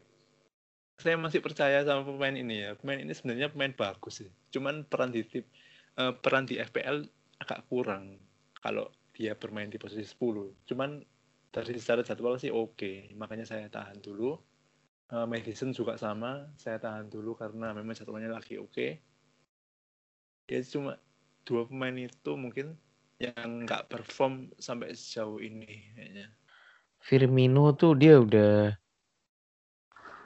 saya 1.00 1.16
masih 1.16 1.40
percaya 1.40 1.80
sama 1.88 2.04
pemain 2.04 2.36
ini 2.36 2.68
ya. 2.68 2.70
Pemain 2.76 3.00
ini 3.00 3.16
sebenarnya 3.16 3.48
pemain 3.48 3.72
bagus 3.72 4.20
sih. 4.20 4.30
Cuman 4.52 4.84
peran 4.84 5.08
di 5.08 5.24
tim 5.24 5.48
eh, 5.96 6.12
peran 6.12 6.44
di 6.44 6.60
FPL 6.60 7.08
agak 7.40 7.64
kurang 7.72 8.20
kalau 8.60 8.92
dia 9.16 9.32
bermain 9.32 9.72
di 9.72 9.80
posisi 9.80 10.04
10. 10.04 10.68
Cuman 10.68 11.00
dari 11.48 11.72
secara 11.80 12.04
jadwal 12.04 12.36
sih 12.36 12.52
oke. 12.52 13.16
Makanya 13.16 13.48
saya 13.48 13.70
tahan 13.72 14.04
dulu. 14.04 14.36
Eh, 15.08 15.24
Madison 15.24 15.72
juga 15.72 15.96
sama, 15.96 16.52
saya 16.60 16.76
tahan 16.76 17.08
dulu 17.08 17.32
karena 17.32 17.72
memang 17.72 17.96
jadwalnya 17.96 18.28
lagi 18.28 18.60
oke. 18.60 18.88
Ya 20.50 20.60
cuma 20.66 21.00
dua 21.48 21.64
pemain 21.64 21.96
itu 21.96 22.36
mungkin 22.36 22.76
yang 23.16 23.64
nggak 23.64 23.88
perform 23.88 24.52
sampai 24.58 24.92
sejauh 24.92 25.40
ini 25.40 25.94
kayaknya. 25.96 26.28
Firmino 27.02 27.72
tuh 27.78 27.94
dia 27.94 28.18
udah 28.18 28.74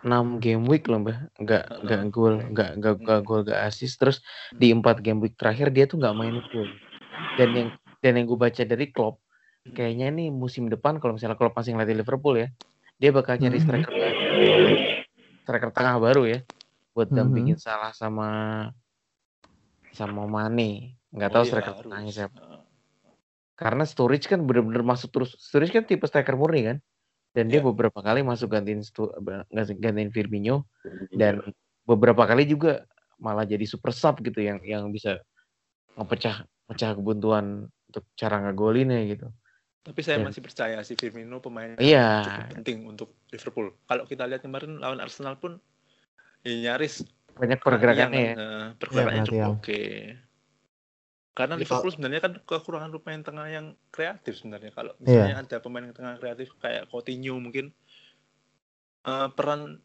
6 0.03 0.43
game 0.43 0.67
week 0.67 0.91
loh 0.91 0.99
mbak 0.99 1.31
nggak 1.39 1.65
nggak 1.87 2.03
gol 2.11 2.35
nggak 2.51 2.71
nggak 2.79 2.95
nggak 3.07 3.21
gol 3.23 3.41
nggak 3.47 3.61
assist. 3.71 3.95
Terus 4.03 4.19
di 4.59 4.75
empat 4.75 4.99
game 5.05 5.23
week 5.23 5.39
terakhir 5.39 5.71
dia 5.71 5.87
tuh 5.87 6.03
nggak 6.03 6.15
main 6.19 6.37
full 6.51 6.67
dan 7.39 7.51
yang 7.55 7.69
dan 8.03 8.13
yang 8.19 8.27
gue 8.27 8.39
baca 8.39 8.63
dari 8.67 8.91
Klopp 8.91 9.23
kayaknya 9.73 10.11
nih 10.11 10.29
musim 10.35 10.67
depan 10.67 10.99
kalau 10.99 11.15
misalnya 11.15 11.39
Klopp 11.39 11.55
masih 11.55 11.79
ngelatih 11.79 11.97
Liverpool 12.03 12.35
ya 12.35 12.49
dia 12.99 13.11
bakal 13.15 13.39
cari 13.39 13.59
Mhm. 13.59 13.63
striker 13.63 13.93
baru. 13.95 14.19
Striker 15.47 15.71
tengah 15.75 15.97
baru 16.03 16.23
ya 16.27 16.39
buat 16.95 17.09
Mhm. 17.09 17.17
dampingin 17.19 17.59
salah 17.63 17.91
sama 17.95 18.29
sama 19.95 20.25
Mane. 20.27 20.99
Nggak 21.15 21.31
Oh 21.31 21.35
tahu 21.39 21.45
iya, 21.47 21.51
striker 21.53 21.75
tengahnya 21.85 22.13
siapa. 22.13 22.37
Heeh. 22.43 22.72
Karena 23.63 23.87
Sturridge 23.87 24.27
kan 24.27 24.43
bener-bener 24.43 24.83
masuk 24.83 25.15
terus 25.15 25.39
Sturridge 25.39 25.71
kan 25.71 25.87
tipe 25.87 26.03
striker 26.11 26.35
murni 26.35 26.67
kan 26.67 26.77
dan 27.33 27.47
dia 27.47 27.63
Iya. 27.63 27.71
beberapa 27.71 28.03
kali 28.03 28.27
masuk 28.27 28.51
gantiin 28.51 28.83
Stu- 28.83 29.15
gantiin 29.79 30.11
Firmino 30.11 30.67
dan 31.15 31.39
beberapa 31.87 32.27
kali 32.27 32.45
juga 32.45 32.83
malah 33.23 33.47
jadi 33.47 33.63
super 33.63 33.95
sub 33.95 34.19
gitu 34.21 34.43
yang 34.43 34.59
yang 34.67 34.91
bisa 34.91 35.23
ngepecah 35.95 36.43
pecah 36.67 36.91
kebuntuan 36.99 37.71
untuk 37.93 38.05
cara 38.19 38.43
ngegolinnya 38.43 38.99
gitu. 39.07 39.31
Tapi 39.83 40.01
saya 40.03 40.23
Ya. 40.23 40.27
masih 40.31 40.43
percaya 40.43 40.79
si 40.83 40.95
Firmino 40.99 41.39
pemain 41.39 41.75
yang 41.75 41.83
Iya. 41.83 42.07
cukup 42.27 42.45
penting 42.59 42.79
untuk 42.87 43.15
Liverpool. 43.31 43.75
Kalau 43.87 44.05
kita 44.07 44.27
lihat 44.27 44.43
kemarin 44.43 44.79
lawan 44.79 44.99
Arsenal 44.99 45.39
pun 45.39 45.59
ya 46.43 46.55
nyaris 46.59 47.07
Banyak 47.33 47.59
pergerakannya 47.65 48.09
kan, 48.13 48.13
ya. 48.13 48.35
eh, 48.37 48.67
pergerakannya 48.77 49.23
Iya, 49.23 49.29
cukup 49.31 49.55
oke. 49.59 49.83
Karena 51.33 51.57
Jadi 51.57 51.65
Liverpool 51.65 51.93
sebenarnya 51.97 52.21
kan 52.21 52.33
kekurangan 52.45 52.91
pemain 52.93 53.23
tengah 53.25 53.47
yang 53.49 53.67
kreatif 53.89 54.37
sebenarnya. 54.37 54.69
Kalau 54.77 54.93
Iya. 55.01 55.33
misalnya 55.33 55.37
ada 55.41 55.57
pemain 55.65 55.89
tengah 55.89 56.21
kreatif 56.21 56.53
kayak 56.61 56.93
Coutinho 56.93 57.41
mungkin 57.41 57.73
eh, 59.03 59.29
peran 59.33 59.81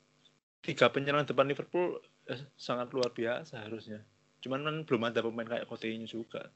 tiga 0.59 0.91
penyerang 0.91 1.23
depan 1.23 1.47
Liverpool 1.47 2.03
eh, 2.27 2.41
sangat 2.59 2.91
luar 2.91 3.15
biasa 3.15 3.63
harusnya. 3.63 4.03
Cuman 4.43 4.59
kan 4.67 4.75
belum 4.83 5.07
ada 5.07 5.23
pemain 5.23 5.47
kayak 5.47 5.71
Coutinho 5.71 6.03
juga. 6.03 6.51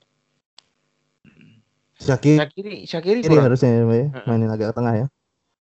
Hmm, 1.23 1.63
Syakiri 1.95 2.35
Shakiri, 2.43 2.75
Shakiri 2.83 3.19
Kiri 3.23 3.31
kurang. 3.31 3.47
harusnya 3.47 3.69
ya, 3.71 3.83
ya, 3.87 4.07
mainin 4.27 4.51
agak 4.51 4.75
ke 4.75 4.75
tengah 4.75 4.93
ya. 4.99 5.07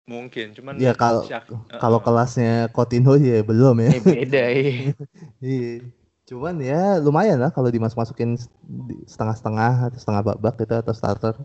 Mungkin, 0.05 0.53
cuman 0.53 0.77
Ya 0.77 0.93
kalau 0.93 1.25
Syak- 1.25 1.49
kalau 1.81 1.97
eh, 1.97 2.03
kelasnya 2.05 2.53
Coutinho 2.69 3.17
ya 3.17 3.41
belum 3.41 3.81
ya. 3.81 3.89
Eh, 3.97 4.01
beda 4.05 4.43
iya. 4.53 4.93
Cuman 6.25 6.57
ya 6.57 6.97
lumayan 6.97 7.37
lah 7.37 7.53
kalau 7.53 7.69
dimasuk-masukin 7.69 8.33
di- 8.89 9.05
setengah-setengah 9.05 9.93
atau 9.93 9.99
setengah 10.01 10.21
babak 10.33 10.57
gitu 10.57 10.73
atau 10.73 10.93
starter. 10.93 11.37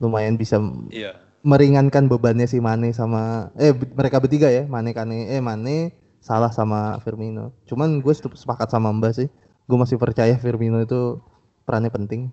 Lumayan 0.00 0.40
bisa 0.40 0.56
Iya. 0.88 1.20
meringankan 1.44 2.08
bebannya 2.08 2.48
si 2.48 2.58
Mane 2.58 2.96
sama 2.96 3.52
eh 3.60 3.70
mereka 3.74 4.18
bertiga 4.18 4.48
ya, 4.48 4.64
Mane 4.64 4.96
Kane 4.96 5.28
eh 5.28 5.44
Mane 5.44 5.92
salah 6.24 6.48
sama 6.48 6.96
Firmino. 7.04 7.52
Cuman 7.68 8.00
gue 8.00 8.14
sepakat 8.16 8.72
sama 8.72 8.88
Mbak 8.96 9.12
sih. 9.12 9.28
Gue 9.68 9.78
masih 9.78 10.00
percaya 10.00 10.34
Firmino 10.40 10.80
itu 10.80 11.20
perannya 11.68 11.92
penting. 11.92 12.32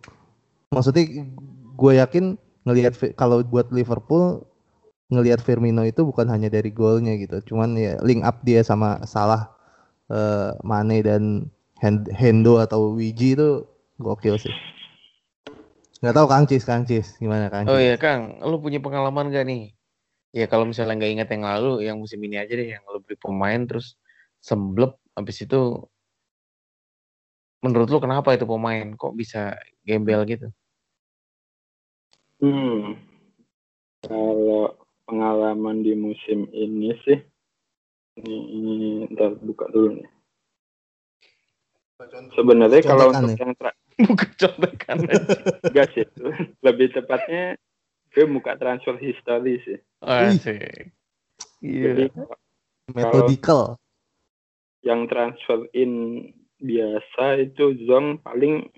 Maksudnya 0.71 1.27
gue 1.75 1.91
yakin 1.99 2.39
ngelihat 2.63 2.95
kalau 3.19 3.43
buat 3.43 3.67
Liverpool 3.75 4.45
ngelihat 5.09 5.41
Firmino 5.41 5.81
itu 5.83 6.05
bukan 6.05 6.29
hanya 6.29 6.47
dari 6.47 6.69
golnya 6.71 7.17
gitu. 7.19 7.41
Cuman 7.53 7.75
ya 7.75 7.97
link 8.05 8.23
up 8.23 8.45
dia 8.45 8.61
sama 8.63 9.01
Salah 9.09 9.58
eh, 10.09 10.51
Mane 10.65 10.97
dan 11.05 11.47
Hen- 11.79 12.11
Hendo 12.11 12.59
atau 12.59 12.93
Wiji 12.97 13.37
itu 13.39 13.63
gokil 14.01 14.35
sih. 14.35 14.51
Nggak 15.99 16.15
tahu 16.15 16.27
Kang 16.31 16.45
Cis, 16.47 16.63
Kang 16.63 16.83
Cis 16.87 17.15
gimana 17.19 17.51
Kang 17.51 17.67
Cis? 17.67 17.71
Oh 17.71 17.79
iya 17.79 17.95
Kang, 17.99 18.39
lu 18.43 18.59
punya 18.59 18.79
pengalaman 18.79 19.31
gak 19.31 19.47
nih? 19.47 19.75
Ya 20.31 20.45
kalau 20.45 20.63
misalnya 20.63 20.95
nggak 20.95 21.13
ingat 21.17 21.29
yang 21.33 21.43
lalu, 21.43 21.71
yang 21.89 21.97
musim 21.97 22.21
ini 22.21 22.37
aja 22.37 22.53
deh, 22.53 22.77
yang 22.77 22.83
lu 22.85 23.01
beli 23.01 23.17
pemain 23.17 23.59
terus 23.65 23.97
semblep, 24.39 24.95
habis 25.17 25.41
itu 25.41 25.89
menurut 27.59 27.91
lu 27.91 27.99
kenapa 27.99 28.31
itu 28.37 28.47
pemain 28.47 28.95
kok 28.95 29.11
bisa 29.17 29.59
gembel 29.83 30.23
gitu? 30.29 30.47
Hmm. 32.39 32.95
Kalau 33.99 34.79
pengalaman 35.03 35.83
di 35.83 35.91
musim 35.91 36.47
ini 36.55 36.95
sih, 37.03 37.19
ini, 38.19 38.35
ini 38.53 38.77
ntar 39.15 39.35
buka 39.39 39.67
dulu 39.71 39.95
nih. 39.95 40.07
Sebenarnya 42.31 42.81
kalau 42.83 43.11
untuk 43.11 43.35
yang 43.35 43.51
tra- 43.55 43.75
Bukan 43.99 44.29
contekan 44.39 44.97
aja. 45.11 45.39
enggak 45.67 45.87
sih, 45.91 46.05
lebih 46.63 46.87
tepatnya 46.95 47.59
gue 48.15 48.25
buka 48.25 48.55
transfer 48.55 48.95
history 48.95 49.59
sih. 49.67 49.79
Asik. 49.99 50.91
Jadi 51.59 52.07
Iya. 52.07 52.23
Methodikal. 52.89 53.75
yang 54.79 55.11
transfer 55.11 55.67
in 55.75 56.23
biasa 56.55 57.43
itu 57.43 57.75
zong 57.83 58.23
paling 58.23 58.71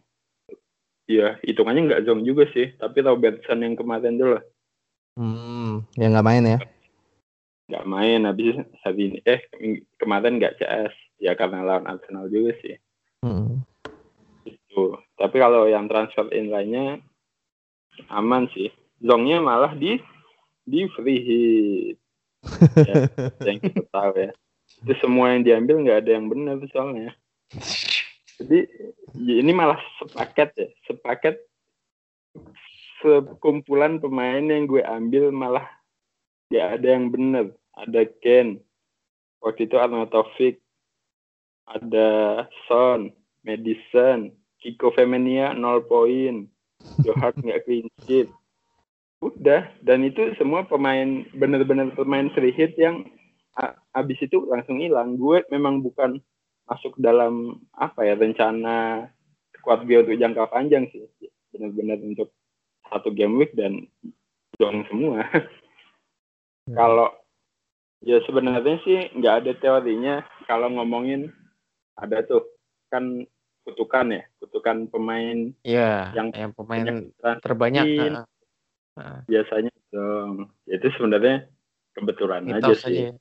ya 1.06 1.38
hitungannya 1.46 1.86
nggak 1.86 2.04
zong 2.10 2.26
juga 2.26 2.50
sih, 2.50 2.74
tapi 2.76 3.06
Robertson 3.06 3.62
yang 3.62 3.78
kemarin 3.78 4.18
dulu 4.18 4.42
Hmm, 5.14 5.86
ya 5.94 6.10
nggak 6.10 6.26
main 6.26 6.44
ya. 6.48 6.58
Nggak 7.72 7.88
main 7.88 8.28
habis 8.28 8.60
hari 8.84 9.16
ini 9.16 9.20
eh 9.24 9.48
kemarin 9.96 10.44
nggak 10.44 10.60
CS 10.60 10.92
ya 11.24 11.32
karena 11.40 11.64
lawan 11.64 11.88
Arsenal 11.88 12.28
juga 12.28 12.52
sih. 12.60 12.76
Hmm. 13.24 13.64
Tapi 15.16 15.36
kalau 15.38 15.70
yang 15.72 15.88
transfer 15.88 16.28
in 16.36 16.52
lainnya 16.52 17.00
aman 18.12 18.52
sih. 18.52 18.68
Zongnya 19.00 19.40
malah 19.40 19.74
di 19.74 19.98
di 20.68 20.86
free 20.94 21.22
hit. 21.24 21.98
ya, 22.76 23.08
yang 23.48 23.58
kita 23.64 23.82
tahu 23.90 24.14
ya. 24.18 24.32
Itu 24.82 24.94
semua 25.00 25.34
yang 25.34 25.48
diambil 25.48 25.76
nggak 25.86 26.00
ada 26.06 26.12
yang 26.12 26.28
benar 26.28 26.58
soalnya. 26.76 27.16
Jadi 28.42 28.66
ini 29.22 29.52
malah 29.54 29.78
sepaket 30.02 30.50
ya, 30.58 30.68
sepaket 30.90 31.38
sekumpulan 33.02 33.98
pemain 33.98 34.42
yang 34.42 34.70
gue 34.70 34.82
ambil 34.86 35.34
malah 35.34 35.66
gak 36.54 36.80
ada 36.80 36.88
yang 36.98 37.10
benar. 37.10 37.54
Ada 37.82 38.06
Ken, 38.22 38.62
waktu 39.42 39.66
itu 39.66 39.76
Arnautovic, 39.82 40.62
ada 41.66 42.10
Son, 42.70 43.10
Madison, 43.42 44.30
Kiko 44.62 44.94
Femenia 44.94 45.58
0 45.58 45.82
poin, 45.90 46.46
Johak 47.02 47.38
nggak 47.42 47.66
clean 47.66 47.88
sheet. 48.06 48.30
Udah, 49.22 49.70
dan 49.86 50.02
itu 50.02 50.34
semua 50.38 50.66
pemain 50.66 51.26
benar-benar 51.38 51.94
pemain 51.94 52.30
free 52.34 52.54
hit 52.54 52.74
yang 52.78 53.06
abis 53.94 54.18
itu 54.26 54.46
langsung 54.50 54.82
hilang. 54.82 55.18
Gue 55.18 55.46
memang 55.54 55.86
bukan 55.86 56.18
masuk 56.66 56.98
dalam 56.98 57.62
apa 57.78 58.06
ya 58.06 58.18
rencana 58.18 59.10
squad 59.58 59.86
gue 59.86 60.02
untuk 60.02 60.18
jangka 60.18 60.50
panjang 60.50 60.90
sih. 60.90 61.06
Benar-benar 61.54 62.02
untuk 62.02 62.34
satu 62.90 63.14
game 63.14 63.38
week 63.38 63.54
dan 63.54 63.86
dong 64.58 64.86
semua. 64.90 65.26
Hmm. 66.62 66.78
Kalau 66.78 67.10
ya 68.02 68.18
sebenarnya 68.26 68.78
sih 68.86 69.14
nggak 69.14 69.36
ada 69.46 69.52
teorinya 69.58 70.16
kalau 70.50 70.74
ngomongin 70.74 71.30
ada 71.98 72.26
tuh 72.26 72.46
kan 72.90 73.24
kutukan 73.62 74.10
ya, 74.10 74.24
kutukan 74.42 74.90
pemain 74.90 75.54
Iya, 75.62 76.12
yang 76.18 76.30
yang 76.34 76.52
pemain 76.52 77.14
terbanyak. 77.46 77.86
Uh, 78.98 79.24
biasanya 79.30 79.72
dong. 79.94 80.52
Itu 80.68 80.92
sebenarnya 80.98 81.48
kebetulan 81.96 82.50
aja 82.52 82.74
sih. 82.76 83.08
Aja. 83.08 83.16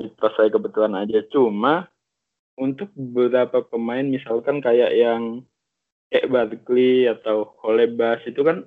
Mitos 0.00 0.32
saya 0.34 0.48
kebetulan 0.48 0.96
aja. 0.96 1.20
Cuma 1.28 1.86
untuk 2.56 2.88
beberapa 2.96 3.62
pemain 3.62 4.02
misalkan 4.02 4.64
kayak 4.64 4.96
yang 4.96 5.44
kayak 6.10 6.28
Barkley 6.32 7.06
atau 7.06 7.54
Holebas 7.62 8.24
itu 8.26 8.40
kan 8.42 8.66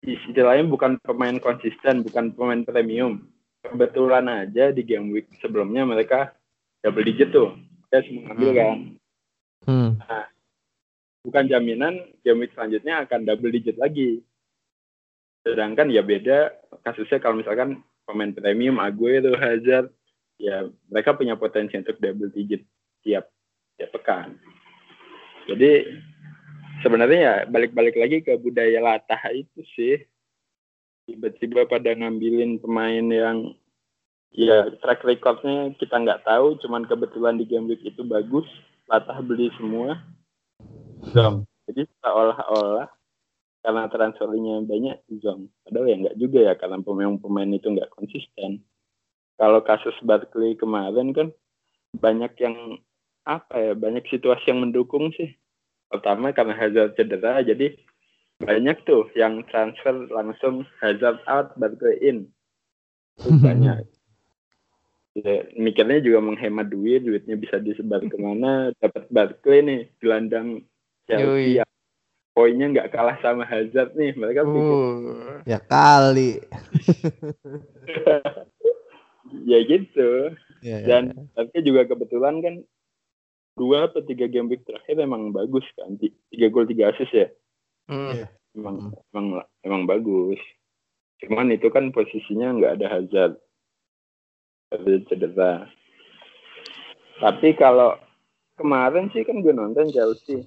istilahnya 0.00 0.64
bukan 0.66 0.96
pemain 1.04 1.36
konsisten, 1.38 2.02
bukan 2.02 2.32
pemain 2.32 2.64
premium. 2.64 3.28
Kebetulan 3.60 4.24
aja 4.26 4.72
di 4.72 4.82
game 4.82 5.12
week 5.12 5.28
sebelumnya 5.44 5.84
mereka 5.84 6.32
double 6.80 7.04
digit 7.04 7.28
tuh. 7.30 7.56
Saya 7.92 8.06
semua 8.08 8.32
ngambil 8.32 8.50
kan. 8.56 8.78
Hmm. 9.68 9.90
Nah, 10.00 10.26
bukan 11.26 11.44
jaminan 11.44 11.94
game 12.24 12.46
week 12.46 12.52
selanjutnya 12.56 13.04
akan 13.04 13.20
double 13.28 13.52
digit 13.52 13.76
lagi. 13.76 14.24
Sedangkan 15.44 15.92
ya 15.92 16.00
beda 16.00 16.52
kasusnya 16.84 17.20
kalau 17.20 17.40
misalkan 17.40 17.84
pemain 18.08 18.32
premium 18.32 18.80
Aguero, 18.80 19.36
Hazard, 19.36 19.92
ya 20.40 20.68
mereka 20.88 21.12
punya 21.12 21.36
potensi 21.36 21.76
untuk 21.76 22.00
double 22.00 22.32
digit 22.32 22.64
tiap 23.04 23.28
tiap 23.76 23.90
pekan. 23.92 24.40
Jadi 25.48 25.88
sebenarnya 26.80 27.18
ya 27.20 27.34
balik-balik 27.48 27.96
lagi 27.96 28.24
ke 28.24 28.36
budaya 28.40 28.80
latah 28.80 29.20
itu 29.32 29.60
sih 29.76 30.00
tiba-tiba 31.10 31.66
pada 31.66 31.90
ngambilin 31.90 32.62
pemain 32.62 33.02
yang 33.02 33.50
ya 34.30 34.70
track 34.78 35.02
recordnya 35.02 35.74
kita 35.74 35.98
nggak 35.98 36.22
tahu 36.22 36.54
cuman 36.62 36.86
kebetulan 36.86 37.34
di 37.34 37.42
game 37.50 37.66
week 37.66 37.82
itu 37.82 38.06
bagus 38.06 38.46
latah 38.86 39.18
beli 39.18 39.50
semua. 39.58 39.98
Zong 41.10 41.50
jadi 41.70 41.86
seolah-olah 42.02 42.90
karena 43.60 43.82
transfernya 43.92 44.64
banyak 44.64 44.96
zong 45.22 45.46
padahal 45.62 45.86
ya 45.86 45.96
nggak 46.00 46.18
juga 46.18 46.38
ya 46.50 46.54
karena 46.58 46.78
pemain-pemain 46.82 47.50
itu 47.54 47.66
nggak 47.70 47.90
konsisten. 47.94 48.62
Kalau 49.40 49.64
kasus 49.64 49.96
Barkley 50.04 50.54
kemarin 50.58 51.16
kan 51.16 51.28
banyak 51.96 52.32
yang 52.38 52.78
apa 53.24 53.56
ya 53.56 53.72
banyak 53.78 54.04
situasi 54.10 54.52
yang 54.52 54.62
mendukung 54.62 55.14
sih. 55.16 55.32
Pertama 55.90 56.30
karena 56.30 56.54
Hazard 56.54 56.94
cedera 56.94 57.42
jadi 57.42 57.74
banyak 58.40 58.76
tuh 58.88 59.04
yang 59.12 59.44
transfer 59.52 60.08
langsung 60.08 60.64
Hazard 60.80 61.20
out 61.28 61.52
Barkley 61.60 62.00
in 62.00 62.18
banyak. 63.44 63.84
Ya, 65.10 65.42
mikirnya 65.58 66.00
juga 66.00 66.22
menghemat 66.22 66.70
duit 66.72 67.04
duitnya 67.04 67.36
bisa 67.36 67.60
disebar 67.60 68.00
ke 68.00 68.16
mana. 68.16 68.72
Dapat 68.80 69.12
Barkley 69.12 69.60
nih 69.60 69.80
gelandang 70.00 70.64
Chelsea 71.04 71.60
ya. 71.60 71.64
poinnya 72.32 72.72
nggak 72.72 72.94
kalah 72.96 73.20
sama 73.20 73.44
Hazard 73.44 73.92
nih. 73.92 74.16
Mereka 74.16 74.40
pikir 74.46 74.72
uh, 74.72 75.38
ya 75.44 75.58
kali. 75.60 76.40
Ya 79.46 79.62
gitu. 79.62 80.34
Ya, 80.58 80.82
ya, 80.82 80.86
dan 80.90 81.14
ya. 81.14 81.22
tapi 81.38 81.62
juga 81.62 81.86
kebetulan 81.86 82.42
kan 82.42 82.54
dua 83.54 83.86
atau 83.86 84.02
tiga 84.02 84.26
game 84.26 84.50
week 84.50 84.66
terakhir 84.66 84.98
emang 84.98 85.30
bagus 85.30 85.62
kan. 85.78 85.94
Tiga 86.02 86.50
gol 86.50 86.66
tiga 86.66 86.90
assist 86.90 87.14
ya 87.14 87.30
mm. 87.90 88.24
emang 88.54 88.76
mm. 88.78 88.90
emang 89.10 89.26
emang 89.66 89.82
bagus 89.84 90.38
cuman 91.26 91.52
itu 91.52 91.68
kan 91.68 91.90
posisinya 91.90 92.56
nggak 92.56 92.74
ada 92.80 92.86
Hazard 92.88 93.34
ada 94.70 94.92
cedera 95.10 95.52
tapi 97.20 97.52
kalau 97.58 97.98
kemarin 98.56 99.12
sih 99.12 99.26
kan 99.26 99.42
gue 99.42 99.52
nonton 99.52 99.90
Chelsea 99.90 100.46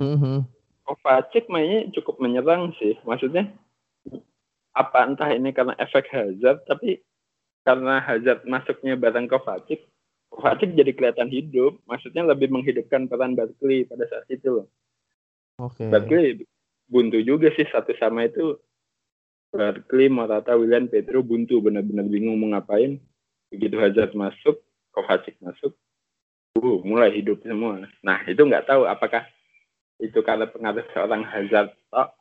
mm-hmm. 0.00 0.42
Kovacic 0.88 1.46
mainnya 1.46 1.86
cukup 1.94 2.18
menyerang 2.18 2.74
sih 2.80 2.98
maksudnya 3.06 3.52
apa 4.74 5.06
entah 5.06 5.30
ini 5.30 5.52
karena 5.52 5.78
efek 5.78 6.10
Hazard 6.10 6.64
tapi 6.66 6.98
karena 7.62 8.00
Hazard 8.02 8.48
masuknya 8.48 8.96
bareng 8.98 9.30
Kovacic 9.30 9.86
Kovacic 10.30 10.78
jadi 10.78 10.94
kelihatan 10.94 11.28
hidup, 11.28 11.82
maksudnya 11.90 12.22
lebih 12.22 12.54
menghidupkan 12.54 13.10
peran 13.10 13.34
Barkley 13.34 13.82
pada 13.82 14.06
saat 14.06 14.24
itu 14.30 14.62
loh. 14.62 14.66
Oke. 15.60 15.84
Okay. 15.84 15.88
Barkley 15.92 16.26
buntu 16.88 17.20
juga 17.20 17.52
sih 17.52 17.68
satu 17.68 17.92
sama 18.00 18.26
itu. 18.26 18.56
Barkley, 19.50 20.06
Morata, 20.06 20.54
William, 20.54 20.86
Pedro 20.86 21.26
buntu 21.26 21.58
benar-benar 21.60 22.06
bingung 22.06 22.38
mau 22.38 22.54
ngapain. 22.54 23.02
Begitu 23.50 23.76
Hazard 23.82 24.14
masuk, 24.14 24.62
Kovacic 24.94 25.34
masuk, 25.42 25.74
uh, 26.54 26.78
mulai 26.86 27.10
hidup 27.10 27.42
semua. 27.42 27.82
Nah 28.06 28.18
itu 28.30 28.38
nggak 28.46 28.70
tahu 28.70 28.86
apakah 28.86 29.26
itu 30.00 30.22
karena 30.22 30.46
pengaruh 30.48 30.86
seorang 30.94 31.26
Hazard 31.26 31.74
tok 31.90 32.14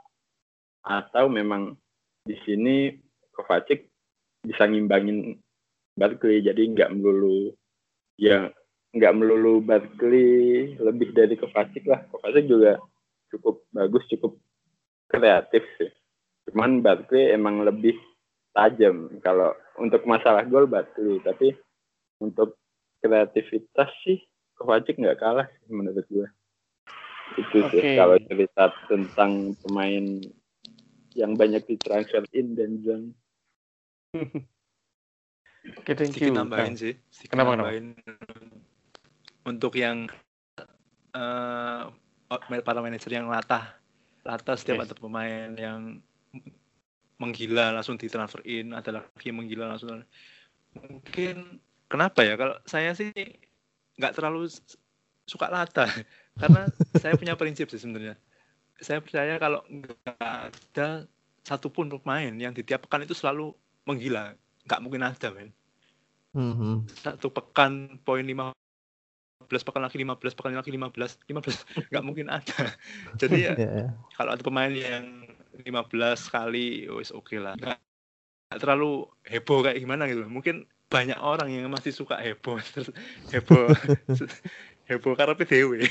atau 0.84 1.30
memang 1.30 1.78
di 2.26 2.36
sini 2.44 2.98
Kovacic 3.32 3.88
bisa 4.44 4.68
ngimbangin 4.68 5.40
Barkley 5.96 6.44
jadi 6.44 6.60
nggak 6.60 6.92
melulu 6.96 7.56
ya 8.20 8.52
nggak 8.96 9.16
melulu 9.16 9.64
Barkley 9.64 10.76
lebih 10.80 11.12
dari 11.16 11.36
Kovacic 11.40 11.88
lah 11.88 12.04
Kovacic 12.12 12.48
juga 12.48 12.80
cukup 13.34 13.65
bagus 13.73 14.03
cukup 14.09 14.38
kreatif 15.09 15.63
sih. 15.77 15.91
Cuman 16.49 16.82
Barkley 16.82 17.34
emang 17.34 17.61
lebih 17.61 17.97
tajam. 18.53 19.09
Kalau 19.21 19.53
untuk 19.77 20.05
masalah 20.05 20.45
gol 20.45 20.65
Barkley. 20.65 21.21
Tapi 21.21 21.53
untuk 22.19 22.59
kreativitas 22.99 23.89
sih 24.03 24.19
Kovacic 24.59 24.99
nggak 24.99 25.23
kalah 25.23 25.47
sih 25.47 25.71
menurut 25.71 26.03
gue 26.11 26.27
itu 27.38 27.61
okay. 27.61 27.69
sih 27.69 27.82
kalau 27.99 28.17
cerita 28.25 28.63
tentang 28.89 29.53
pemain 29.61 30.05
yang 31.13 31.38
banyak 31.38 31.61
ditransfer 31.67 32.25
in 32.34 32.57
dan 32.57 32.82
zone. 32.82 33.07
Oke, 35.77 35.91
thank 35.93 36.17
you. 36.17 36.34
nambahin 36.34 36.73
sih. 36.73 36.95
Sedikit 37.11 37.38
kenapa, 37.38 37.59
nambahin. 37.59 37.93
Untuk 39.45 39.75
yang 39.77 40.07
uh, 41.13 41.91
para 42.63 42.80
manajer 42.80 43.11
yang 43.11 43.27
latah, 43.27 43.73
latah 44.21 44.55
setiap 44.55 44.86
okay. 44.86 44.86
ada 44.86 44.95
pemain 44.95 45.49
yang 45.57 45.97
menggila 47.19 47.75
langsung 47.75 47.97
ditransferin, 47.97 48.71
ada 48.71 49.01
lagi 49.01 49.25
yang 49.27 49.41
menggila 49.41 49.65
langsung. 49.75 50.05
Mungkin 50.77 51.59
kenapa 51.89 52.23
ya? 52.23 52.38
Kalau 52.38 52.55
saya 52.69 52.93
sih 52.93 53.11
nggak 53.97 54.13
terlalu 54.15 54.47
suka 55.25 55.49
latah, 55.49 55.89
karena 56.39 56.69
saya 57.01 57.17
punya 57.17 57.34
prinsip 57.34 57.67
sih 57.73 57.82
sebenarnya. 57.82 58.15
Saya 58.80 59.03
percaya 59.03 59.36
kalau 59.41 59.65
nggak 59.67 60.15
ada 60.15 61.09
satupun 61.43 61.89
pemain 61.89 62.30
yang 62.38 62.53
di 62.53 62.61
tiap 62.61 62.86
pekan 62.86 63.03
itu 63.03 63.17
selalu 63.17 63.51
menggila 63.89 64.38
nggak 64.69 64.82
mungkin 64.86 65.01
ada 65.01 65.27
men 65.34 65.49
mm-hmm. 66.38 66.86
satu 67.01 67.34
pekan 67.34 67.97
poin 68.05 68.21
lima 68.21 68.53
pekan 69.50 69.82
lagi 69.82 69.97
lima 69.97 70.14
belas 70.16 70.38
pekan 70.38 70.54
lagi 70.54 70.70
lima 70.70 70.93
belas 70.93 71.18
lima 71.26 71.41
belas 71.41 71.66
nggak 71.89 72.06
mungkin 72.06 72.28
ada 72.30 72.78
jadi 73.18 73.38
ya 73.38 73.54
yeah. 73.58 73.58
Iya. 73.58 73.86
kalau 74.14 74.32
ada 74.38 74.43
pemain 74.45 74.72
yang 74.72 75.26
lima 75.66 75.82
belas 75.89 76.30
kali 76.30 76.86
wis 76.88 77.10
oke 77.10 77.34
okay 77.34 77.39
lah 77.41 77.58
nggak, 77.58 77.78
terlalu 78.62 79.10
heboh 79.28 79.66
kayak 79.66 79.82
gimana 79.82 80.06
gitu 80.06 80.24
mungkin 80.30 80.70
banyak 80.89 81.18
orang 81.22 81.54
yang 81.54 81.70
masih 81.70 81.93
suka 81.93 82.18
heboh 82.18 82.58
heboh 83.34 83.74
heboh 84.89 85.14
karena 85.14 85.34
PDW 85.38 85.86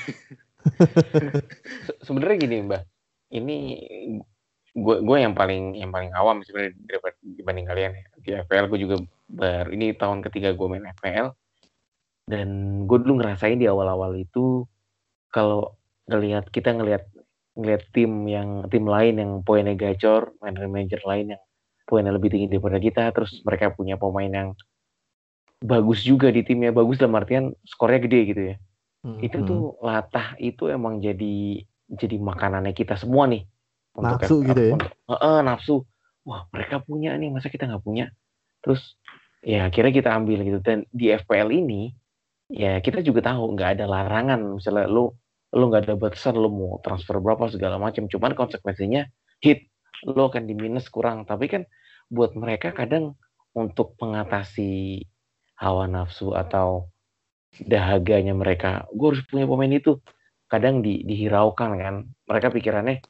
Se- 1.86 1.98
Sebenarnya 2.02 2.36
gini 2.44 2.56
Mbak, 2.66 2.82
ini 3.34 3.56
gue 4.74 4.96
gue 5.02 5.16
yang 5.18 5.34
paling 5.34 5.74
yang 5.74 5.90
paling 5.90 6.12
awam 6.14 6.44
sebenarnya 6.44 6.76
dibanding 7.22 7.66
kalian 7.66 7.92
ya. 7.94 8.04
Di 8.18 8.30
FPL 8.46 8.68
gue 8.70 8.80
juga 8.82 8.96
baru 9.28 9.70
ini 9.72 9.96
tahun 9.96 10.20
ketiga 10.24 10.52
gue 10.54 10.66
main 10.68 10.86
FPL 10.98 11.32
dan 12.28 12.48
gue 12.84 12.98
dulu 13.00 13.18
ngerasain 13.18 13.56
di 13.56 13.64
awal-awal 13.64 14.12
itu 14.14 14.68
kalau 15.32 15.72
ngelihat 16.06 16.52
kita 16.52 16.76
ngelihat 16.76 17.08
ngelihat 17.56 17.82
tim 17.90 18.28
yang 18.28 18.68
tim 18.68 18.84
lain 18.84 19.16
yang 19.16 19.32
poinnya 19.42 19.74
gacor, 19.74 20.36
manajer 20.38 21.00
lain 21.02 21.34
yang 21.34 21.42
poinnya 21.88 22.12
lebih 22.12 22.28
tinggi 22.28 22.46
daripada 22.46 22.76
kita, 22.76 23.10
terus 23.10 23.40
mereka 23.42 23.72
punya 23.72 23.96
pemain 23.96 24.28
yang 24.28 24.48
bagus 25.58 26.06
juga 26.06 26.30
di 26.30 26.46
timnya, 26.46 26.70
bagus 26.70 27.00
dalam 27.00 27.18
artian 27.18 27.50
skornya 27.66 28.00
gede 28.04 28.20
gitu 28.28 28.42
ya 28.54 28.56
Hmm. 28.98 29.22
itu 29.22 29.46
tuh 29.46 29.78
latah 29.78 30.34
itu 30.42 30.66
emang 30.66 30.98
jadi 30.98 31.62
jadi 31.86 32.18
makanannya 32.18 32.74
kita 32.74 32.98
semua 32.98 33.30
nih 33.30 33.46
Nafsu 33.94 34.42
gitu 34.42 34.58
ya? 34.58 34.74
untuk- 34.74 34.90
Heeh, 35.06 35.38
nafsu 35.46 35.86
wah 36.26 36.50
mereka 36.50 36.82
punya 36.82 37.14
nih 37.14 37.30
masa 37.30 37.46
kita 37.46 37.70
nggak 37.70 37.86
punya 37.86 38.10
terus 38.58 38.98
ya 39.38 39.70
akhirnya 39.70 39.94
kita 39.94 40.10
ambil 40.10 40.42
gitu 40.42 40.58
dan 40.58 40.82
di 40.90 41.14
FPL 41.14 41.54
ini 41.54 41.94
ya 42.48 42.80
kita 42.80 43.04
juga 43.04 43.20
tahu 43.32 43.54
nggak 43.54 43.78
ada 43.78 43.84
larangan. 43.88 44.58
Misalnya 44.58 44.88
lu 44.88 45.12
lu 45.52 45.64
nggak 45.72 45.88
ada 45.88 45.94
batasan 45.96 46.36
lu 46.36 46.48
mau 46.52 46.80
transfer 46.84 47.20
berapa 47.20 47.48
segala 47.52 47.76
macam. 47.80 48.08
Cuman 48.08 48.32
konsekuensinya 48.36 49.04
hit 49.44 49.68
lu 50.04 50.28
akan 50.28 50.44
di 50.48 50.54
minus 50.56 50.88
kurang. 50.88 51.24
Tapi 51.28 51.46
kan 51.48 51.62
buat 52.08 52.32
mereka 52.36 52.72
kadang 52.72 53.16
untuk 53.52 53.96
mengatasi 54.00 55.04
hawa 55.60 55.88
nafsu 55.88 56.32
atau 56.36 56.88
dahaganya 57.58 58.36
mereka 58.36 58.86
gue 58.92 59.06
harus 59.14 59.22
punya 59.28 59.44
pemain 59.48 59.72
itu. 59.72 60.00
Kadang 60.48 60.80
di, 60.80 61.04
dihiraukan 61.04 61.70
kan. 61.76 61.94
Mereka 62.28 62.48
pikirannya 62.52 63.04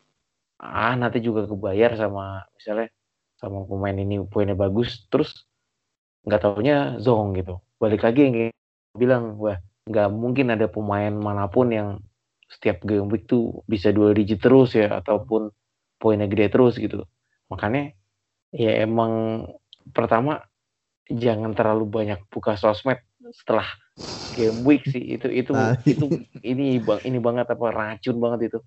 ah 0.59 0.95
nanti 0.99 1.23
juga 1.23 1.47
kebayar 1.47 1.95
sama 1.95 2.43
misalnya 2.59 2.91
sama 3.39 3.63
pemain 3.63 3.95
ini 3.95 4.19
poinnya 4.27 4.59
bagus. 4.59 5.07
Terus 5.11 5.47
nggak 6.27 6.41
taunya 6.43 6.99
zong 6.99 7.39
gitu. 7.39 7.63
Balik 7.79 8.03
lagi 8.03 8.21
yang 8.27 8.37
bilang 8.99 9.39
wah 9.39 9.57
nggak 9.89 10.09
mungkin 10.13 10.53
ada 10.53 10.69
pemain 10.69 11.15
mana 11.15 11.49
pun 11.49 11.73
yang 11.73 11.89
setiap 12.49 12.81
game 12.85 13.09
week 13.13 13.29
tuh 13.29 13.63
bisa 13.69 13.93
dua 13.93 14.13
digit 14.17 14.41
terus 14.41 14.73
ya 14.73 15.01
ataupun 15.01 15.53
poinnya 16.01 16.29
gede 16.29 16.49
terus 16.53 16.77
gitu. 16.77 17.05
Makanya 17.53 17.93
ya 18.53 18.85
emang 18.85 19.45
pertama 19.93 20.45
jangan 21.09 21.53
terlalu 21.57 21.89
banyak 21.89 22.21
buka 22.29 22.57
sosmed 22.57 23.01
setelah 23.33 23.65
game 24.33 24.65
week 24.65 24.85
sih. 24.89 25.17
Itu 25.17 25.29
itu 25.29 25.53
Nah. 25.53 25.77
itu 25.85 26.09
ini 26.45 26.81
bang 26.81 27.01
ini 27.05 27.19
banget 27.21 27.47
apa 27.53 27.67
racun 27.73 28.17
banget 28.21 28.53
itu. 28.53 28.59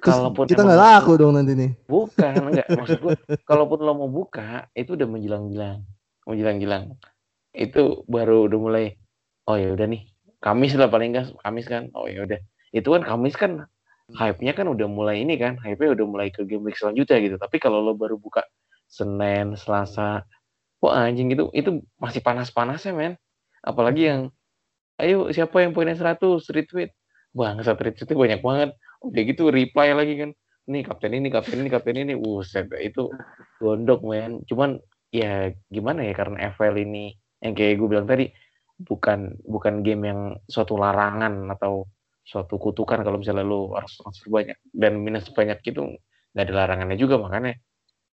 Kalaupun 0.00 0.48
kita 0.48 0.64
nggak 0.64 0.80
laku 0.80 1.12
dong 1.20 1.36
nanti 1.36 1.52
nih. 1.52 1.70
bukan 1.84 2.34
enggak 2.50 2.66
maksud 2.78 2.98
gue 3.04 3.14
kalaupun 3.44 3.84
lo 3.84 3.92
mau 3.94 4.08
buka 4.10 4.70
itu 4.74 4.96
udah 4.96 5.06
menjelang-jelang. 5.06 5.84
Menjelang-jelang. 6.24 6.96
Itu 7.52 8.06
baru 8.08 8.48
udah 8.48 8.58
mulai 8.58 8.84
oh 9.50 9.56
ya 9.58 9.74
udah 9.74 9.86
nih. 9.90 10.06
Kamis 10.40 10.72
lah 10.78 10.86
paling 10.86 11.10
enggak 11.12 11.34
Kamis 11.42 11.66
kan. 11.66 11.90
Oh 11.92 12.06
ya 12.06 12.22
udah. 12.22 12.38
Itu 12.70 12.94
kan 12.94 13.02
Kamis 13.02 13.34
kan 13.34 13.66
hype-nya 14.14 14.54
kan 14.54 14.70
udah 14.70 14.86
mulai 14.86 15.26
ini 15.26 15.34
kan. 15.34 15.58
Hype-nya 15.58 15.98
udah 15.98 16.06
mulai 16.06 16.28
ke 16.30 16.46
game 16.46 16.62
week 16.62 16.78
selanjutnya 16.78 17.18
gitu. 17.18 17.36
Tapi 17.36 17.58
kalau 17.58 17.82
lo 17.82 17.98
baru 17.98 18.14
buka 18.14 18.46
Senin 18.86 19.58
Selasa 19.58 20.22
wah 20.80 21.04
anjing 21.04 21.28
itu 21.34 21.50
itu 21.52 21.82
masih 21.98 22.22
panas-panasnya 22.22 22.94
men. 22.94 23.14
Apalagi 23.60 24.08
yang 24.08 24.20
ayo 24.96 25.28
siapa 25.34 25.60
yang 25.60 25.76
poinnya 25.76 25.96
100 25.98 26.22
retweet 26.54 26.90
bangsa 27.36 27.74
retweetnya 27.74 28.16
banyak 28.16 28.40
banget. 28.40 28.70
Udah 29.04 29.22
gitu 29.26 29.50
reply 29.50 29.92
lagi 29.92 30.14
kan. 30.16 30.30
Nih 30.70 30.82
kapten 30.86 31.12
ini 31.12 31.28
kapten 31.28 31.60
ini 31.60 31.68
kapten 31.68 31.96
ini. 31.98 32.14
Buset 32.16 32.70
itu 32.80 33.12
gondok 33.60 34.06
men. 34.06 34.40
Cuman 34.48 34.80
ya 35.10 35.50
gimana 35.68 36.06
ya 36.06 36.14
karena 36.14 36.54
FL 36.54 36.78
ini 36.80 37.18
yang 37.42 37.52
kayak 37.56 37.80
gue 37.80 37.88
bilang 37.88 38.06
tadi 38.06 38.30
bukan 38.80 39.36
bukan 39.44 39.84
game 39.84 40.02
yang 40.08 40.20
suatu 40.48 40.76
larangan 40.80 41.48
atau 41.52 41.84
suatu 42.24 42.56
kutukan 42.56 43.00
kalau 43.04 43.20
misalnya 43.20 43.44
lo 43.44 43.74
harus 43.76 43.96
transfer 44.00 44.28
banyak 44.30 44.56
dan 44.72 45.00
minus 45.00 45.28
banyak 45.32 45.60
gitu 45.64 45.98
nggak 46.32 46.44
ada 46.46 46.54
larangannya 46.54 46.96
juga 46.96 47.18
makanya 47.18 47.58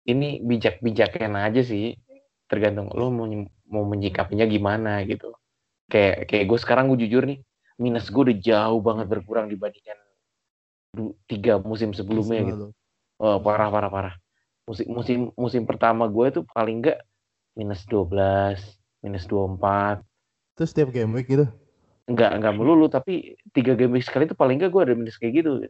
ini 0.07 0.43
bijak-bijaknya 0.43 1.27
aja 1.33 1.61
sih 1.63 1.97
tergantung 2.47 2.91
lo 2.93 3.09
mau 3.09 3.25
mau 3.67 3.83
menyikapinya 3.87 4.45
gimana 4.45 5.01
gitu 5.07 5.33
kayak 5.89 6.29
kayak 6.29 6.45
gue 6.45 6.59
sekarang 6.59 6.91
gue 6.93 7.07
jujur 7.07 7.25
nih 7.25 7.41
minus 7.81 8.07
gue 8.13 8.21
udah 8.29 8.37
jauh 8.37 8.79
banget 8.79 9.07
berkurang 9.09 9.49
dibandingkan 9.49 9.97
tiga 11.25 11.57
musim 11.57 11.91
sebelumnya 11.91 12.41
gitu 12.53 12.65
Oh, 13.23 13.39
parah 13.39 13.71
parah 13.71 13.87
parah. 13.87 14.15
Musim 14.67 14.87
musim 14.91 15.19
musim 15.39 15.63
pertama 15.63 16.11
gue 16.11 16.27
tuh 16.33 16.43
paling 16.43 16.83
enggak 16.83 16.99
minus 17.55 17.87
12, 17.87 18.59
minus 18.99 19.23
24. 19.31 20.03
Terus 20.53 20.69
setiap 20.69 20.89
game 20.93 21.11
week 21.17 21.29
gitu. 21.29 21.49
Enggak 22.05 22.35
enggak 22.35 22.53
melulu 22.53 22.85
tapi 22.91 23.39
tiga 23.55 23.73
game 23.73 23.97
week 23.97 24.05
sekali 24.05 24.29
tuh 24.29 24.37
paling 24.37 24.59
enggak 24.61 24.71
gue 24.73 24.81
ada 24.83 24.93
minus 24.93 25.17
kayak 25.17 25.43
gitu. 25.43 25.65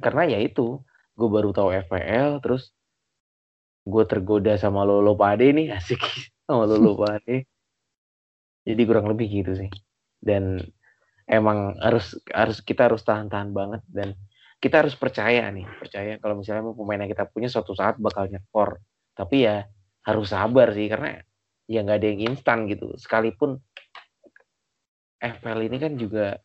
Karena 0.00 0.26
ya 0.26 0.38
itu, 0.40 0.80
gue 1.14 1.28
baru 1.28 1.52
tahu 1.52 1.76
FPL 1.86 2.40
terus 2.40 2.72
gue 3.84 4.04
tergoda 4.04 4.56
sama 4.60 4.84
Lolo 4.84 5.16
Pade 5.16 5.52
nih 5.52 5.72
asik 5.76 6.00
sama 6.48 6.66
Lolo 6.66 6.96
Pade. 7.02 7.46
Jadi 8.64 8.82
kurang 8.84 9.08
lebih 9.08 9.28
gitu 9.28 9.52
sih. 9.56 9.70
Dan 10.20 10.60
emang 11.30 11.78
harus 11.78 12.18
harus 12.34 12.58
kita 12.60 12.90
harus 12.90 13.06
tahan-tahan 13.06 13.54
banget 13.54 13.82
dan 13.86 14.18
kita 14.60 14.84
harus 14.84 14.92
percaya 14.92 15.48
nih, 15.48 15.64
percaya 15.80 16.20
kalau 16.20 16.36
misalnya 16.36 16.68
pemain 16.76 17.00
yang 17.00 17.08
kita 17.08 17.24
punya 17.32 17.48
suatu 17.48 17.72
saat 17.72 17.96
bakal 17.96 18.28
nyekor. 18.28 18.82
Tapi 19.16 19.48
ya 19.48 19.64
harus 20.04 20.32
sabar 20.32 20.72
sih 20.76 20.88
karena 20.88 21.24
ya 21.70 21.86
nggak 21.86 21.98
ada 22.02 22.08
yang 22.10 22.34
instan 22.34 22.66
gitu. 22.66 22.90
Sekalipun 22.98 23.62
FPL 25.22 25.70
ini 25.70 25.78
kan 25.78 25.94
juga 25.94 26.42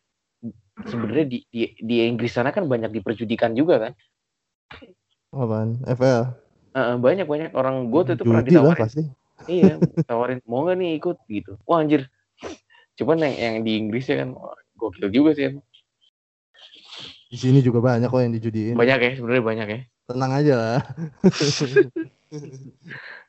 sebenarnya 0.86 1.26
di, 1.26 1.38
di 1.50 1.74
di 1.82 2.06
Inggris 2.06 2.30
sana 2.30 2.54
kan 2.54 2.70
banyak 2.70 2.94
diperjudikan 2.94 3.58
juga 3.58 3.90
kan. 3.90 3.92
Apaan? 5.34 5.82
FL. 5.82 6.30
Eh, 6.76 6.96
banyak 7.02 7.26
banyak 7.26 7.50
orang 7.58 7.90
gue 7.90 8.00
tuh 8.06 8.14
itu 8.14 8.22
pernah 8.22 8.44
Judi 8.46 8.54
lah 8.54 8.70
ditawarin. 8.70 8.82
pasti. 8.86 9.02
Iya, 9.50 9.74
tawarin 10.08 10.38
mau 10.46 10.62
nggak 10.62 10.76
nih 10.78 10.90
ikut 11.02 11.18
gitu. 11.26 11.58
Wah 11.66 11.82
anjir. 11.82 12.06
Cuman 12.94 13.26
yang 13.26 13.34
yang 13.34 13.56
di 13.66 13.82
Inggris 13.82 14.06
ya 14.06 14.22
kan 14.22 14.38
gokil 14.78 15.10
juga 15.10 15.34
sih. 15.34 15.50
emang. 15.50 15.66
Di 17.26 17.36
sini 17.36 17.58
juga 17.58 17.82
banyak 17.82 18.06
kok 18.06 18.22
yang 18.22 18.34
dijudiin. 18.38 18.78
Banyak 18.78 18.98
ya, 19.02 19.10
sebenarnya 19.18 19.44
banyak 19.44 19.66
ya. 19.66 19.80
Tenang 20.06 20.30
aja 20.30 20.54
lah. 20.54 20.80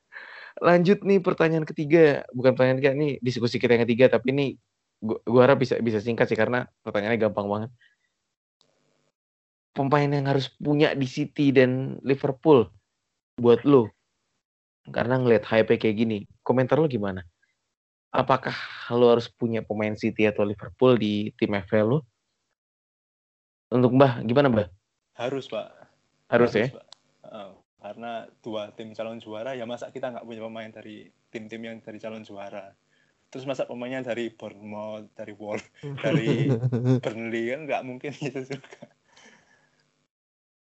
Lanjut 0.58 1.06
nih 1.06 1.22
pertanyaan 1.22 1.66
ketiga, 1.70 2.26
bukan 2.34 2.58
pertanyaan 2.58 2.80
ketiga 2.82 2.94
nih 2.98 3.14
diskusi 3.22 3.62
kita 3.62 3.78
yang 3.78 3.86
ketiga, 3.86 4.18
tapi 4.18 4.34
ini 4.34 4.46
gua, 4.98 5.22
gua 5.22 5.42
harap 5.46 5.62
bisa 5.62 5.78
bisa 5.78 6.02
singkat 6.02 6.26
sih 6.26 6.38
karena 6.38 6.66
pertanyaannya 6.82 7.22
gampang 7.22 7.46
banget. 7.46 7.72
Pemain 9.78 10.10
yang 10.10 10.26
harus 10.26 10.50
punya 10.58 10.98
di 10.98 11.06
City 11.06 11.54
dan 11.54 12.02
Liverpool 12.02 12.66
buat 13.38 13.62
lo, 13.62 13.94
karena 14.90 15.22
ngelihat 15.22 15.46
hype 15.46 15.78
kayak 15.78 15.94
gini, 15.94 16.18
komentar 16.42 16.82
lo 16.82 16.90
gimana? 16.90 17.22
Apakah 18.10 18.56
lo 18.96 19.14
harus 19.14 19.30
punya 19.30 19.62
pemain 19.62 19.94
City 19.94 20.26
atau 20.26 20.42
Liverpool 20.42 20.98
di 20.98 21.30
tim 21.38 21.54
FPL 21.54 21.86
lo? 21.86 22.00
Untuk 23.70 23.94
Mbah, 23.94 24.24
gimana 24.26 24.48
Mbah? 24.50 24.68
Harus 25.20 25.46
pak. 25.46 25.70
Harus 26.32 26.56
ya? 26.56 26.72
Pak. 26.72 26.87
Karena 27.88 28.28
dua 28.44 28.76
tim 28.76 28.92
calon 28.92 29.24
juara 29.24 29.56
ya 29.56 29.64
masa 29.64 29.88
kita 29.96 30.12
nggak 30.12 30.28
punya 30.28 30.44
pemain 30.44 30.68
dari 30.68 31.08
tim-tim 31.32 31.64
yang 31.64 31.80
dari 31.80 31.96
calon 32.04 32.28
juara. 32.28 32.76
Terus 33.32 33.48
masa 33.48 33.64
pemainnya 33.64 34.04
dari 34.04 34.28
Bournemouth, 34.28 35.08
dari 35.16 35.32
Wolves, 35.32 35.64
dari 36.04 36.52
Burnley 37.00 37.56
kan 37.56 37.60
nggak 37.64 37.82
mungkin 37.88 38.12
gitu 38.28 38.44
juga. 38.44 38.92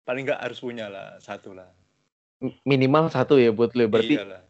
Paling 0.07 0.31
nggak 0.31 0.43
harus 0.47 0.63
punya 0.63 0.87
lah 0.87 1.19
satu 1.19 1.59
lah. 1.59 1.67
Minimal 2.63 3.11
satu 3.11 3.35
ya 3.35 3.51
buat 3.51 3.75
lo, 3.75 3.91
berarti 3.91 4.15
Iyalah. 4.15 4.47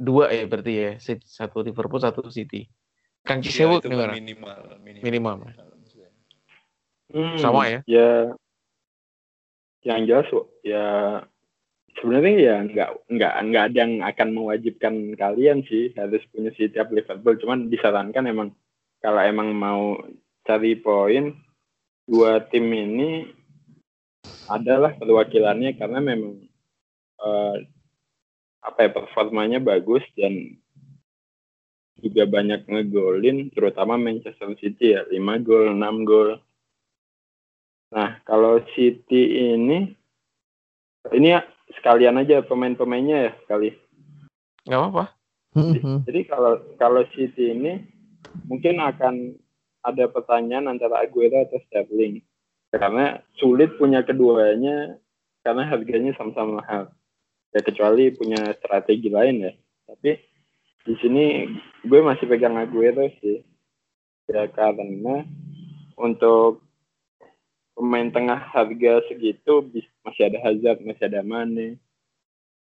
dua 0.00 0.32
ya 0.32 0.48
berarti 0.48 0.72
ya, 0.72 0.90
satu 1.28 1.60
Liverpool, 1.60 2.00
satu 2.00 2.24
City. 2.32 2.72
Kang 3.20 3.44
Iya, 3.44 3.52
Cisewuk 3.52 3.84
itu 3.84 3.92
gimana? 3.92 4.16
minimal, 4.16 4.60
minimal. 4.80 5.04
Minimal. 5.04 5.36
Hmm, 7.12 7.36
Sama 7.36 7.68
ya? 7.68 7.84
Ya, 7.84 8.32
yang 9.84 10.08
jelas 10.08 10.26
ya 10.64 10.86
sebenarnya 11.98 12.34
ya 12.38 12.56
nggak 12.64 12.90
nggak 13.08 13.32
nggak 13.48 13.64
ada 13.70 13.78
yang 13.78 13.94
akan 14.00 14.28
mewajibkan 14.32 14.94
kalian 15.16 15.64
sih 15.66 15.92
harus 15.96 16.22
punya 16.32 16.50
si 16.56 16.68
tiap 16.72 16.92
Liverpool. 16.92 17.38
Cuman 17.40 17.68
disarankan 17.68 18.28
emang 18.28 18.48
kalau 19.02 19.20
emang 19.22 19.52
mau 19.52 19.98
cari 20.46 20.78
poin 20.78 21.36
dua 22.08 22.42
tim 22.50 22.66
ini 22.70 23.30
adalah 24.50 24.94
perwakilannya 24.98 25.78
karena 25.78 25.98
memang 26.02 26.34
eh, 27.22 27.56
apa 28.62 28.78
ya 28.86 28.90
performanya 28.94 29.58
bagus 29.58 30.02
dan 30.14 30.58
juga 32.02 32.26
banyak 32.26 32.66
ngegolin 32.66 33.50
terutama 33.54 33.94
Manchester 33.94 34.50
City 34.58 34.98
ya 34.98 35.06
5 35.06 35.46
gol 35.46 35.70
6 35.70 36.08
gol 36.08 36.42
Nah, 37.92 38.24
kalau 38.24 38.56
City 38.72 39.52
ini 39.52 39.92
ini 41.12 41.28
ya 41.28 41.44
sekalian 41.78 42.20
aja 42.20 42.44
pemain-pemainnya 42.44 43.18
ya 43.28 43.32
kali. 43.48 43.76
Nggak 44.66 44.80
apa-apa. 44.80 45.04
Mhm. 45.52 46.08
Jadi 46.08 46.20
kalau 46.28 46.52
kalau 46.80 47.02
City 47.12 47.52
ini 47.52 47.82
mungkin 48.48 48.80
akan 48.80 49.36
ada 49.82 50.08
pertanyaan 50.08 50.70
antara 50.70 51.02
Aguero 51.04 51.44
atau 51.44 51.60
Sterling. 51.68 52.22
Karena 52.72 53.20
sulit 53.36 53.76
punya 53.76 54.00
keduanya 54.00 54.96
karena 55.44 55.68
harganya 55.68 56.16
sama-sama 56.16 56.64
mahal. 56.64 56.88
Ya 57.52 57.60
kecuali 57.60 58.14
punya 58.16 58.56
strategi 58.56 59.12
lain 59.12 59.44
ya. 59.44 59.52
Tapi 59.92 60.16
di 60.88 60.94
sini 61.04 61.24
gue 61.84 62.00
masih 62.00 62.24
pegang 62.24 62.56
Aguero 62.56 63.04
sih. 63.20 63.44
Ya 64.30 64.48
karena 64.48 65.26
untuk 66.00 66.64
pemain 67.82 68.06
tengah 68.14 68.38
harga 68.54 69.02
segitu 69.10 69.66
masih 70.06 70.30
ada 70.30 70.38
Hazard, 70.46 70.86
masih 70.86 71.10
ada 71.10 71.26
Mane, 71.26 71.82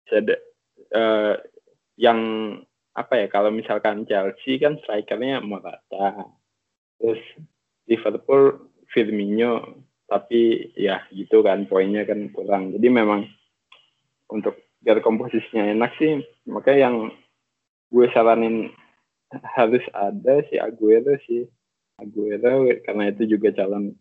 masih 0.06 0.16
ada 0.22 0.34
eh, 0.94 1.34
yang 1.98 2.20
apa 2.94 3.18
ya 3.18 3.26
kalau 3.26 3.50
misalkan 3.50 4.06
Chelsea 4.06 4.62
kan 4.62 4.78
strikernya 4.78 5.42
Morata 5.42 6.30
terus 7.02 7.18
Liverpool 7.90 8.70
Firmino 8.94 9.82
tapi 10.06 10.70
ya 10.78 11.02
gitu 11.10 11.42
kan 11.42 11.66
poinnya 11.66 12.06
kan 12.06 12.30
kurang. 12.30 12.70
Jadi 12.78 12.86
memang 12.86 13.26
untuk 14.30 14.54
biar 14.78 15.02
komposisinya 15.02 15.66
enak 15.74 15.98
sih 15.98 16.22
makanya 16.46 16.78
yang 16.90 16.96
gue 17.90 18.06
saranin 18.14 18.70
harus 19.58 19.82
ada 19.90 20.46
si 20.46 20.62
Aguero 20.62 21.18
sih. 21.26 21.42
Aguero 21.98 22.70
karena 22.86 23.10
itu 23.10 23.34
juga 23.34 23.50
calon 23.50 23.98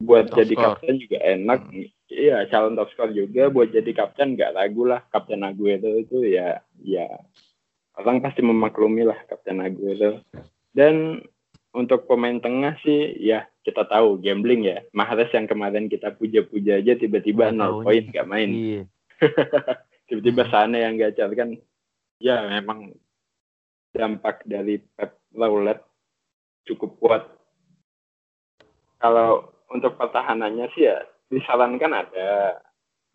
buat 0.00 0.28
Top 0.28 0.44
jadi 0.44 0.54
score. 0.54 0.64
kapten 0.76 0.96
juga 1.00 1.18
enak. 1.24 1.60
Iya 2.06 2.36
calon 2.52 2.76
top 2.76 2.90
score 2.92 3.12
juga. 3.16 3.48
Buat 3.48 3.72
jadi 3.72 3.90
kapten 3.96 4.36
nggak 4.36 4.54
ragu 4.54 4.84
lah. 4.84 5.00
Kapten 5.08 5.42
Aguero 5.42 5.96
itu 5.96 6.22
ya 6.22 6.60
ya 6.84 7.08
orang 7.96 8.20
pasti 8.20 8.44
memaklumi 8.44 9.08
lah 9.08 9.16
kapten 9.26 9.64
Aguero. 9.64 10.20
Dan 10.76 11.24
untuk 11.72 12.08
pemain 12.08 12.36
tengah 12.40 12.76
sih 12.84 13.16
ya 13.20 13.48
kita 13.64 13.88
tahu 13.88 14.20
gambling 14.20 14.68
ya. 14.68 14.84
Mahrez 14.92 15.32
yang 15.32 15.48
kemarin 15.48 15.88
kita 15.88 16.12
puja-puja 16.12 16.80
aja 16.80 16.92
tiba-tiba 16.96 17.48
nol 17.50 17.80
poin 17.80 18.04
nggak 18.04 18.28
main. 18.28 18.50
Iya. 18.52 18.82
tiba-tiba 20.12 20.44
sana 20.52 20.76
yang 20.76 21.00
gacor 21.00 21.32
kan. 21.32 21.56
Ya 22.20 22.44
memang 22.44 22.96
dampak 23.96 24.44
dari 24.44 24.80
Pep 24.96 25.16
Laulet 25.32 25.80
cukup 26.68 27.00
kuat. 27.00 27.22
Kalau 28.96 29.55
untuk 29.70 29.98
pertahanannya 29.98 30.66
sih 30.74 30.86
ya 30.86 31.02
disarankan 31.30 31.92
ada. 31.92 32.60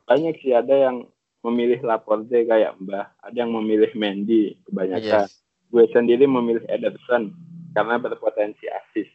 Banyak 0.08 0.40
sih 0.44 0.52
ada 0.52 0.76
yang 0.76 1.08
memilih 1.42 1.82
Laporte 1.82 2.46
kayak 2.46 2.78
Mbah 2.82 3.18
ada 3.24 3.38
yang 3.38 3.52
memilih 3.54 3.90
Mendy 3.98 4.60
kebanyakan. 4.70 5.26
Yes. 5.30 5.38
gue 5.72 5.88
sendiri 5.96 6.28
memilih 6.28 6.68
Ederson 6.68 7.32
karena 7.72 7.96
berpotensi 7.96 8.68
asis. 8.68 9.08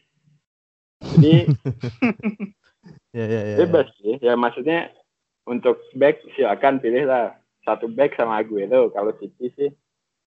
Jadi 1.13 1.45
Ya 3.15 3.25
ya 3.25 3.41
ya. 3.53 3.55
bebas 3.65 3.87
sih. 3.97 4.19
Ya 4.21 4.33
maksudnya 4.37 4.91
untuk 5.47 5.79
back 5.97 6.21
silakan 6.35 6.77
pilih 6.77 7.07
lah 7.07 7.33
satu 7.65 7.89
back 7.89 8.13
sama 8.13 8.41
Aguero. 8.43 8.91
Kalau 8.91 9.15
City 9.17 9.49
sih 9.57 9.69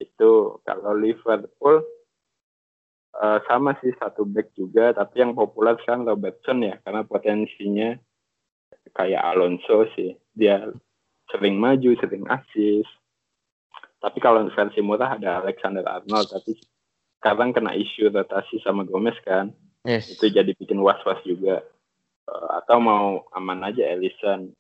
itu. 0.01 0.33
Kalau 0.65 0.93
Liverpool 0.97 1.85
eh, 3.21 3.39
sama 3.45 3.77
sih 3.85 3.93
satu 4.01 4.25
back 4.25 4.57
juga 4.57 4.97
tapi 4.97 5.21
yang 5.21 5.37
populer 5.37 5.77
sekarang 5.85 6.09
Robertson 6.09 6.65
ya 6.65 6.81
karena 6.81 7.05
potensinya 7.05 7.95
kayak 8.97 9.23
Alonso 9.23 9.87
sih. 9.95 10.17
Dia 10.33 10.67
sering 11.31 11.61
maju 11.61 11.95
sering 12.01 12.27
asis 12.27 12.89
tapi 14.01 14.19
kalau 14.19 14.49
versi 14.49 14.81
murah 14.81 15.21
ada 15.21 15.45
Alexander 15.45 15.85
Arnold 15.85 16.33
tapi 16.33 16.57
sekarang 17.21 17.53
kena 17.53 17.77
isu 17.77 18.09
rotasi 18.09 18.57
sama 18.65 18.89
Gomez 18.89 19.15
kan. 19.23 19.53
Yes. 19.81 20.13
itu 20.13 20.29
jadi 20.29 20.53
bikin 20.57 20.77
was-was 20.81 21.21
juga. 21.25 21.65
Eh, 22.29 22.49
atau 22.65 22.81
mau 22.81 23.25
aman 23.37 23.65
aja 23.65 23.85
Ellison. 23.85 24.53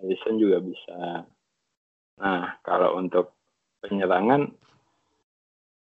Ellison 0.00 0.36
juga 0.36 0.60
bisa. 0.60 1.24
Nah 2.20 2.60
kalau 2.60 3.00
untuk 3.00 3.32
penyerangan 3.80 4.52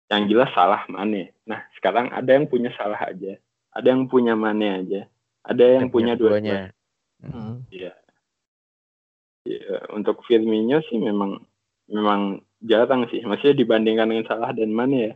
yang 0.09 0.29
jelas 0.29 0.51
salah 0.57 0.85
Mane 0.89 1.37
nah 1.45 1.65
sekarang 1.77 2.13
ada 2.13 2.31
yang 2.33 2.49
punya 2.49 2.73
salah 2.77 2.99
aja 3.05 3.37
ada 3.73 3.89
yang 3.89 4.09
punya 4.09 4.33
Mane 4.35 4.69
aja 4.85 5.01
ada 5.45 5.65
yang 5.65 5.89
punya 5.89 6.17
dua-duanya 6.17 6.73
Hmm. 7.23 7.67
Iya. 7.75 7.93
Iya, 9.49 9.91
untuk 9.97 10.23
Firmino 10.29 10.79
sih 10.87 11.01
memang 11.01 11.43
memang 11.91 12.45
jarang 12.63 13.09
sih. 13.11 13.25
Maksudnya 13.25 13.59
dibandingkan 13.59 14.13
dengan 14.13 14.29
Salah 14.29 14.53
dan 14.55 14.71
Mane 14.71 14.99
ya. 14.99 15.15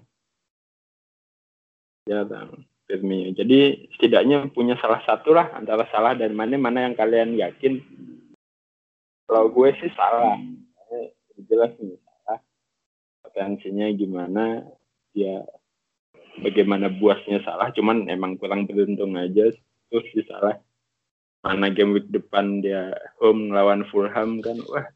Jarang 2.09 2.67
Firmino. 2.89 3.37
Jadi 3.37 3.87
setidaknya 3.95 4.51
punya 4.51 4.75
salah 4.83 5.05
satu 5.07 5.37
lah 5.37 5.53
antara 5.55 5.87
Salah 5.95 6.19
dan 6.19 6.35
Mane 6.35 6.59
mana 6.59 6.89
yang 6.91 6.99
kalian 6.99 7.39
yakin. 7.39 7.79
Kalau 9.29 9.49
gue 9.53 9.69
sih 9.79 9.93
salah. 9.95 10.37
Eh, 10.91 11.15
Jelas 11.47 11.73
nih 11.79 11.97
salah. 12.03 12.39
Potensinya 13.23 13.87
gimana? 13.95 14.67
Ya 15.13 15.45
bagaimana 16.41 16.89
buasnya 16.89 17.45
salah. 17.45 17.73
Cuman 17.77 18.09
emang 18.09 18.37
kurang 18.41 18.65
beruntung 18.65 19.17
aja. 19.17 19.53
Terus 19.93 20.07
sih 20.13 20.25
salah 20.25 20.57
mana 21.43 21.67
game 21.75 21.99
week 21.99 22.07
depan 22.15 22.63
dia 22.63 22.95
home 23.19 23.51
lawan 23.51 23.83
Fulham 23.91 24.39
kan 24.39 24.63
wah 24.71 24.87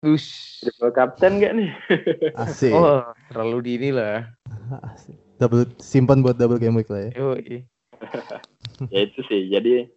Ush. 0.00 0.60
triple 0.64 0.92
captain 0.92 1.40
gak 1.40 1.52
nih 1.56 1.72
Asik. 2.42 2.72
Oh, 2.72 3.04
terlalu 3.32 3.58
dini 3.64 3.90
lah. 3.92 4.28
Asik. 4.92 5.16
Double 5.36 5.68
simpan 5.80 6.24
buat 6.24 6.36
double 6.40 6.60
game 6.60 6.80
week 6.80 6.88
lah 6.88 7.08
ya. 7.08 7.10
Yoi. 7.20 7.64
ya 8.92 9.00
itu 9.04 9.20
sih 9.28 9.52
jadi 9.52 9.88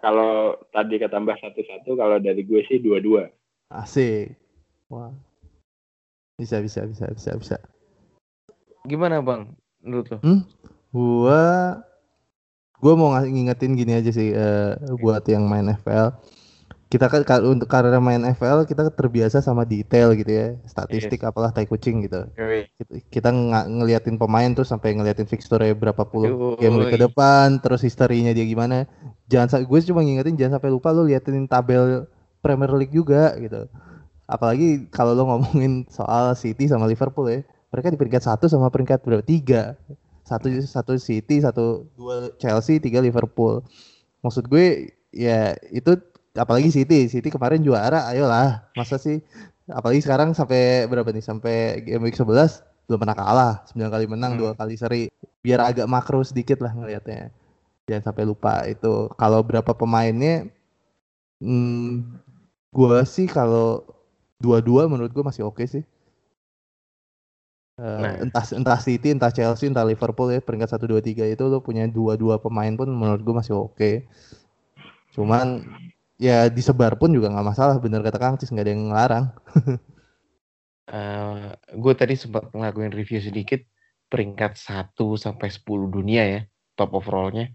kalau 0.00 0.56
tadi 0.72 1.00
ketambah 1.00 1.34
satu-satu 1.40 1.96
kalau 1.96 2.20
dari 2.20 2.44
gue 2.44 2.60
sih 2.68 2.80
dua-dua 2.80 3.32
Asik. 3.72 4.36
Wah. 4.92 5.12
Bisa 6.36 6.60
bisa 6.60 6.84
bisa 6.84 7.08
bisa 7.12 7.30
bisa. 7.36 7.56
Gimana 8.88 9.20
bang? 9.20 9.52
Menurut 9.84 10.06
lo? 10.10 10.18
Gua 10.88 11.42
gua 12.80 12.92
mau 12.96 13.12
ngasih 13.12 13.30
ngingetin 13.30 13.72
gini 13.76 13.92
aja 13.92 14.10
sih 14.10 14.32
eh, 14.32 14.72
buat 14.96 15.22
yang 15.28 15.44
main 15.44 15.68
FPL. 15.76 16.16
Kita 16.88 17.04
kan 17.12 17.20
kar- 17.20 17.44
untuk 17.44 17.68
karena 17.68 18.00
main 18.00 18.24
FPL 18.32 18.64
kita 18.64 18.88
terbiasa 18.88 19.44
sama 19.44 19.68
detail 19.68 20.16
gitu 20.16 20.32
ya, 20.32 20.56
statistik 20.64 21.20
apalah 21.20 21.52
tai 21.52 21.68
kucing 21.68 22.00
gitu. 22.08 22.24
Yoi. 22.32 22.64
Kita- 23.12 23.28
nga- 23.28 23.68
ngeliatin 23.68 24.16
pemain 24.16 24.48
tuh 24.56 24.64
sampai 24.64 24.96
ngeliatin 24.96 25.28
fixture 25.28 25.60
berapa 25.76 26.08
puluh 26.08 26.56
Yoi. 26.56 26.64
game 26.64 26.88
ke 26.88 26.96
depan, 26.96 27.60
terus 27.60 27.84
historinya 27.84 28.32
dia 28.32 28.48
gimana. 28.48 28.88
Jangan 29.28 29.68
gue 29.68 29.78
cuma 29.84 30.00
ngingetin 30.00 30.40
jangan 30.40 30.56
sampai 30.56 30.72
lupa 30.72 30.88
lu 30.96 31.04
liatin 31.04 31.44
tabel 31.44 32.08
Premier 32.40 32.72
League 32.72 32.96
juga 32.96 33.36
gitu. 33.36 33.68
Apalagi 34.24 34.88
kalau 34.88 35.12
lo 35.12 35.28
ngomongin 35.28 35.84
soal 35.92 36.32
City 36.40 36.72
sama 36.72 36.88
Liverpool 36.88 37.28
ya, 37.28 37.44
mereka 37.68 37.92
di 37.92 37.98
peringkat 38.00 38.22
satu 38.24 38.44
sama 38.48 38.72
peringkat 38.72 39.04
berapa 39.04 39.24
tiga. 39.24 39.76
Satu 40.24 40.52
satu 40.60 41.00
City, 41.00 41.40
satu 41.40 41.88
dua 41.96 42.32
Chelsea, 42.36 42.76
tiga 42.80 43.00
Liverpool. 43.00 43.64
Maksud 44.20 44.44
gue 44.48 44.92
ya 45.12 45.56
itu 45.72 45.96
apalagi 46.36 46.68
City, 46.68 47.08
City 47.08 47.28
kemarin 47.32 47.64
juara, 47.64 48.04
ayolah. 48.12 48.68
Masa 48.76 49.00
sih 49.00 49.24
apalagi 49.68 50.00
sekarang 50.04 50.32
sampai 50.36 50.84
berapa 50.88 51.08
nih? 51.12 51.24
Sampai 51.24 51.80
game 51.84 52.08
week 52.08 52.16
11 52.16 52.64
belum 52.88 53.04
pernah 53.04 53.16
kalah, 53.16 53.54
9 53.68 53.92
kali 53.92 54.04
menang, 54.08 54.32
Hmm. 54.36 54.40
dua 54.40 54.50
kali 54.56 54.74
seri. 54.80 55.02
Biar 55.44 55.60
agak 55.60 55.84
makro 55.88 56.24
sedikit 56.24 56.60
lah 56.64 56.72
ngelihatnya. 56.72 57.28
Jangan 57.88 58.12
sampai 58.12 58.24
lupa 58.28 58.64
itu. 58.68 59.08
Kalau 59.16 59.40
berapa 59.44 59.72
pemainnya 59.76 60.48
hmm, 61.40 62.20
gua 62.72 63.04
sih 63.04 63.28
kalau 63.28 63.84
dua-dua 64.40 64.88
menurut 64.88 65.12
gua 65.12 65.28
masih 65.32 65.44
oke 65.48 65.64
sih. 65.68 65.84
Eh, 67.78 67.84
Nah. 67.86 68.14
entah 68.18 68.42
entah 68.58 68.78
City, 68.82 69.14
entah 69.14 69.30
Chelsea, 69.30 69.70
entah 69.70 69.86
Liverpool 69.86 70.34
ya 70.34 70.42
peringkat 70.42 70.74
1 70.74 70.90
2 70.90 70.98
3 70.98 71.22
itu 71.30 71.46
lo 71.46 71.62
punya 71.62 71.86
dua-dua 71.86 72.42
pemain 72.42 72.74
pun 72.74 72.90
menurut 72.90 73.22
gua 73.22 73.38
masih 73.38 73.54
oke. 73.54 74.02
Cuman 75.14 75.62
ya 76.18 76.50
disebar 76.50 76.98
pun 76.98 77.14
juga 77.14 77.30
nggak 77.30 77.46
masalah 77.46 77.76
bener 77.78 78.02
kata 78.02 78.18
Kang 78.18 78.34
Cis 78.34 78.50
nggak 78.50 78.66
ada 78.66 78.72
yang 78.74 78.82
ngelarang. 78.90 79.26
gue 81.76 81.94
tadi 81.94 82.14
sempat 82.16 82.48
ngelakuin 82.52 82.92
review 82.96 83.20
sedikit 83.20 83.60
peringkat 84.08 84.56
1 84.56 85.20
sampai 85.20 85.52
10 85.52 85.86
dunia 85.92 86.24
ya 86.24 86.40
top 86.78 86.96
overallnya 86.96 87.52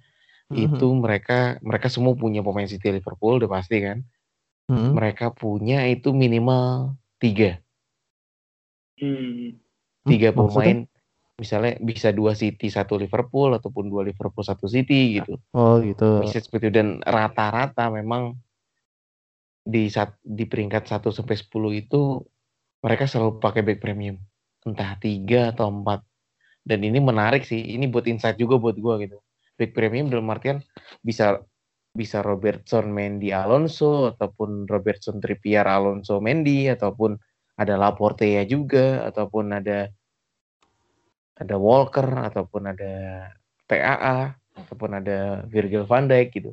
Mhm. 0.54 0.70
itu 0.70 0.88
mereka 0.94 1.58
mereka 1.66 1.88
semua 1.90 2.14
punya 2.14 2.46
pemain 2.46 2.70
City 2.70 2.94
Liverpool 2.94 3.42
udah 3.42 3.50
pasti 3.50 3.82
kan 3.82 4.06
Mhm. 4.70 4.90
mereka 4.94 5.34
punya 5.34 5.88
itu 5.90 6.14
minimal 6.14 6.94
tiga 7.18 7.58
hmm. 9.02 9.63
Tiga 10.06 10.30
Hmm, 10.32 10.46
maksudnya? 10.46 10.64
pemain 10.64 10.80
misalnya 11.34 11.74
bisa 11.82 12.14
dua 12.14 12.38
City 12.38 12.70
satu 12.70 12.94
Liverpool 12.96 13.58
ataupun 13.58 13.90
dua 13.90 14.06
Liverpool 14.06 14.46
satu 14.46 14.70
City 14.70 15.18
gitu. 15.18 15.42
Oh 15.58 15.82
gitu. 15.82 16.22
bisa 16.22 16.40
seperti 16.40 16.70
itu. 16.70 16.76
Dan 16.78 17.02
rata-rata 17.02 17.90
memang 17.90 18.38
di 19.64 19.88
sat, 19.88 20.20
di 20.20 20.44
peringkat 20.44 20.92
1 20.92 21.10
sampai 21.10 21.36
10 21.40 21.72
itu 21.72 22.20
mereka 22.84 23.08
selalu 23.08 23.40
pakai 23.40 23.64
back 23.64 23.80
premium. 23.80 24.20
Entah 24.68 25.00
tiga 25.00 25.56
atau 25.56 25.72
empat. 25.72 26.04
Dan 26.64 26.84
ini 26.84 27.00
menarik 27.00 27.44
sih. 27.48 27.60
Ini 27.60 27.88
buat 27.88 28.08
insight 28.08 28.40
juga 28.40 28.60
buat 28.60 28.76
gua 28.76 29.00
gitu. 29.00 29.20
Back 29.56 29.72
premium 29.72 30.12
dalam 30.12 30.28
artian 30.32 30.60
bisa 31.00 31.40
bisa 31.94 32.26
Robertson 32.26 32.90
Mendy 32.90 33.30
Alonso 33.30 34.12
ataupun 34.12 34.66
Robertson 34.66 35.22
Trippier 35.22 35.64
Alonso 35.64 36.18
Mendy 36.18 36.66
ataupun 36.66 37.16
ada 37.54 37.78
Laporte 37.78 38.26
ya 38.26 38.44
juga 38.46 39.06
ataupun 39.10 39.54
ada 39.54 39.90
ada 41.38 41.56
Walker 41.58 42.06
ataupun 42.06 42.74
ada 42.74 42.94
TAA 43.70 44.38
ataupun 44.54 44.90
ada 45.02 45.46
Virgil 45.50 45.86
van 45.86 46.06
Dijk 46.10 46.30
gitu 46.34 46.52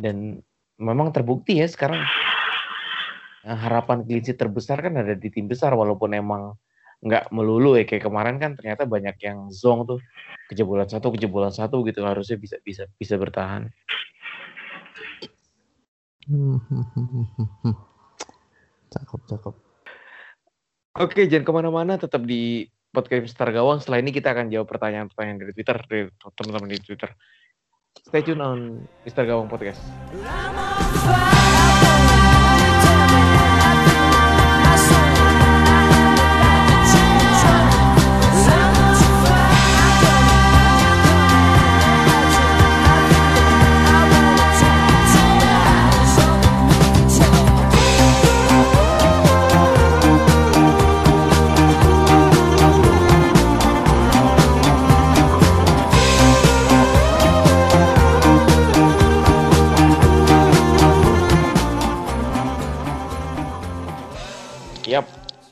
dan 0.00 0.40
memang 0.80 1.12
terbukti 1.12 1.60
ya 1.60 1.68
sekarang 1.68 2.00
eh, 3.44 3.58
harapan 3.58 4.04
sheet 4.04 4.36
terbesar 4.36 4.80
kan 4.80 4.96
ada 4.96 5.16
di 5.16 5.28
tim 5.28 5.48
besar 5.48 5.76
walaupun 5.76 6.16
emang 6.16 6.56
nggak 7.00 7.32
melulu 7.32 7.80
ya 7.80 7.88
kayak 7.88 8.04
kemarin 8.04 8.36
kan 8.36 8.52
ternyata 8.56 8.84
banyak 8.84 9.16
yang 9.24 9.48
zong 9.48 9.88
tuh 9.88 10.00
kejebolan 10.52 10.84
satu 10.84 11.08
kejebolan 11.16 11.48
satu 11.48 11.80
gitu 11.88 12.04
harusnya 12.04 12.36
bisa 12.36 12.60
bisa 12.60 12.84
bisa 13.00 13.16
bertahan 13.16 13.72
hmm, 16.28 16.60
hmm, 16.60 17.28
hmm. 17.64 17.76
Cakep, 18.90 19.22
cakep. 19.30 19.69
Oke, 20.98 21.30
jangan 21.30 21.46
ke 21.46 21.52
mana-mana, 21.54 21.94
tetap 21.94 22.26
di 22.26 22.66
podcast 22.90 23.30
Star 23.30 23.54
Gawang. 23.54 23.78
Setelah 23.78 24.02
ini 24.02 24.10
kita 24.10 24.34
akan 24.34 24.50
jawab 24.50 24.66
pertanyaan-pertanyaan 24.66 25.38
dari 25.38 25.52
Twitter, 25.54 25.78
dari 25.86 26.10
teman-teman 26.18 26.66
di 26.66 26.82
Twitter. 26.82 27.10
Stay 28.10 28.26
tune 28.26 28.42
on 28.42 28.82
Mister 29.06 29.22
Gawang 29.22 29.46
Podcast. 29.46 29.78
Yap, 30.18 31.39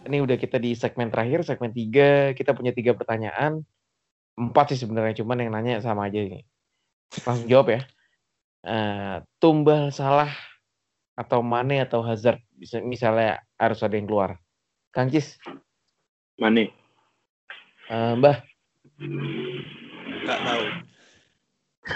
ini 0.08 0.24
udah 0.24 0.40
kita 0.40 0.56
di 0.56 0.72
segmen 0.72 1.12
terakhir, 1.12 1.44
segmen 1.44 1.70
3. 1.70 2.32
Kita 2.32 2.56
punya 2.56 2.72
tiga 2.72 2.96
pertanyaan. 2.96 3.60
Empat 4.34 4.72
sih 4.72 4.80
sebenarnya, 4.80 5.20
cuman 5.20 5.44
yang 5.44 5.52
nanya 5.52 5.84
sama 5.84 6.08
aja 6.08 6.18
ini. 6.18 6.42
Langsung 7.28 7.46
jawab 7.46 7.76
ya. 7.76 7.80
Eh, 8.64 9.16
tumbal 9.38 9.92
salah 9.92 10.32
atau 11.18 11.42
Mane 11.42 11.82
atau 11.82 12.02
Hazard 12.02 12.42
bisa 12.54 12.82
misalnya 12.82 13.42
harus 13.60 13.82
ada 13.84 13.94
yang 13.94 14.08
keluar. 14.08 14.38
Kang 14.90 15.12
Cis, 15.12 15.36
Mane. 16.40 16.72
eh, 17.90 18.12
Mbah, 18.18 18.42
Nggak 20.24 20.40
tahu. 20.42 20.64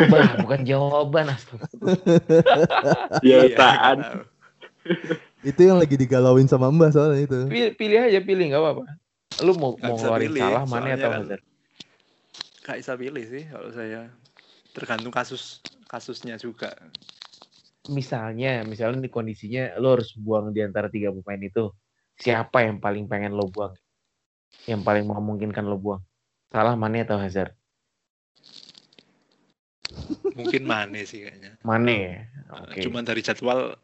Mbah 0.09 0.29
bukan 0.43 0.61
jawaban 0.67 1.27
astaga. 1.35 1.67
Ya, 3.27 3.47
tahu. 3.55 4.27
Itu 5.43 5.61
yang 5.67 5.79
lagi 5.83 5.99
digalauin 5.99 6.47
sama 6.47 6.71
Mbah 6.71 6.95
soalnya 6.95 7.27
itu. 7.27 7.39
Pilih, 7.51 7.75
pilih 7.75 7.99
aja, 7.99 8.21
pilih 8.23 8.45
nggak 8.55 8.63
apa-apa. 8.63 8.85
Lu 9.43 9.53
mau 9.59 9.75
Nggak 9.75 9.91
mau 9.91 9.97
ngeluarin 9.99 10.29
pilih, 10.31 10.43
salah 10.43 10.63
Mane 10.63 10.71
soalnya 10.71 10.95
atau 10.95 11.11
kan 11.11 11.19
Hazard? 11.19 11.43
Nggak 12.63 12.77
bisa 12.79 12.93
pilih 12.95 13.25
sih 13.27 13.43
kalau 13.51 13.71
saya. 13.75 14.01
Tergantung 14.73 15.13
kasus 15.13 15.43
kasusnya 15.91 16.39
juga. 16.39 16.71
Misalnya, 17.91 18.63
misalnya 18.63 19.03
nih 19.03 19.11
kondisinya 19.11 19.75
lu 19.83 19.99
harus 19.99 20.15
buang 20.15 20.55
di 20.55 20.63
antara 20.63 20.87
tiga 20.87 21.11
pemain 21.11 21.43
itu. 21.43 21.75
Siapa 22.23 22.63
yang 22.63 22.79
paling 22.79 23.11
pengen 23.11 23.35
lo 23.35 23.51
buang? 23.51 23.75
Yang 24.71 24.87
paling 24.87 25.05
memungkinkan 25.11 25.67
lo 25.67 25.75
buang? 25.75 26.01
Salah 26.55 26.79
Mane 26.79 27.03
atau 27.03 27.19
Hazard? 27.19 27.51
Mungkin 30.39 30.63
Mane 30.63 31.03
sih 31.03 31.27
kayaknya. 31.27 31.59
Mane 31.67 31.97
ya? 31.99 32.19
Oke. 32.63 32.87
Cuman 32.87 33.03
dari 33.03 33.27
jadwal 33.27 33.75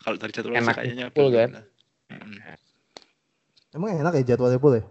kalau 0.00 0.16
dari 0.16 0.32
jadwal 0.32 0.52
sih 0.52 0.60
Enak 0.64 0.74
kayaknya 0.76 1.06
full, 1.12 1.28
kan? 1.32 1.50
Mm-mm. 2.10 2.34
Emang 3.70 3.88
enak 3.94 4.12
ya 4.18 4.34
jadwalnya 4.34 4.58
Pul 4.58 4.80
ya? 4.80 4.84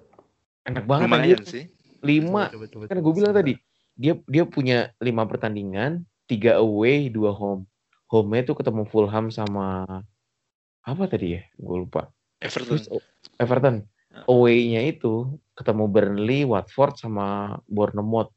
Enak 0.69 0.83
banget 0.87 1.07
Lumayan 1.09 1.23
anjir. 1.25 1.39
sih. 1.43 1.63
Lima. 1.99 2.47
Coba, 2.47 2.65
coba, 2.71 2.83
Kan 2.87 2.95
coba, 2.95 3.03
gue 3.03 3.13
bilang 3.17 3.33
tadi, 3.35 3.53
dia 3.99 4.13
dia 4.23 4.43
punya 4.47 4.77
lima 5.03 5.27
pertandingan, 5.27 6.07
tiga 6.29 6.61
away, 6.61 7.11
dua 7.11 7.35
home. 7.35 7.67
Home-nya 8.09 8.47
tuh 8.47 8.57
ketemu 8.57 8.89
Fulham 8.89 9.29
sama 9.29 9.85
apa 10.81 11.03
tadi 11.05 11.37
ya? 11.37 11.41
Gue 11.59 11.85
lupa. 11.85 12.09
Everton. 12.39 12.79
Terus 12.79 12.85
oh, 12.89 13.03
Everton. 13.35 13.83
Away-nya 14.25 14.89
itu 14.89 15.37
ketemu 15.53 15.85
Burnley, 15.85 16.41
Watford 16.47 16.97
sama 16.97 17.59
Bournemouth. 17.69 18.33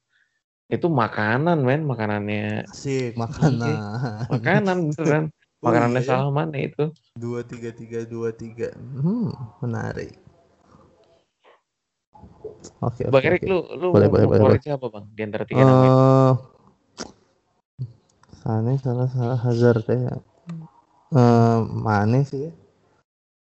Itu 0.69 0.89
makanan, 0.89 1.65
men, 1.65 1.85
makanannya 1.85 2.65
Asik 2.69 3.17
makanan. 3.17 3.77
makanan 4.29 4.77
beneran. 4.93 5.25
Oh, 5.63 5.71
Makanannya 5.71 6.03
iya 6.03 6.11
ya? 6.11 6.19
salah 6.19 6.35
mana 6.35 6.59
itu? 6.59 6.91
Dua 7.15 7.47
tiga 7.47 7.71
tiga 7.71 8.03
dua 8.03 8.35
tiga. 8.35 8.75
Hmm, 8.75 9.31
menarik. 9.63 10.19
Oke 12.83 13.07
oke. 13.07 13.13
Bang 13.15 13.23
Erik, 13.23 13.47
oke. 13.47 13.51
lu 13.51 13.59
lu 13.79 13.89
Boleh, 13.95 14.09
boleh, 14.11 14.27
boleh, 14.27 14.59
siapa 14.59 14.87
bang 14.91 15.05
di 15.15 15.23
antara 15.23 15.45
tiga 15.47 15.63
nama? 15.63 15.87
itu? 15.87 16.03
Eh, 16.03 16.33
Sane 18.43 18.75
salah 18.83 19.07
salah 19.07 19.39
Hazard 19.39 19.87
ya. 19.87 20.19
Eh, 21.15 21.59
Mane 21.63 22.27
sih 22.27 22.51
ya. 22.51 22.53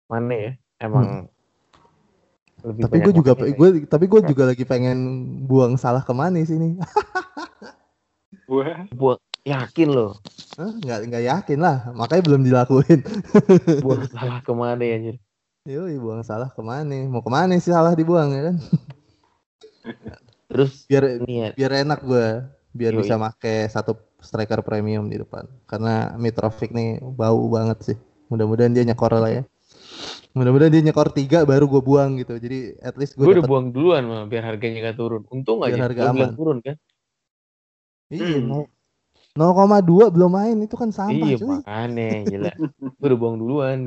Mana 0.06 0.34
ya? 0.38 0.52
Emang 0.78 1.26
lebih 2.62 2.82
Tapi 2.86 2.96
gue 3.02 3.12
juga 3.18 3.32
Mane, 3.34 3.50
gue 3.58 3.68
tapi 3.90 4.04
gue 4.06 4.20
juga 4.22 4.42
lagi 4.54 4.62
pengen 4.62 4.98
buang 5.50 5.74
salah 5.74 6.06
ke 6.06 6.14
Mane 6.14 6.46
sini. 6.46 6.78
Buat 8.94 9.18
yakin 9.44 9.88
loh? 9.92 10.10
Nggak 10.56 10.98
nggak 11.12 11.24
yakin 11.24 11.58
lah, 11.60 11.76
makanya 11.92 12.22
belum 12.24 12.42
dilakuin. 12.48 13.00
buat 13.84 14.08
salah 14.08 14.40
ke 14.40 14.52
mana 14.56 14.82
ya 14.82 14.96
anjir? 14.96 15.16
Yoi, 15.64 15.96
buang 15.96 16.20
salah 16.20 16.52
ke 16.52 16.60
Mane. 16.60 17.08
Mau 17.08 17.24
ke 17.24 17.30
Mane 17.32 17.56
sih 17.56 17.72
salah 17.72 17.96
dibuang 17.96 18.28
ya 18.36 18.42
kan? 18.52 18.56
Terus 20.48 20.84
Biar 20.84 21.04
ini 21.24 21.34
ya, 21.40 21.48
biar 21.56 21.72
enak 21.84 22.00
gue, 22.04 22.26
biar 22.76 22.92
Yoi. 22.92 23.00
bisa 23.00 23.16
make 23.16 23.68
satu 23.72 23.96
striker 24.20 24.60
premium 24.60 25.08
di 25.08 25.16
depan. 25.20 25.48
Karena 25.64 26.12
Mitrovic 26.20 26.72
nih 26.72 27.00
bau 27.00 27.48
banget 27.48 27.78
sih. 27.92 27.96
Mudah-mudahan 28.28 28.72
dia 28.76 28.84
nyekor 28.84 29.12
lah 29.16 29.32
ya. 29.32 29.42
Mudah-mudahan 30.36 30.72
dia 30.72 30.82
nyekor 30.84 31.12
tiga 31.16 31.48
baru 31.48 31.64
gue 31.68 31.82
buang 31.84 32.20
gitu. 32.20 32.36
Jadi 32.36 32.76
at 32.84 32.96
least 33.00 33.16
gue 33.16 33.24
gue 33.24 33.40
udah 33.40 33.46
buang 33.48 33.72
duluan 33.72 34.04
mah 34.04 34.22
biar 34.28 34.44
harganya 34.44 34.92
gak 34.92 34.96
turun. 35.00 35.22
Untung 35.32 35.64
Biar 35.64 35.76
aja, 35.80 35.80
harga 35.88 36.02
aman. 36.12 36.30
turun 36.36 36.58
kan? 36.60 36.76
Iya, 38.12 38.36
Hmm. 38.36 38.68
Nol- 39.34 39.54
0,2 39.54 40.14
belum 40.14 40.30
main 40.30 40.56
itu 40.62 40.78
kan 40.78 40.94
sampah 40.94 41.26
iya 41.26 41.36
cuy. 41.38 41.48
makanya 41.50 42.10
gila. 42.30 42.52
gue 42.80 43.06
udah 43.10 43.18
buang 43.18 43.36
duluan. 43.38 43.78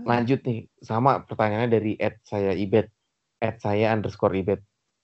Lanjut 0.00 0.40
nih, 0.44 0.68
sama 0.80 1.24
pertanyaannya 1.24 1.70
dari 1.72 1.92
Ed 1.96 2.20
saya 2.24 2.52
Ibet. 2.56 2.88
Ed 3.40 3.56
saya 3.60 3.92
underscore 3.92 4.36
Ibet. 4.36 4.60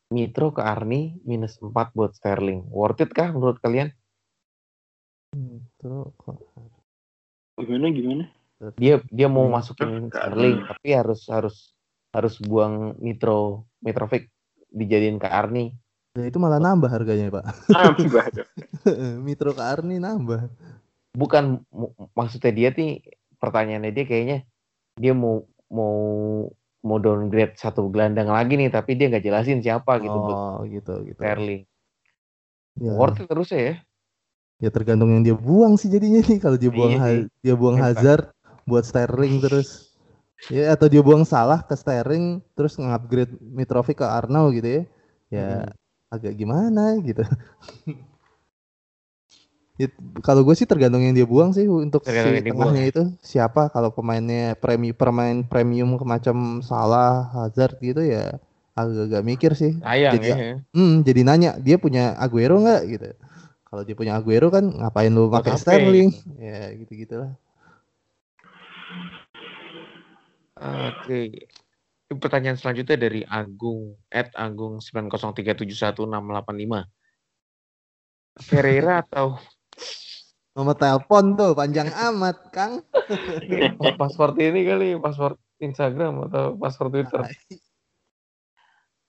Mitro 0.06 0.54
ke 0.54 0.62
Arni 0.62 1.18
minus 1.26 1.58
4 1.58 1.90
buat 1.90 2.14
Sterling. 2.14 2.70
Worth 2.70 3.02
it 3.02 3.10
kah 3.10 3.34
menurut 3.34 3.58
kalian? 3.58 3.90
Terus 5.82 6.14
kok 6.14 6.38
gimana 7.56 7.88
gimana? 7.90 8.24
Dia 8.76 9.02
dia 9.10 9.28
mau 9.28 9.48
masukin 9.50 10.08
Ke 10.08 10.20
Sterling 10.20 10.62
tapi 10.64 10.88
harus 10.94 11.26
harus 11.26 11.56
harus 12.14 12.34
buang 12.40 12.96
Mitro 13.02 13.68
Mitrovic 13.82 14.30
dijadiin 14.70 15.18
ke 15.18 15.28
Arni. 15.28 15.74
Ya, 16.16 16.24
itu 16.32 16.40
malah 16.40 16.56
nambah 16.56 16.88
harganya 16.88 17.28
pak. 17.28 17.44
Tambah 17.68 18.26
dong. 18.32 18.50
Mitro 19.26 19.52
ke 19.52 19.60
Arni 19.60 20.00
nambah. 20.00 20.48
Bukan 21.12 21.60
maksudnya 22.16 22.52
dia 22.56 22.68
nih 22.72 23.04
pertanyaannya 23.36 23.92
dia 23.92 24.04
kayaknya 24.08 24.38
dia 24.96 25.12
mau 25.12 25.44
mau 25.68 25.96
mau 26.80 26.96
downgrade 26.96 27.60
satu 27.60 27.92
gelandang 27.92 28.32
lagi 28.32 28.56
nih 28.56 28.72
tapi 28.72 28.96
dia 28.96 29.12
nggak 29.12 29.24
jelasin 29.28 29.60
siapa 29.60 30.00
gitu 30.00 30.16
buat 30.16 30.36
oh 30.40 30.64
gitu 30.64 31.04
gitu. 31.04 31.20
Sterling. 31.20 31.62
Ya, 32.80 32.92
Worth 32.96 33.20
it 33.20 33.28
terus 33.28 33.48
ya. 33.52 33.76
ya 34.56 34.68
tergantung 34.72 35.12
yang 35.12 35.20
dia 35.20 35.36
buang 35.36 35.76
sih 35.76 35.92
jadinya 35.92 36.24
nih. 36.24 36.40
Kalau 36.40 36.56
dia 36.56 36.72
buang 36.72 36.96
Iya 36.96 37.00
Ha- 37.04 37.12
sih. 37.12 37.22
dia 37.44 37.54
buang 37.60 37.76
Hebat. 37.76 37.92
Hazard 37.92 38.24
buat 38.64 38.84
Sterling 38.88 39.36
terus 39.44 39.92
Ya 40.52 40.70
atau 40.70 40.86
dia 40.86 41.02
buang 41.02 41.26
salah 41.26 41.64
ke 41.64 41.74
Sterling 41.74 42.38
terus 42.54 42.78
ngupgrade 42.78 43.34
Mitrovic 43.40 43.98
ke 43.98 44.06
Arnau 44.06 44.48
gitu 44.54 44.68
ya. 44.68 44.82
Ya 45.28 45.48
Hmm. 45.64 45.85
Agak 46.10 46.32
gimana 46.38 46.98
gitu. 47.02 47.22
Ya, 49.76 49.92
kalau 50.24 50.40
gue 50.40 50.56
sih 50.56 50.64
tergantung 50.64 51.04
yang 51.04 51.12
dia 51.12 51.28
buang 51.28 51.52
sih 51.52 51.68
untuk 51.68 52.00
Tergantung 52.00 52.40
si 52.40 52.48
tengahnya 52.48 52.80
ya. 52.80 52.90
itu 52.96 53.02
siapa 53.20 53.68
kalau 53.68 53.92
pemainnya 53.92 54.56
premi 54.56 54.96
pemain 54.96 55.44
premium 55.44 56.00
macam 56.00 56.64
Salah, 56.64 57.28
Hazard 57.36 57.76
gitu 57.84 58.00
ya 58.00 58.40
agak-agak 58.72 59.20
mikir 59.20 59.52
sih. 59.52 59.76
Sayang 59.76 60.12
Jadi, 60.16 60.28
ya. 60.32 60.52
Hmm, 60.72 61.04
jadi 61.04 61.20
nanya 61.28 61.50
dia 61.60 61.76
punya 61.76 62.16
Aguero 62.16 62.56
nggak 62.64 62.82
gitu. 62.88 63.08
Kalau 63.68 63.82
dia 63.84 63.92
punya 63.92 64.16
Aguero 64.16 64.48
kan 64.48 64.64
ngapain 64.64 65.12
lu 65.12 65.28
pakai 65.28 65.60
Sterling? 65.60 66.08
gitu. 66.08 66.40
Ya 66.40 66.72
gitu-gitulah. 66.72 67.32
Oke. 70.56 71.52
Pertanyaan 72.06 72.54
selanjutnya 72.54 72.94
dari 72.94 73.20
Agung 73.22 73.98
at 74.08 74.30
Agung 74.32 74.78
903716685. 74.78 76.86
Ferreira 78.46 79.00
atau 79.02 79.34
Nomor 80.56 80.72
telepon 80.72 81.36
tuh 81.36 81.52
panjang 81.52 81.92
amat, 81.92 82.48
Kang. 82.48 82.80
pa- 83.76 83.92
paspor 83.92 84.32
ini 84.40 84.64
kali, 84.64 84.96
paspor 84.96 85.36
Instagram 85.60 86.32
atau 86.32 86.56
paspor 86.56 86.88
Twitter? 86.88 87.28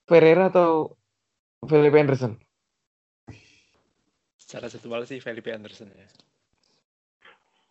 Ferreira 0.03 0.51
atau 0.51 0.99
Felipe 1.63 1.95
Anderson? 1.95 2.35
Secara 4.35 4.67
jadwal 4.67 5.07
sih 5.07 5.23
Felipe 5.23 5.55
Anderson 5.55 5.87
ya. 5.87 6.07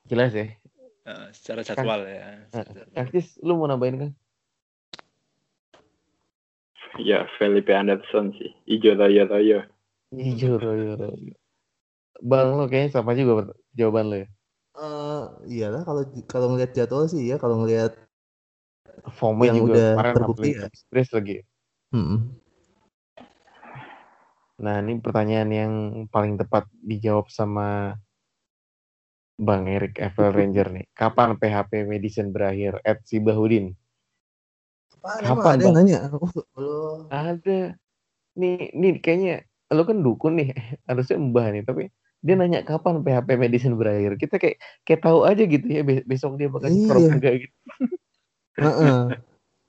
Jelas 0.08 0.32
ya. 0.32 0.56
Eh, 1.04 1.26
secara 1.36 1.60
jadwal 1.60 2.00
ya. 2.08 2.32
Eh, 2.32 2.48
Secara 2.48 2.70
jadwal. 2.72 3.12
Cis, 3.12 3.36
lu 3.44 3.60
mau 3.60 3.68
nambahin 3.68 4.00
kan? 4.00 4.10
Ya, 7.00 7.28
Felipe 7.36 7.72
Anderson 7.72 8.32
sih. 8.36 8.52
Ijo 8.64 8.96
toyo 8.96 9.24
toyo. 9.28 9.60
Iya, 10.14 10.54
iya, 10.56 10.94
iya. 11.18 11.36
Bang 12.22 12.56
lo 12.56 12.64
kayaknya 12.70 12.96
sama 12.96 13.12
juga 13.12 13.52
jawaban 13.76 14.08
lo 14.08 14.16
ya. 14.24 14.28
Eh, 14.76 15.24
iyalah 15.56 15.82
kalau 15.88 16.02
kalau 16.28 16.46
ngelihat 16.52 16.72
jadwal 16.76 17.08
sih 17.08 17.32
ya 17.32 17.40
kalau 17.40 17.64
ngelihat 17.64 17.96
Formnya 19.16 19.52
Yang 19.52 19.56
juga 19.56 19.72
udah 19.72 19.88
terbukti 20.14 20.48
ya. 20.56 20.68
Brace 20.88 21.12
lagi. 21.12 21.36
hmm, 21.92 22.18
Nah, 24.56 24.80
ini 24.80 24.96
pertanyaan 25.04 25.50
yang 25.52 25.72
paling 26.08 26.40
tepat 26.40 26.64
dijawab 26.80 27.28
sama 27.28 27.92
Bang 29.36 29.68
Erik 29.68 30.00
Evel 30.00 30.32
Ranger 30.32 30.72
nih. 30.72 30.86
Kapan 30.96 31.36
PHP 31.36 31.84
Medicine 31.84 32.32
berakhir? 32.32 32.80
Ed 32.80 33.04
Sibahudin. 33.04 33.76
Kapan, 35.22 35.54
ada 35.58 35.64
yang 35.64 35.76
nanya? 35.76 35.98
Oh. 36.58 37.06
Ada. 37.08 37.78
Nih, 38.36 38.70
nih 38.76 39.00
kayaknya 39.00 39.46
lo 39.72 39.82
kan 39.86 40.02
dukun 40.02 40.36
nih. 40.38 40.50
Harusnya 40.88 41.16
mbah 41.16 41.50
nih, 41.54 41.62
tapi 41.62 41.88
dia 42.20 42.34
nanya 42.34 42.66
kapan 42.66 43.00
PHP 43.00 43.38
Medicine 43.38 43.78
berakhir. 43.78 44.18
Kita 44.18 44.36
kayak 44.36 44.58
kayak 44.82 45.00
tahu 45.04 45.22
aja 45.22 45.42
gitu 45.46 45.66
ya 45.66 45.82
be- 45.86 46.04
besok 46.04 46.36
dia 46.36 46.50
bakal 46.50 46.68
Iya. 46.68 47.14
enggak 47.14 47.34
gitu. 47.46 47.56
Heeh. 48.64 49.20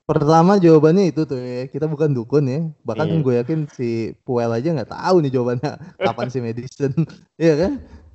Pertama 0.08 0.56
jawabannya 0.56 1.12
itu 1.12 1.28
tuh 1.28 1.36
ya 1.36 1.68
kita 1.68 1.84
bukan 1.84 2.16
dukun 2.16 2.48
ya 2.48 2.64
bahkan 2.80 3.12
Iya. 3.12 3.20
gue 3.20 3.34
yakin 3.44 3.60
si 3.68 4.16
Puel 4.24 4.48
aja 4.48 4.72
nggak 4.72 4.88
tahu 4.88 5.20
nih 5.20 5.36
jawabannya 5.36 5.72
kapan 6.08 6.28
si 6.32 6.40
Madison 6.40 6.92
Iya 7.36 7.54
kan 7.60 7.72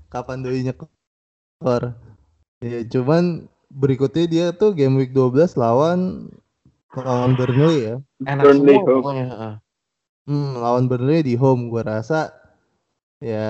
kapan 0.09 0.41
doi 0.41 0.65
nyekor 0.65 0.89
ya 2.65 2.79
cuman 2.89 3.45
berikutnya 3.69 4.25
dia 4.25 4.45
tuh 4.57 4.73
game 4.73 4.97
week 4.97 5.13
12 5.13 5.53
lawan 5.53 6.33
lawan 7.01 7.33
Burnley 7.33 7.75
ya 7.89 7.95
Enak 8.23 8.43
Burnley 8.45 8.77
semua 8.77 8.85
home. 8.85 9.01
pokoknya. 9.01 9.25
hmm, 10.29 10.49
lawan 10.61 10.85
Burnley 10.85 11.19
di 11.25 11.33
home 11.33 11.73
gue 11.73 11.81
rasa 11.81 12.29
ya 13.23 13.49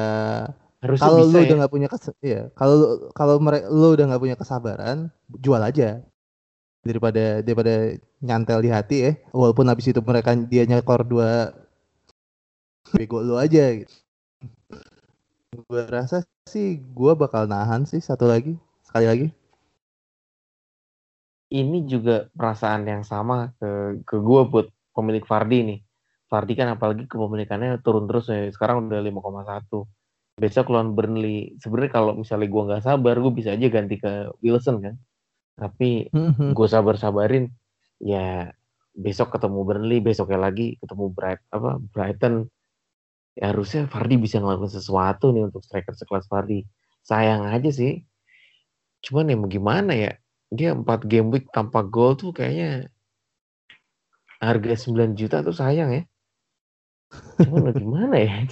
Harusnya 0.83 1.03
kalau 1.07 1.23
lu 1.31 1.37
ya. 1.39 1.43
udah 1.47 1.55
nggak 1.63 1.73
punya 1.73 1.87
kes 1.87 2.03
ya 2.19 2.41
kalau 2.59 3.07
kalau 3.15 3.35
mereka 3.39 3.65
lu 3.71 3.87
udah 3.95 4.05
nggak 4.11 4.23
punya 4.23 4.37
kesabaran 4.39 4.97
jual 5.39 5.59
aja 5.63 6.03
daripada 6.83 7.39
daripada 7.39 7.73
nyantel 8.19 8.59
di 8.59 8.69
hati 8.71 8.97
ya 9.07 9.11
walaupun 9.31 9.65
habis 9.71 9.87
itu 9.87 10.03
mereka 10.03 10.35
dia 10.35 10.67
nyekor 10.67 11.07
dua 11.07 11.55
bego 12.91 13.23
lu 13.23 13.39
aja 13.39 13.63
gitu 13.79 13.95
gue 15.53 15.81
rasa 15.87 16.27
sih 16.49 16.81
gue 16.81 17.13
bakal 17.15 17.47
nahan 17.47 17.87
sih 17.87 18.03
satu 18.03 18.27
lagi 18.27 18.59
sekali 18.83 19.05
lagi 19.07 19.27
ini 21.53 21.85
juga 21.85 22.25
perasaan 22.33 22.89
yang 22.89 23.05
sama 23.05 23.53
ke 23.61 24.01
ke 24.01 24.17
gue 24.17 24.41
buat 24.49 24.67
pemilik 24.97 25.21
Fardi 25.21 25.59
nih. 25.61 25.79
Fardi 26.25 26.57
kan 26.57 26.73
apalagi 26.73 27.05
kepemilikannya 27.05 27.77
turun 27.85 28.09
terus 28.09 28.25
ya. 28.33 28.49
Sekarang 28.49 28.89
udah 28.89 29.05
5,1. 29.05 29.85
Besok 30.41 30.73
lawan 30.73 30.97
Burnley. 30.97 31.53
Sebenarnya 31.61 31.91
kalau 31.93 32.17
misalnya 32.17 32.49
gue 32.49 32.63
nggak 32.65 32.83
sabar, 32.89 33.15
gue 33.21 33.33
bisa 33.37 33.53
aja 33.53 33.69
ganti 33.69 34.01
ke 34.01 34.33
Wilson 34.41 34.81
kan. 34.81 34.95
Tapi 35.53 36.09
gue 36.57 36.67
sabar-sabarin. 36.67 37.53
Ya 38.01 38.49
besok 38.97 39.37
ketemu 39.37 39.61
Burnley, 39.61 40.01
besoknya 40.01 40.49
lagi 40.49 40.73
ketemu 40.81 41.13
Bright 41.13 41.41
apa 41.53 41.77
Brighton. 41.93 42.49
Ya 43.37 43.53
harusnya 43.53 43.85
Fardi 43.85 44.17
bisa 44.17 44.41
ngelakuin 44.41 44.73
sesuatu 44.73 45.29
nih 45.29 45.53
untuk 45.53 45.61
striker 45.61 45.93
sekelas 45.93 46.25
Fardi. 46.25 46.65
Sayang 47.05 47.45
aja 47.45 47.69
sih. 47.69 48.01
Cuman 49.05 49.29
ya 49.29 49.37
mau 49.37 49.45
gimana 49.45 49.93
ya? 49.93 50.17
Dia 50.53 50.77
4 50.77 51.01
game 51.09 51.33
week 51.33 51.49
tanpa 51.49 51.81
gol 51.81 52.13
tuh 52.13 52.29
kayaknya 52.29 52.93
harga 54.37 54.73
9 54.85 55.17
juta 55.17 55.41
tuh 55.41 55.55
sayang 55.55 55.89
ya. 55.89 56.03
Cuman 57.41 57.73
gimana 57.73 58.15
ya? 58.21 58.45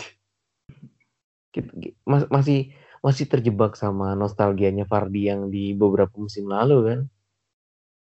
Mas- 2.08 2.30
masih 2.32 2.74
masih 3.02 3.26
terjebak 3.30 3.78
sama 3.78 4.14
nostalgianya 4.18 4.86
Fardi 4.86 5.30
yang 5.30 5.49
di 5.54 5.74
beberapa 5.78 6.14
musim 6.18 6.49
lalu 6.49 6.78
kan. 6.86 6.99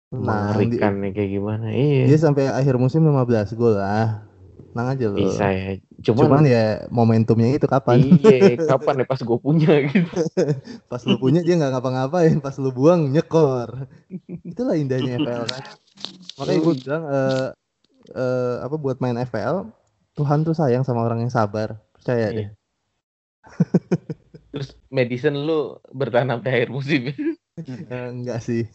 nah 0.07 0.55
Mengerikan 0.55 1.03
kayak 1.11 1.31
gimana. 1.35 1.67
Iya. 1.73 2.07
dia 2.07 2.19
sampai 2.19 2.47
akhir 2.47 2.79
musim 2.79 3.03
15 3.03 3.57
gol 3.59 3.75
lah 3.75 4.26
tenang 4.77 4.93
aja 4.93 5.05
lu 5.09 5.17
Bisa 5.17 5.49
ya. 5.49 5.73
cuman, 6.05 6.25
Cuman, 6.29 6.43
ya 6.45 6.65
momentumnya 6.93 7.57
itu 7.57 7.65
kapan 7.65 7.97
iya, 8.21 8.53
kapan 8.77 9.01
ya 9.01 9.05
pas 9.09 9.17
gue 9.17 9.39
punya 9.41 9.73
gitu. 9.89 10.21
pas 10.93 11.01
lu 11.01 11.17
punya 11.17 11.41
dia 11.41 11.57
nggak 11.57 11.73
ngapa-ngapain 11.73 12.37
pas 12.37 12.53
lu 12.61 12.69
buang 12.69 13.09
nyekor 13.09 13.89
itulah 14.45 14.77
indahnya 14.77 15.17
FPL 15.17 15.45
kan 15.49 15.63
makanya 16.37 16.59
gue 16.61 16.73
bilang 16.77 17.03
eh 17.09 17.47
eh, 18.13 18.55
apa 18.61 18.75
buat 18.77 19.01
main 19.01 19.17
FPL 19.25 19.65
Tuhan 20.13 20.45
tuh 20.45 20.53
sayang 20.53 20.85
sama 20.85 21.01
orang 21.01 21.25
yang 21.25 21.33
sabar 21.33 21.81
percaya 21.97 22.29
deh 22.29 22.45
Iya. 22.45 22.53
Terus 24.53 24.73
medicine 24.93 25.37
lu 25.37 25.77
bertahan 25.93 26.33
sampai 26.33 26.49
akhir 26.49 26.69
musim. 26.73 27.13
Eh, 27.57 28.07
enggak 28.09 28.41
sih 28.41 28.65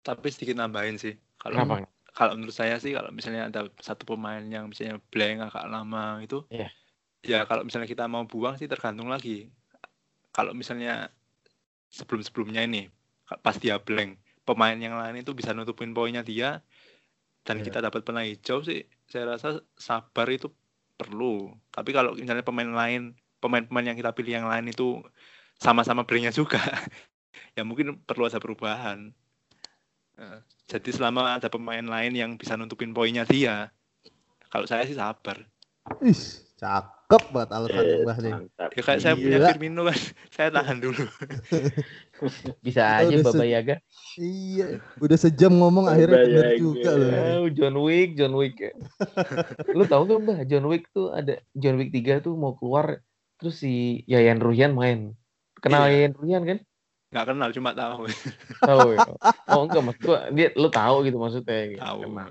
Tapi 0.00 0.26
sedikit 0.32 0.56
nambahin 0.56 0.96
sih. 0.96 1.14
Kalau? 1.40 1.84
Kalau 2.20 2.36
menurut 2.36 2.52
saya 2.52 2.76
sih 2.76 2.92
kalau 2.92 3.08
misalnya 3.08 3.48
ada 3.48 3.72
satu 3.80 4.04
pemain 4.04 4.44
yang 4.44 4.68
misalnya 4.68 5.00
blank 5.08 5.48
agak 5.48 5.64
lama 5.72 6.20
itu 6.20 6.44
Iya. 6.52 6.68
ya 7.24 7.38
kalau 7.48 7.64
misalnya 7.64 7.88
kita 7.88 8.04
mau 8.12 8.28
buang 8.28 8.60
sih 8.60 8.68
tergantung 8.68 9.08
lagi 9.08 9.48
kalau 10.28 10.52
misalnya 10.52 11.08
sebelum 11.88 12.20
sebelumnya 12.20 12.60
ini 12.68 12.92
pas 13.40 13.56
dia 13.56 13.80
blank 13.80 14.20
pemain 14.44 14.76
yang 14.76 15.00
lain 15.00 15.24
itu 15.24 15.32
bisa 15.32 15.56
nutupin 15.56 15.96
poinnya 15.96 16.20
dia 16.20 16.60
dan 17.48 17.64
Iya. 17.64 17.72
kita 17.72 17.78
dapat 17.88 18.04
pernah 18.04 18.20
hijau 18.20 18.60
sih 18.60 18.84
saya 19.08 19.40
rasa 19.40 19.64
sabar 19.80 20.28
itu 20.28 20.52
perlu 21.00 21.56
tapi 21.72 21.96
kalau 21.96 22.12
misalnya 22.12 22.44
pemain 22.44 22.68
lain 22.68 23.16
pemain-pemain 23.40 23.88
yang 23.88 23.96
kita 23.96 24.12
pilih 24.12 24.44
yang 24.44 24.48
lain 24.52 24.68
itu 24.68 25.00
sama-sama 25.56 26.04
blanknya 26.04 26.36
juga 26.36 26.60
ya 27.56 27.64
mungkin 27.64 27.96
perlu 28.04 28.28
ada 28.28 28.36
perubahan 28.36 29.08
Eh, 30.20 30.40
jadi 30.70 30.90
selama 30.94 31.34
ada 31.34 31.50
pemain 31.50 31.82
lain 31.82 32.14
yang 32.14 32.30
bisa 32.38 32.54
nutupin 32.54 32.94
poinnya 32.94 33.26
dia, 33.26 33.74
kalau 34.46 34.64
saya 34.64 34.86
sih 34.86 34.94
sabar. 34.94 35.42
Ih, 35.98 36.14
cakep 36.54 37.22
banget 37.34 37.50
alasan 37.50 37.82
Eh, 37.82 37.98
Mbah 38.00 38.18
nih 38.20 38.32
mantap. 38.32 38.70
Ya 38.70 38.82
kayak 38.84 39.00
saya 39.02 39.14
punya 39.18 39.38
Gila. 39.42 39.48
Firmino 39.50 39.82
kan, 39.82 39.98
saya 40.36 40.48
tahan 40.50 40.78
dulu. 40.78 41.02
Bisa 42.64 42.82
Kita 42.84 43.02
aja 43.02 43.10
udah 43.10 43.24
Baba 43.24 43.42
se- 43.42 43.50
Yaga. 43.50 43.76
iya 44.14 44.66
udah 45.00 45.18
sejam 45.18 45.50
ngomong 45.50 45.88
akhirnya 45.88 46.20
bener 46.20 46.44
Bayangin. 46.46 46.60
juga 46.60 46.90
loh 46.92 47.10
Oh, 47.10 47.46
John 47.48 47.76
Wick, 47.80 48.08
John 48.14 48.34
Wick. 48.36 48.54
ya. 48.60 48.72
Lu 49.76 49.84
tahu 49.84 50.02
gak 50.06 50.20
Mbah, 50.20 50.38
John 50.44 50.64
Wick 50.68 50.86
tuh 50.90 51.10
ada 51.10 51.40
John 51.52 51.80
Wick 51.80 51.90
3 51.90 52.20
tuh 52.20 52.36
mau 52.36 52.54
keluar 52.54 53.00
terus 53.34 53.58
si 53.58 54.04
Yayan 54.04 54.38
Ruhian 54.38 54.76
main. 54.76 55.16
Kenal 55.58 55.88
Iya. 55.88 56.06
Yayan 56.06 56.14
Ruhian 56.14 56.42
kan? 56.44 56.58
Nggak 57.10 57.26
kenal, 57.26 57.50
cuma 57.50 57.74
tahu. 57.74 58.06
Tahu 58.70 58.94
ya. 58.94 59.02
Oh 59.50 59.66
enggak 59.66 59.82
maksud 59.82 60.02
gua 60.06 60.30
dia 60.30 60.54
lu 60.54 60.70
tahu 60.70 61.02
gitu 61.02 61.18
maksudnya. 61.18 61.74
gitu. 61.74 61.82
tahu. 61.82 62.06
Emang. 62.06 62.30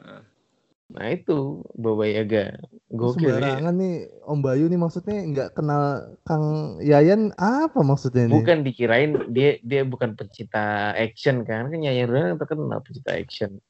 Nah 0.90 1.06
itu 1.12 1.62
Baba 1.76 2.08
Yaga. 2.08 2.56
Gokil. 2.90 3.30
Sembarangan 3.30 3.76
nih 3.76 4.08
Om 4.24 4.40
Bayu 4.40 4.72
nih 4.72 4.80
maksudnya 4.80 5.20
nggak 5.22 5.50
kenal 5.54 6.16
Kang 6.24 6.80
Yayan 6.80 7.36
apa 7.36 7.84
maksudnya 7.84 8.32
nih? 8.32 8.40
Bukan 8.40 8.64
dikirain 8.64 9.12
dia 9.30 9.60
dia 9.62 9.84
bukan 9.84 10.16
pecinta 10.16 10.96
action 10.96 11.44
kan. 11.44 11.68
Kan 11.68 11.84
Yayan 11.84 12.10
kan 12.10 12.40
terkenal 12.40 12.80
pecinta 12.80 13.20
action. 13.20 13.60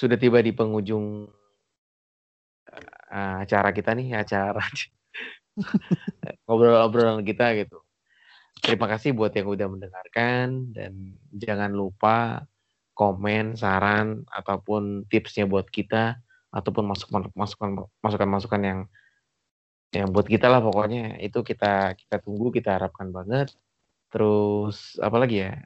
Sudah 0.00 0.16
tiba 0.16 0.40
di 0.40 0.56
penghujung 0.56 1.28
uh, 3.12 3.36
acara 3.44 3.68
kita 3.68 3.92
nih, 3.92 4.16
acara 4.16 4.64
ngobrol-obrolan 6.46 7.22
kita 7.26 7.54
gitu. 7.58 7.80
Terima 8.60 8.86
kasih 8.90 9.16
buat 9.16 9.32
yang 9.32 9.48
udah 9.48 9.66
mendengarkan 9.72 10.74
dan 10.76 11.16
jangan 11.32 11.72
lupa 11.72 12.44
komen, 12.92 13.56
saran 13.56 14.28
ataupun 14.28 15.08
tipsnya 15.08 15.48
buat 15.48 15.64
kita 15.72 16.20
ataupun 16.52 16.84
masukan 16.92 17.32
masukan 17.32 17.88
masukan 18.04 18.28
masukan 18.28 18.60
yang 18.60 18.80
yang 19.96 20.12
buat 20.12 20.28
kita 20.28 20.52
lah 20.52 20.60
pokoknya. 20.60 21.16
Itu 21.24 21.40
kita 21.40 21.96
kita 21.96 22.20
tunggu 22.20 22.52
kita 22.52 22.76
harapkan 22.76 23.08
banget. 23.08 23.56
Terus 24.12 25.00
apa 25.00 25.16
lagi 25.16 25.40
ya? 25.40 25.56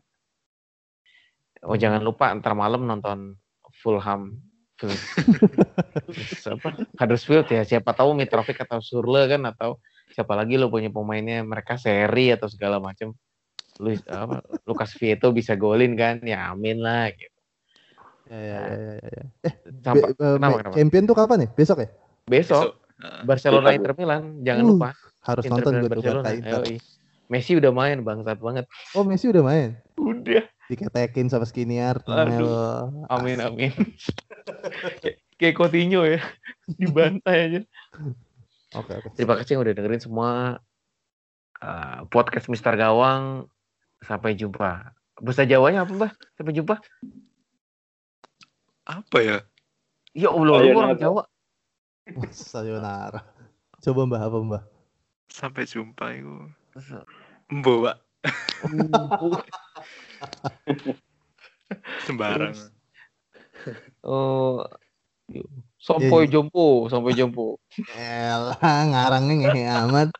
Oh 1.64 1.74
jangan 1.74 2.04
lupa 2.04 2.30
ntar 2.38 2.54
malam 2.54 2.86
nonton 2.86 3.40
Fulham 3.82 4.38
apa 6.58 6.68
Huddersfield 6.98 7.46
ya 7.48 7.62
siapa 7.62 7.94
tahu 7.94 8.12
Mitrovic 8.18 8.58
atau 8.58 8.82
Surle 8.82 9.30
kan 9.30 9.42
atau 9.46 9.78
siapa 10.10 10.34
lagi 10.34 10.58
lo 10.58 10.68
punya 10.70 10.90
pemainnya 10.90 11.42
mereka 11.46 11.78
seri 11.78 12.34
atau 12.34 12.46
segala 12.50 12.82
macam 12.82 13.14
Luis 13.82 14.02
apa 14.06 14.42
Lukas 14.66 14.94
Vieto 14.98 15.34
bisa 15.34 15.58
golin 15.58 15.98
kan? 15.98 16.22
Ya 16.22 16.54
amin 16.54 16.78
lah 16.78 17.10
gitu. 17.10 17.38
Ya, 18.24 18.38
ya, 18.40 18.60
ya, 18.64 18.92
ya, 18.96 19.10
ya. 19.10 19.24
eh 19.44 19.54
Sampai, 19.84 20.08
be- 20.08 20.16
be- 20.16 20.34
kenapa, 20.40 20.56
kenapa? 20.64 20.74
champion 20.80 21.04
tuh 21.04 21.16
kapan 21.16 21.44
ya? 21.44 21.48
Besok 21.52 21.78
ya? 21.84 21.88
Besok. 22.24 22.70
Nah, 22.96 23.20
Barcelona 23.26 23.68
Besok. 23.68 23.78
Inter 23.82 23.92
Milan 24.00 24.22
jangan 24.40 24.64
Uh, 24.64 24.70
lupa. 24.72 24.88
Harus 25.24 25.44
Inter 25.44 25.60
nonton 25.60 25.72
gue 25.76 25.90
Barcelona. 25.92 26.28
Yoi. 26.32 26.76
Messi 27.26 27.56
udah 27.56 27.72
main 27.72 28.00
bangsat 28.00 28.38
banget 28.38 28.64
oh 28.92 29.02
Messi 29.02 29.28
udah 29.28 29.40
main 29.40 29.76
udah 29.96 30.44
diketekin 30.66 31.28
sama 31.28 31.44
Skriniar 31.44 32.00
Aduh. 32.04 32.88
Amin 33.08 33.40
amin 33.40 33.72
Kayak- 35.36 35.56
Coutinho 35.56 36.04
ya 36.04 36.20
dibantai 36.66 37.38
aja 37.48 37.60
oke 38.72 38.92
oke 38.92 39.08
Terima 39.14 39.36
kasih 39.36 39.56
yang 39.56 39.62
udah 39.62 39.74
dengerin 39.76 40.02
semua 40.02 40.30
uh, 41.60 42.00
podcast 42.08 42.48
Mister 42.48 42.74
Gawang. 42.74 43.46
Sampai 44.02 44.36
jumpa. 44.36 44.92
Bahasa 45.16 45.48
Jawanya 45.48 45.86
apa, 45.86 45.92
Mbah? 45.94 46.12
Sampai 46.36 46.52
jumpa. 46.52 46.76
apa 48.84 49.18
ya? 49.20 49.36
Ya 50.12 50.28
Allah, 50.28 50.56
lu 50.60 50.76
orang 50.76 50.98
Jawa. 50.98 51.22
sayonara 52.28 53.24
coba 53.80 54.00
mbah 54.04 54.20
apa 54.20 54.38
mbah 54.44 54.62
Sampai 55.26 55.64
jumpa 55.64 56.12
itu. 56.12 56.36
Pak. 57.86 57.96
Sembarang. 62.06 62.54
Oh, 64.02 64.66
sampai 65.78 66.26
Iya, 66.26 66.34
jumpa, 66.34 66.90
sampai 66.90 67.14
jumpa. 67.14 67.54
Elah 67.94 68.58
ngarangnya 68.90 69.34
ngehe 69.38 69.62
amat 69.86 70.10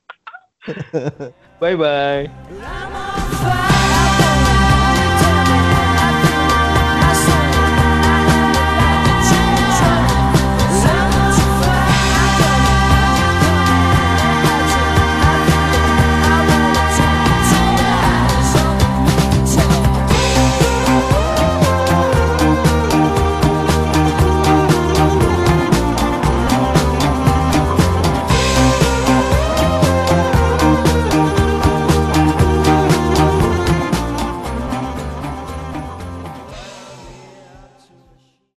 Bye 1.60 1.76
bye. 1.76 2.24